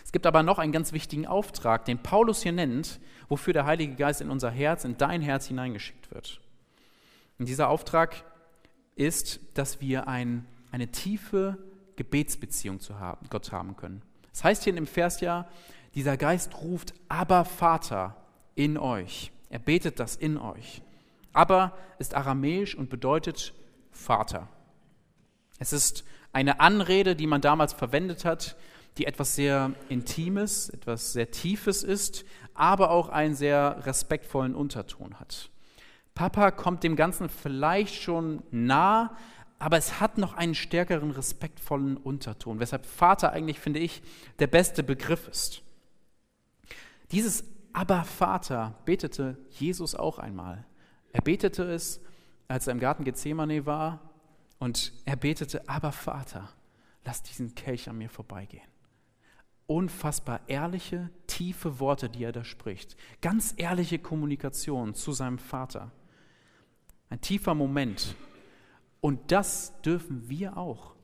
Es 0.05 0.13
gibt 0.13 0.27
aber 0.27 0.43
noch 0.43 0.59
einen 0.59 0.73
ganz 0.73 0.93
wichtigen 0.93 1.27
Auftrag, 1.27 1.85
den 1.85 2.03
Paulus 2.03 2.43
hier 2.43 2.53
nennt, 2.53 3.01
wofür 3.29 3.53
der 3.53 3.67
Heilige 3.67 3.95
Geist 3.95 4.21
in 4.21 4.31
unser 4.31 4.51
Herz, 4.51 4.85
in 4.85 4.97
dein 4.97 5.21
Herz 5.21 5.47
hineingeschickt 5.47 6.11
wird. 6.13 6.41
Und 7.39 7.49
dieser 7.49 7.69
Auftrag 7.69 8.25
ist, 8.97 9.41
dass 9.55 9.81
wir 9.81 10.09
ein, 10.09 10.47
eine 10.71 10.89
tiefe 10.89 11.59
Gebetsbeziehung 11.97 12.81
zu 12.81 12.99
haben, 12.99 13.27
Gott 13.31 13.53
haben 13.53 13.77
können. 13.77 14.03
Das 14.31 14.45
heißt 14.45 14.65
hier 14.65 14.71
in 14.71 14.77
dem 14.77 14.87
Vers 14.87 15.21
ja, 15.21 15.49
dieser 15.95 16.17
Geist 16.17 16.61
ruft, 16.61 16.95
aber 17.09 17.45
Vater 17.45 18.17
in 18.55 18.79
euch. 18.79 19.33
Er 19.51 19.59
betet 19.59 19.99
das 19.99 20.17
in 20.17 20.37
euch. 20.37 20.83
Aber 21.33 21.77
ist 21.99 22.15
aramäisch 22.15 22.75
und 22.75 22.91
bedeutet 22.91 23.55
Vater. 23.91 24.49
Es 25.59 25.73
ist 25.73 26.05
eine 26.33 26.61
Anrede, 26.61 27.17
die 27.17 27.27
man 27.27 27.41
damals 27.41 27.73
verwendet 27.73 28.25
hat, 28.25 28.57
die 28.97 29.07
etwas 29.07 29.35
sehr 29.35 29.73
Intimes, 29.89 30.69
etwas 30.69 31.13
sehr 31.13 31.31
Tiefes 31.31 31.83
ist, 31.83 32.25
aber 32.55 32.91
auch 32.91 33.09
einen 33.09 33.35
sehr 33.35 33.87
respektvollen 33.87 34.55
Unterton 34.55 35.19
hat. 35.19 35.51
Papa 36.15 36.51
kommt 36.51 36.83
dem 36.83 36.97
Ganzen 36.97 37.29
vielleicht 37.29 37.95
schon 37.95 38.43
nah, 38.51 39.17
aber 39.59 39.77
es 39.77 40.01
hat 40.01 40.19
noch 40.19 40.35
einen 40.35 40.55
stärkeren, 40.55 41.11
respektvollen 41.11 41.97
Unterton, 41.97 42.61
weshalb 42.61 42.87
Vater 42.87 43.33
eigentlich, 43.33 43.59
finde 43.59 43.81
ich, 43.81 44.03
der 44.39 44.47
beste 44.47 44.83
Begriff 44.83 45.27
ist. 45.29 45.63
Dieses 47.11 47.45
Aber 47.73 48.05
Vater 48.05 48.79
betete 48.85 49.37
Jesus 49.51 49.95
auch 49.95 50.19
einmal. 50.19 50.65
Er 51.13 51.23
betete 51.23 51.65
es, 51.65 52.01
als 52.47 52.67
er 52.67 52.73
im 52.73 52.81
Garten 52.81 53.05
Gethsemane 53.05 53.67
war, 53.67 54.01
und 54.59 54.93
er 55.05 55.17
betete, 55.17 55.69
Aber 55.69 55.93
Vater, 55.93 56.49
lass 57.05 57.23
diesen 57.23 57.55
Kelch 57.55 57.89
an 57.89 57.99
mir 57.99 58.11
vorbeigehen. 58.11 58.67
Unfassbar 59.67 60.41
ehrliche, 60.47 61.11
tiefe 61.27 61.79
Worte, 61.79 62.09
die 62.09 62.25
er 62.25 62.33
da 62.33 62.43
spricht. 62.43 62.97
Ganz 63.21 63.55
ehrliche 63.57 63.99
Kommunikation 63.99 64.95
zu 64.95 65.13
seinem 65.13 65.39
Vater. 65.39 65.93
Ein 67.11 67.21
tiefer 67.21 67.55
Moment, 67.55 68.17
und 69.01 69.31
das 69.31 69.81
dürfen 69.83 70.29
wir 70.29 70.57
auch, 70.57 70.95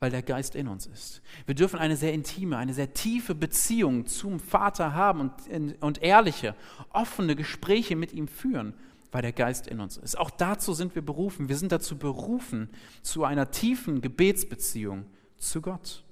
weil 0.00 0.10
der 0.10 0.22
Geist 0.22 0.54
in 0.54 0.68
uns 0.68 0.86
ist. 0.86 1.22
Wir 1.46 1.54
dürfen 1.54 1.78
eine 1.78 1.96
sehr 1.96 2.12
intime, 2.12 2.56
eine 2.56 2.74
sehr 2.74 2.94
tiefe 2.94 3.34
Beziehung 3.34 4.06
zum 4.06 4.40
Vater 4.40 4.94
haben 4.94 5.20
und, 5.20 5.82
und 5.82 6.02
ehrliche, 6.02 6.54
offene 6.90 7.36
Gespräche 7.36 7.96
mit 7.96 8.12
ihm 8.12 8.28
führen, 8.28 8.74
weil 9.10 9.22
der 9.22 9.32
Geist 9.32 9.66
in 9.66 9.80
uns 9.80 9.98
ist. 9.98 10.18
Auch 10.18 10.30
dazu 10.30 10.72
sind 10.72 10.94
wir 10.94 11.02
berufen. 11.02 11.48
Wir 11.48 11.56
sind 11.56 11.70
dazu 11.70 11.98
berufen, 11.98 12.70
zu 13.02 13.24
einer 13.24 13.50
tiefen 13.50 14.00
Gebetsbeziehung 14.00 15.04
zu 15.36 15.60
Gott. 15.60 16.02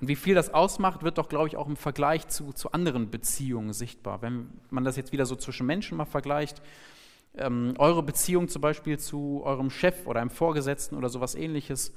Und 0.00 0.08
wie 0.08 0.16
viel 0.16 0.34
das 0.34 0.52
ausmacht, 0.52 1.02
wird 1.02 1.18
doch, 1.18 1.28
glaube 1.28 1.48
ich, 1.48 1.56
auch 1.56 1.68
im 1.68 1.76
Vergleich 1.76 2.28
zu, 2.28 2.52
zu 2.52 2.72
anderen 2.72 3.10
Beziehungen 3.10 3.72
sichtbar. 3.72 4.22
Wenn 4.22 4.48
man 4.70 4.84
das 4.84 4.96
jetzt 4.96 5.12
wieder 5.12 5.26
so 5.26 5.36
zwischen 5.36 5.66
Menschen 5.66 5.96
mal 5.96 6.04
vergleicht, 6.04 6.62
ähm, 7.36 7.74
eure 7.78 8.02
Beziehung 8.02 8.48
zum 8.48 8.62
Beispiel 8.62 8.98
zu 8.98 9.42
eurem 9.44 9.70
Chef 9.70 10.06
oder 10.06 10.20
einem 10.20 10.30
Vorgesetzten 10.30 10.96
oder 10.96 11.08
sowas 11.08 11.34
ähnliches, 11.34 11.92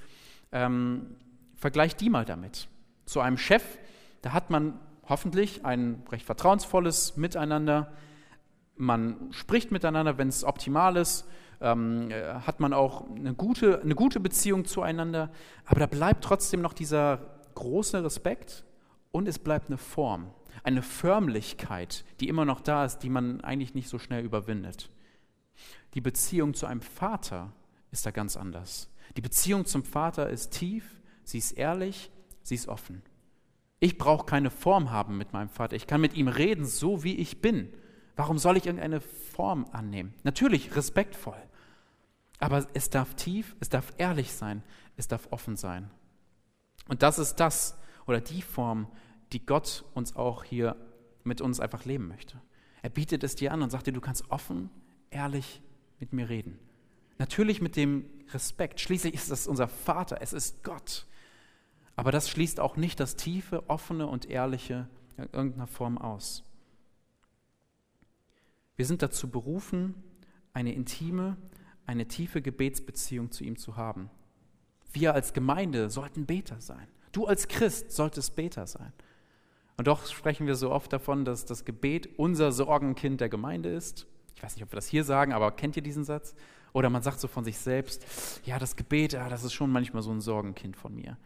ähm, 0.52 1.16
vergleicht 1.56 2.02
die 2.02 2.10
mal 2.10 2.26
damit. 2.26 2.68
Zu 3.06 3.22
einem 3.22 3.38
Chef, 3.38 3.64
da 4.22 4.34
hat 4.34 4.50
man 4.50 4.80
hoffentlich 5.08 5.66
ein 5.66 6.04
recht 6.12 6.26
vertrauensvolles 6.26 7.18
Miteinander. 7.18 7.92
Man 8.76 9.32
spricht 9.32 9.72
miteinander, 9.72 10.18
wenn 10.18 10.30
es 10.30 10.44
optimal 10.44 10.98
ist. 10.98 11.28
Ähm, 11.62 12.10
äh, 12.12 12.36
hat 12.36 12.60
man 12.62 12.72
auch 12.72 13.10
eine 13.10 13.34
gute, 13.34 13.82
eine 13.82 13.96
gute 13.96 14.20
Beziehung 14.20 14.66
zueinander. 14.66 15.30
Aber 15.66 15.80
da 15.80 15.88
bleibt 15.88 16.24
trotzdem 16.24 16.62
noch 16.62 16.74
dieser 16.74 17.20
große 17.56 18.04
Respekt 18.04 18.64
und 19.12 19.28
es 19.28 19.40
bleibt 19.40 19.68
eine 19.68 19.78
Form, 19.78 20.32
eine 20.64 20.82
Förmlichkeit, 20.82 22.06
die 22.20 22.30
immer 22.30 22.46
noch 22.46 22.62
da 22.62 22.86
ist, 22.86 23.00
die 23.00 23.10
man 23.10 23.42
eigentlich 23.42 23.74
nicht 23.74 23.90
so 23.90 24.00
schnell 24.00 24.24
überwindet. 24.24 24.90
Die 25.94 26.02
Beziehung 26.02 26.54
zu 26.54 26.66
einem 26.66 26.82
Vater 26.82 27.52
ist 27.92 28.06
da 28.06 28.12
ganz 28.12 28.38
anders. 28.38 28.90
Die 29.18 29.22
Beziehung 29.22 29.66
zum 29.66 29.84
Vater 29.84 30.30
ist 30.30 30.52
tief, 30.52 31.02
sie 31.24 31.40
ist 31.40 31.54
ehrlich, 31.54 32.12
sie 32.44 32.56
ist 32.56 32.68
offen. 32.68 33.02
Ich 33.80 33.98
brauche 33.98 34.26
keine 34.26 34.52
Form 34.52 34.92
haben 34.92 35.18
mit 35.18 35.34
meinem 35.34 35.50
Vater. 35.50 35.76
Ich 35.76 35.88
kann 35.88 36.02
mit 36.02 36.14
ihm 36.14 36.28
reden, 36.28 36.66
so 36.66 37.04
wie 37.04 37.16
ich 37.16 37.42
bin. 37.42 37.74
Warum 38.16 38.38
soll 38.38 38.58
ich 38.58 38.66
irgendeine 38.66 39.00
Form 39.00 39.66
annehmen? 39.72 40.14
Natürlich 40.24 40.76
respektvoll. 40.76 41.42
Aber 42.40 42.68
es 42.74 42.90
darf 42.90 43.16
tief, 43.16 43.56
es 43.60 43.70
darf 43.70 43.94
ehrlich 43.98 44.34
sein, 44.34 44.64
es 44.98 45.08
darf 45.08 45.28
offen 45.32 45.56
sein. 45.56 45.90
Und 46.88 47.04
das 47.04 47.20
ist 47.20 47.36
das 47.36 47.78
oder 48.06 48.20
die 48.20 48.42
Form, 48.42 48.88
die 49.32 49.46
Gott 49.46 49.86
uns 49.94 50.16
auch 50.16 50.44
hier 50.44 50.76
mit 51.24 51.42
uns 51.42 51.60
einfach 51.60 51.86
leben 51.86 52.08
möchte. 52.08 52.42
Er 52.82 52.90
bietet 52.90 53.24
es 53.24 53.36
dir 53.36 53.54
an 53.54 53.62
und 53.62 53.70
sagt 53.70 53.88
dir, 53.88 53.94
du 53.94 54.02
kannst 54.02 54.30
offen, 54.32 54.70
ehrlich 55.12 55.62
mit 56.00 56.14
mir 56.14 56.30
reden. 56.30 56.60
Natürlich 57.18 57.62
mit 57.62 57.76
dem 57.76 58.06
Respekt. 58.34 58.80
Schließlich 58.80 59.14
ist 59.14 59.30
es 59.30 59.47
unser 59.47 59.68
Vater, 59.68 60.20
es 60.22 60.34
ist 60.34 60.64
Gott. 60.64 61.06
Aber 61.95 62.12
das 62.12 62.30
schließt 62.30 62.60
auch 62.60 62.78
nicht 62.78 63.00
das 63.00 63.18
tiefe, 63.18 63.70
offene 63.70 64.08
und 64.08 64.30
ehrliche 64.30 64.88
in 65.18 65.28
irgendeiner 65.34 65.68
Form 65.68 65.97
aus. 65.97 66.43
Wir 68.78 68.86
sind 68.86 69.02
dazu 69.02 69.30
berufen, 69.30 69.95
eine 70.54 70.74
intime, 70.74 71.36
eine 71.86 72.08
tiefe 72.08 72.41
Gebetsbeziehung 72.41 73.32
zu 73.32 73.43
ihm 73.43 73.58
zu 73.58 73.76
haben. 73.76 74.10
Wir 74.93 75.14
als 75.14 75.34
Gemeinde 75.34 75.89
sollten 75.89 76.26
Beter 76.26 76.62
sein. 76.62 76.88
Du 77.12 77.26
als 77.26 77.47
Christ 77.47 77.91
solltest 77.91 78.36
Beter 78.36 78.66
sein. 78.68 78.93
Und 79.76 79.88
doch 79.88 80.06
sprechen 80.06 80.47
wir 80.47 80.56
so 80.56 80.72
oft 80.72 80.93
davon, 80.93 81.26
dass 81.26 81.45
das 81.45 81.66
Gebet 81.66 82.10
unser 82.18 82.52
Sorgenkind 82.52 83.22
der 83.22 83.30
Gemeinde 83.30 83.70
ist. 83.70 84.08
Ich 84.40 84.44
weiß 84.44 84.56
nicht, 84.56 84.64
ob 84.64 84.72
wir 84.72 84.78
das 84.78 84.88
hier 84.88 85.04
sagen, 85.04 85.34
aber 85.34 85.52
kennt 85.52 85.76
ihr 85.76 85.84
diesen 85.84 86.06
Satz? 86.06 86.34
Oder 86.72 86.90
man 86.90 87.02
sagt 87.02 87.20
so 87.20 87.28
von 87.28 87.44
sich 87.44 87.58
selbst, 87.58 88.06
ja, 88.46 88.58
das 88.58 88.78
Gebet, 88.78 89.12
ja, 89.12 89.28
das 89.28 89.44
ist 89.44 89.52
schon 89.52 89.70
manchmal 89.70 90.02
so 90.02 90.12
ein 90.12 90.22
Sorgenkind 90.22 90.78
von 90.78 90.96
mir. 90.96 91.18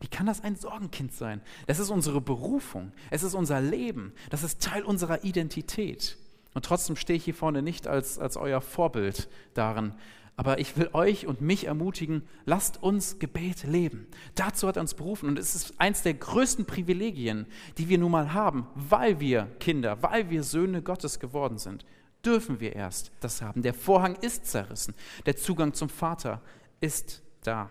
Wie 0.00 0.08
kann 0.08 0.26
das 0.26 0.42
ein 0.42 0.56
Sorgenkind 0.56 1.12
sein? 1.12 1.40
Das 1.68 1.78
ist 1.78 1.90
unsere 1.90 2.20
Berufung, 2.20 2.90
es 3.10 3.22
ist 3.22 3.34
unser 3.34 3.60
Leben, 3.60 4.12
das 4.30 4.42
ist 4.42 4.60
Teil 4.60 4.82
unserer 4.82 5.22
Identität. 5.22 6.18
Und 6.54 6.64
trotzdem 6.64 6.96
stehe 6.96 7.16
ich 7.16 7.24
hier 7.24 7.36
vorne 7.36 7.62
nicht 7.62 7.86
als, 7.86 8.18
als 8.18 8.36
euer 8.36 8.60
Vorbild 8.60 9.28
darin. 9.54 9.94
Aber 10.36 10.58
ich 10.58 10.76
will 10.76 10.90
euch 10.92 11.28
und 11.28 11.40
mich 11.40 11.68
ermutigen, 11.68 12.22
lasst 12.46 12.82
uns 12.82 13.20
Gebet 13.20 13.62
leben. 13.62 14.08
Dazu 14.34 14.66
hat 14.66 14.74
er 14.74 14.82
uns 14.82 14.94
berufen. 14.94 15.28
Und 15.28 15.38
es 15.38 15.54
ist 15.54 15.80
eins 15.80 16.02
der 16.02 16.14
größten 16.14 16.66
Privilegien, 16.66 17.46
die 17.78 17.88
wir 17.88 17.98
nun 17.98 18.10
mal 18.10 18.34
haben, 18.34 18.66
weil 18.74 19.20
wir 19.20 19.44
Kinder, 19.60 20.02
weil 20.02 20.30
wir 20.30 20.42
Söhne 20.42 20.82
Gottes 20.82 21.20
geworden 21.20 21.58
sind 21.58 21.86
dürfen 22.26 22.60
wir 22.60 22.74
erst 22.74 23.12
das 23.20 23.40
haben. 23.40 23.62
Der 23.62 23.74
Vorhang 23.74 24.16
ist 24.16 24.46
zerrissen. 24.46 24.94
Der 25.24 25.36
Zugang 25.36 25.72
zum 25.72 25.88
Vater 25.88 26.42
ist 26.80 27.22
da. 27.42 27.70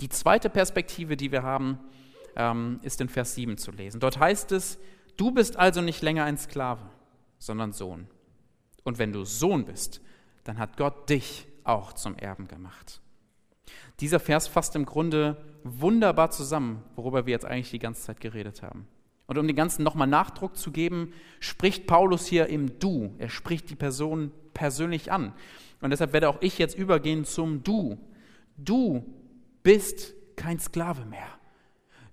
Die 0.00 0.08
zweite 0.08 0.48
Perspektive, 0.48 1.16
die 1.16 1.32
wir 1.32 1.42
haben, 1.42 1.78
ähm, 2.36 2.80
ist 2.82 3.00
in 3.00 3.08
Vers 3.08 3.34
7 3.34 3.58
zu 3.58 3.72
lesen. 3.72 4.00
Dort 4.00 4.18
heißt 4.18 4.52
es, 4.52 4.78
du 5.16 5.32
bist 5.32 5.56
also 5.56 5.80
nicht 5.80 6.02
länger 6.02 6.24
ein 6.24 6.38
Sklave, 6.38 6.82
sondern 7.38 7.72
Sohn. 7.72 8.08
Und 8.84 8.98
wenn 8.98 9.12
du 9.12 9.24
Sohn 9.24 9.64
bist, 9.64 10.00
dann 10.44 10.58
hat 10.58 10.76
Gott 10.76 11.08
dich 11.08 11.46
auch 11.64 11.92
zum 11.92 12.16
Erben 12.16 12.48
gemacht. 12.48 13.00
Dieser 14.00 14.18
Vers 14.18 14.48
fasst 14.48 14.74
im 14.74 14.86
Grunde 14.86 15.36
wunderbar 15.62 16.30
zusammen, 16.30 16.82
worüber 16.96 17.26
wir 17.26 17.32
jetzt 17.32 17.44
eigentlich 17.44 17.70
die 17.70 17.78
ganze 17.78 18.02
Zeit 18.02 18.20
geredet 18.20 18.62
haben. 18.62 18.88
Und 19.32 19.38
um 19.38 19.46
den 19.46 19.56
Ganzen 19.56 19.82
nochmal 19.82 20.08
Nachdruck 20.08 20.58
zu 20.58 20.70
geben, 20.70 21.14
spricht 21.40 21.86
Paulus 21.86 22.26
hier 22.26 22.48
im 22.48 22.78
Du. 22.78 23.14
Er 23.16 23.30
spricht 23.30 23.70
die 23.70 23.74
Person 23.74 24.30
persönlich 24.52 25.10
an. 25.10 25.32
Und 25.80 25.88
deshalb 25.88 26.12
werde 26.12 26.28
auch 26.28 26.42
ich 26.42 26.58
jetzt 26.58 26.76
übergehen 26.76 27.24
zum 27.24 27.62
Du. 27.62 27.96
Du 28.58 29.02
bist 29.62 30.12
kein 30.36 30.60
Sklave 30.60 31.06
mehr. 31.06 31.28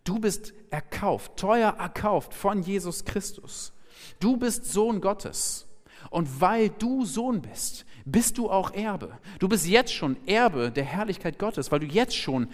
Du 0.06 0.20
bist 0.20 0.54
erkauft, 0.70 1.36
teuer 1.36 1.76
erkauft 1.78 2.34
von 2.34 2.64
Jesus 2.64 3.04
Christus. 3.04 3.74
Du 4.22 4.38
bist 4.38 4.72
Sohn 4.72 5.02
Gottes. 5.02 5.68
Und 6.12 6.40
weil 6.40 6.70
du 6.70 7.04
Sohn 7.04 7.42
bist, 7.42 7.86
bist 8.06 8.38
du 8.38 8.50
auch 8.50 8.74
Erbe. 8.74 9.18
Du 9.40 9.50
bist 9.50 9.68
jetzt 9.68 9.94
schon 9.94 10.16
Erbe 10.26 10.72
der 10.72 10.86
Herrlichkeit 10.86 11.38
Gottes, 11.38 11.70
weil 11.70 11.82
du 11.82 11.86
jetzt 11.86 12.16
schon 12.16 12.48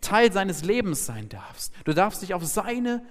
Teil 0.00 0.32
seines 0.32 0.64
Lebens 0.64 1.04
sein 1.04 1.28
darfst. 1.28 1.74
Du 1.84 1.92
darfst 1.92 2.22
dich 2.22 2.32
auf 2.32 2.46
seine 2.46 3.04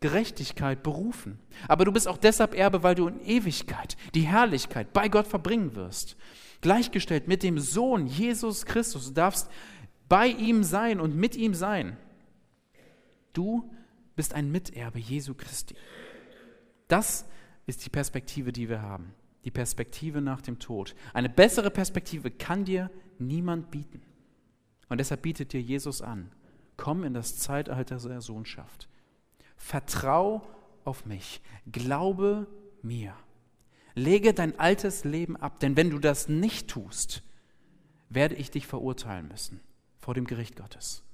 Gerechtigkeit 0.00 0.82
berufen. 0.82 1.38
Aber 1.68 1.84
du 1.84 1.92
bist 1.92 2.08
auch 2.08 2.16
deshalb 2.16 2.54
Erbe, 2.54 2.82
weil 2.82 2.94
du 2.94 3.06
in 3.06 3.20
Ewigkeit 3.20 3.96
die 4.14 4.22
Herrlichkeit 4.22 4.92
bei 4.92 5.08
Gott 5.08 5.26
verbringen 5.26 5.74
wirst. 5.76 6.16
Gleichgestellt 6.62 7.28
mit 7.28 7.42
dem 7.42 7.58
Sohn 7.58 8.06
Jesus 8.06 8.64
Christus. 8.64 9.08
Du 9.08 9.12
darfst 9.12 9.50
bei 10.08 10.26
ihm 10.26 10.64
sein 10.64 11.00
und 11.00 11.16
mit 11.16 11.36
ihm 11.36 11.54
sein. 11.54 11.96
Du 13.32 13.70
bist 14.16 14.34
ein 14.34 14.50
Miterbe 14.50 14.98
Jesu 14.98 15.34
Christi. 15.34 15.74
Das 16.88 17.26
ist 17.66 17.84
die 17.84 17.90
Perspektive, 17.90 18.52
die 18.52 18.68
wir 18.68 18.82
haben. 18.82 19.14
Die 19.44 19.50
Perspektive 19.50 20.20
nach 20.20 20.42
dem 20.42 20.58
Tod. 20.58 20.94
Eine 21.14 21.28
bessere 21.28 21.70
Perspektive 21.70 22.30
kann 22.30 22.64
dir 22.64 22.90
niemand 23.18 23.70
bieten. 23.70 24.02
Und 24.88 24.98
deshalb 24.98 25.22
bietet 25.22 25.52
dir 25.52 25.62
Jesus 25.62 26.02
an. 26.02 26.32
Komm 26.76 27.04
in 27.04 27.14
das 27.14 27.38
Zeitalter 27.38 27.96
der 27.96 28.20
Sohnschaft. 28.20 28.89
Vertrau 29.60 30.42
auf 30.84 31.06
mich. 31.06 31.40
Glaube 31.70 32.48
mir. 32.82 33.14
Lege 33.94 34.34
dein 34.34 34.58
altes 34.58 35.04
Leben 35.04 35.36
ab, 35.36 35.60
denn 35.60 35.76
wenn 35.76 35.90
du 35.90 35.98
das 35.98 36.28
nicht 36.28 36.68
tust, 36.68 37.22
werde 38.08 38.34
ich 38.34 38.50
dich 38.50 38.66
verurteilen 38.66 39.28
müssen 39.28 39.60
vor 39.98 40.14
dem 40.14 40.26
Gericht 40.26 40.56
Gottes. 40.56 41.04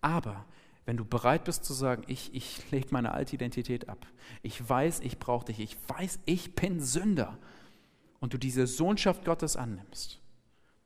Aber 0.00 0.44
wenn 0.84 0.96
du 0.96 1.04
bereit 1.04 1.44
bist 1.44 1.64
zu 1.64 1.72
sagen, 1.72 2.02
ich, 2.06 2.34
ich 2.34 2.70
lege 2.70 2.88
meine 2.90 3.12
alte 3.12 3.36
Identität 3.36 3.88
ab, 3.88 4.06
ich 4.42 4.68
weiß, 4.68 5.00
ich 5.00 5.18
brauche 5.18 5.46
dich, 5.46 5.60
ich 5.60 5.76
weiß, 5.88 6.18
ich 6.26 6.54
bin 6.54 6.80
Sünder, 6.80 7.38
und 8.20 8.34
du 8.34 8.38
diese 8.38 8.66
Sohnschaft 8.66 9.24
Gottes 9.24 9.56
annimmst, 9.56 10.20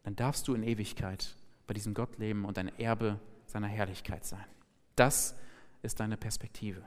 dann 0.03 0.17
darfst 0.17 0.47
du 0.49 0.55
in 0.55 0.63
Ewigkeit 0.63 1.35
bei 1.67 1.75
diesem 1.75 1.95
Gott 1.95 2.19
leben 2.19 2.45
und 2.45 2.59
ein 2.59 2.69
Erbe 2.79 3.19
seiner 3.47 3.69
Herrlichkeit 3.69 4.27
sein. 4.27 4.45
Das 4.97 5.33
ist 5.33 5.37
ist 5.83 6.01
deine 6.01 6.17
Perspektive. 6.17 6.83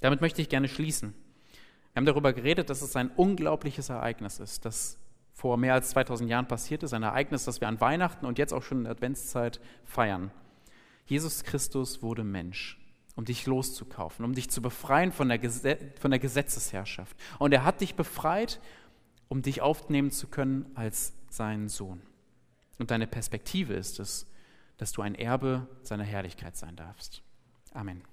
Damit 0.00 0.20
möchte 0.20 0.42
ich 0.42 0.48
gerne 0.48 0.68
schließen. 0.68 1.14
Wir 1.92 2.00
haben 2.00 2.06
darüber 2.06 2.32
geredet, 2.32 2.70
dass 2.70 2.82
es 2.82 2.96
ein 2.96 3.10
unglaubliches 3.10 3.88
Ereignis 3.88 4.40
ist, 4.40 4.64
dass 4.64 4.98
vor 5.32 5.56
mehr 5.56 5.74
als 5.74 5.90
2000 5.90 6.28
Jahren 6.28 6.48
passiert 6.48 6.82
ist, 6.82 6.92
ein 6.92 7.02
Ereignis, 7.02 7.44
das 7.44 7.60
wir 7.60 7.68
an 7.68 7.80
Weihnachten 7.80 8.26
und 8.26 8.38
jetzt 8.38 8.52
auch 8.52 8.62
schon 8.62 8.78
in 8.78 8.84
der 8.84 8.92
Adventszeit 8.92 9.60
feiern. 9.84 10.30
Jesus 11.06 11.44
Christus 11.44 12.02
wurde 12.02 12.24
Mensch, 12.24 12.78
um 13.16 13.24
dich 13.24 13.46
loszukaufen, 13.46 14.24
um 14.24 14.34
dich 14.34 14.50
zu 14.50 14.62
befreien 14.62 15.12
von 15.12 15.28
der, 15.28 15.40
von 15.98 16.10
der 16.10 16.20
Gesetzesherrschaft. 16.20 17.16
Und 17.38 17.52
er 17.52 17.64
hat 17.64 17.80
dich 17.80 17.94
befreit, 17.94 18.60
um 19.28 19.42
dich 19.42 19.62
aufnehmen 19.62 20.10
zu 20.10 20.28
können 20.28 20.70
als 20.74 21.14
sein 21.28 21.68
Sohn. 21.68 22.02
Und 22.78 22.90
deine 22.90 23.06
Perspektive 23.06 23.74
ist 23.74 24.00
es, 24.00 24.26
dass 24.76 24.92
du 24.92 25.02
ein 25.02 25.14
Erbe 25.14 25.68
seiner 25.82 26.04
Herrlichkeit 26.04 26.56
sein 26.56 26.76
darfst. 26.76 27.22
Amen. 27.74 28.11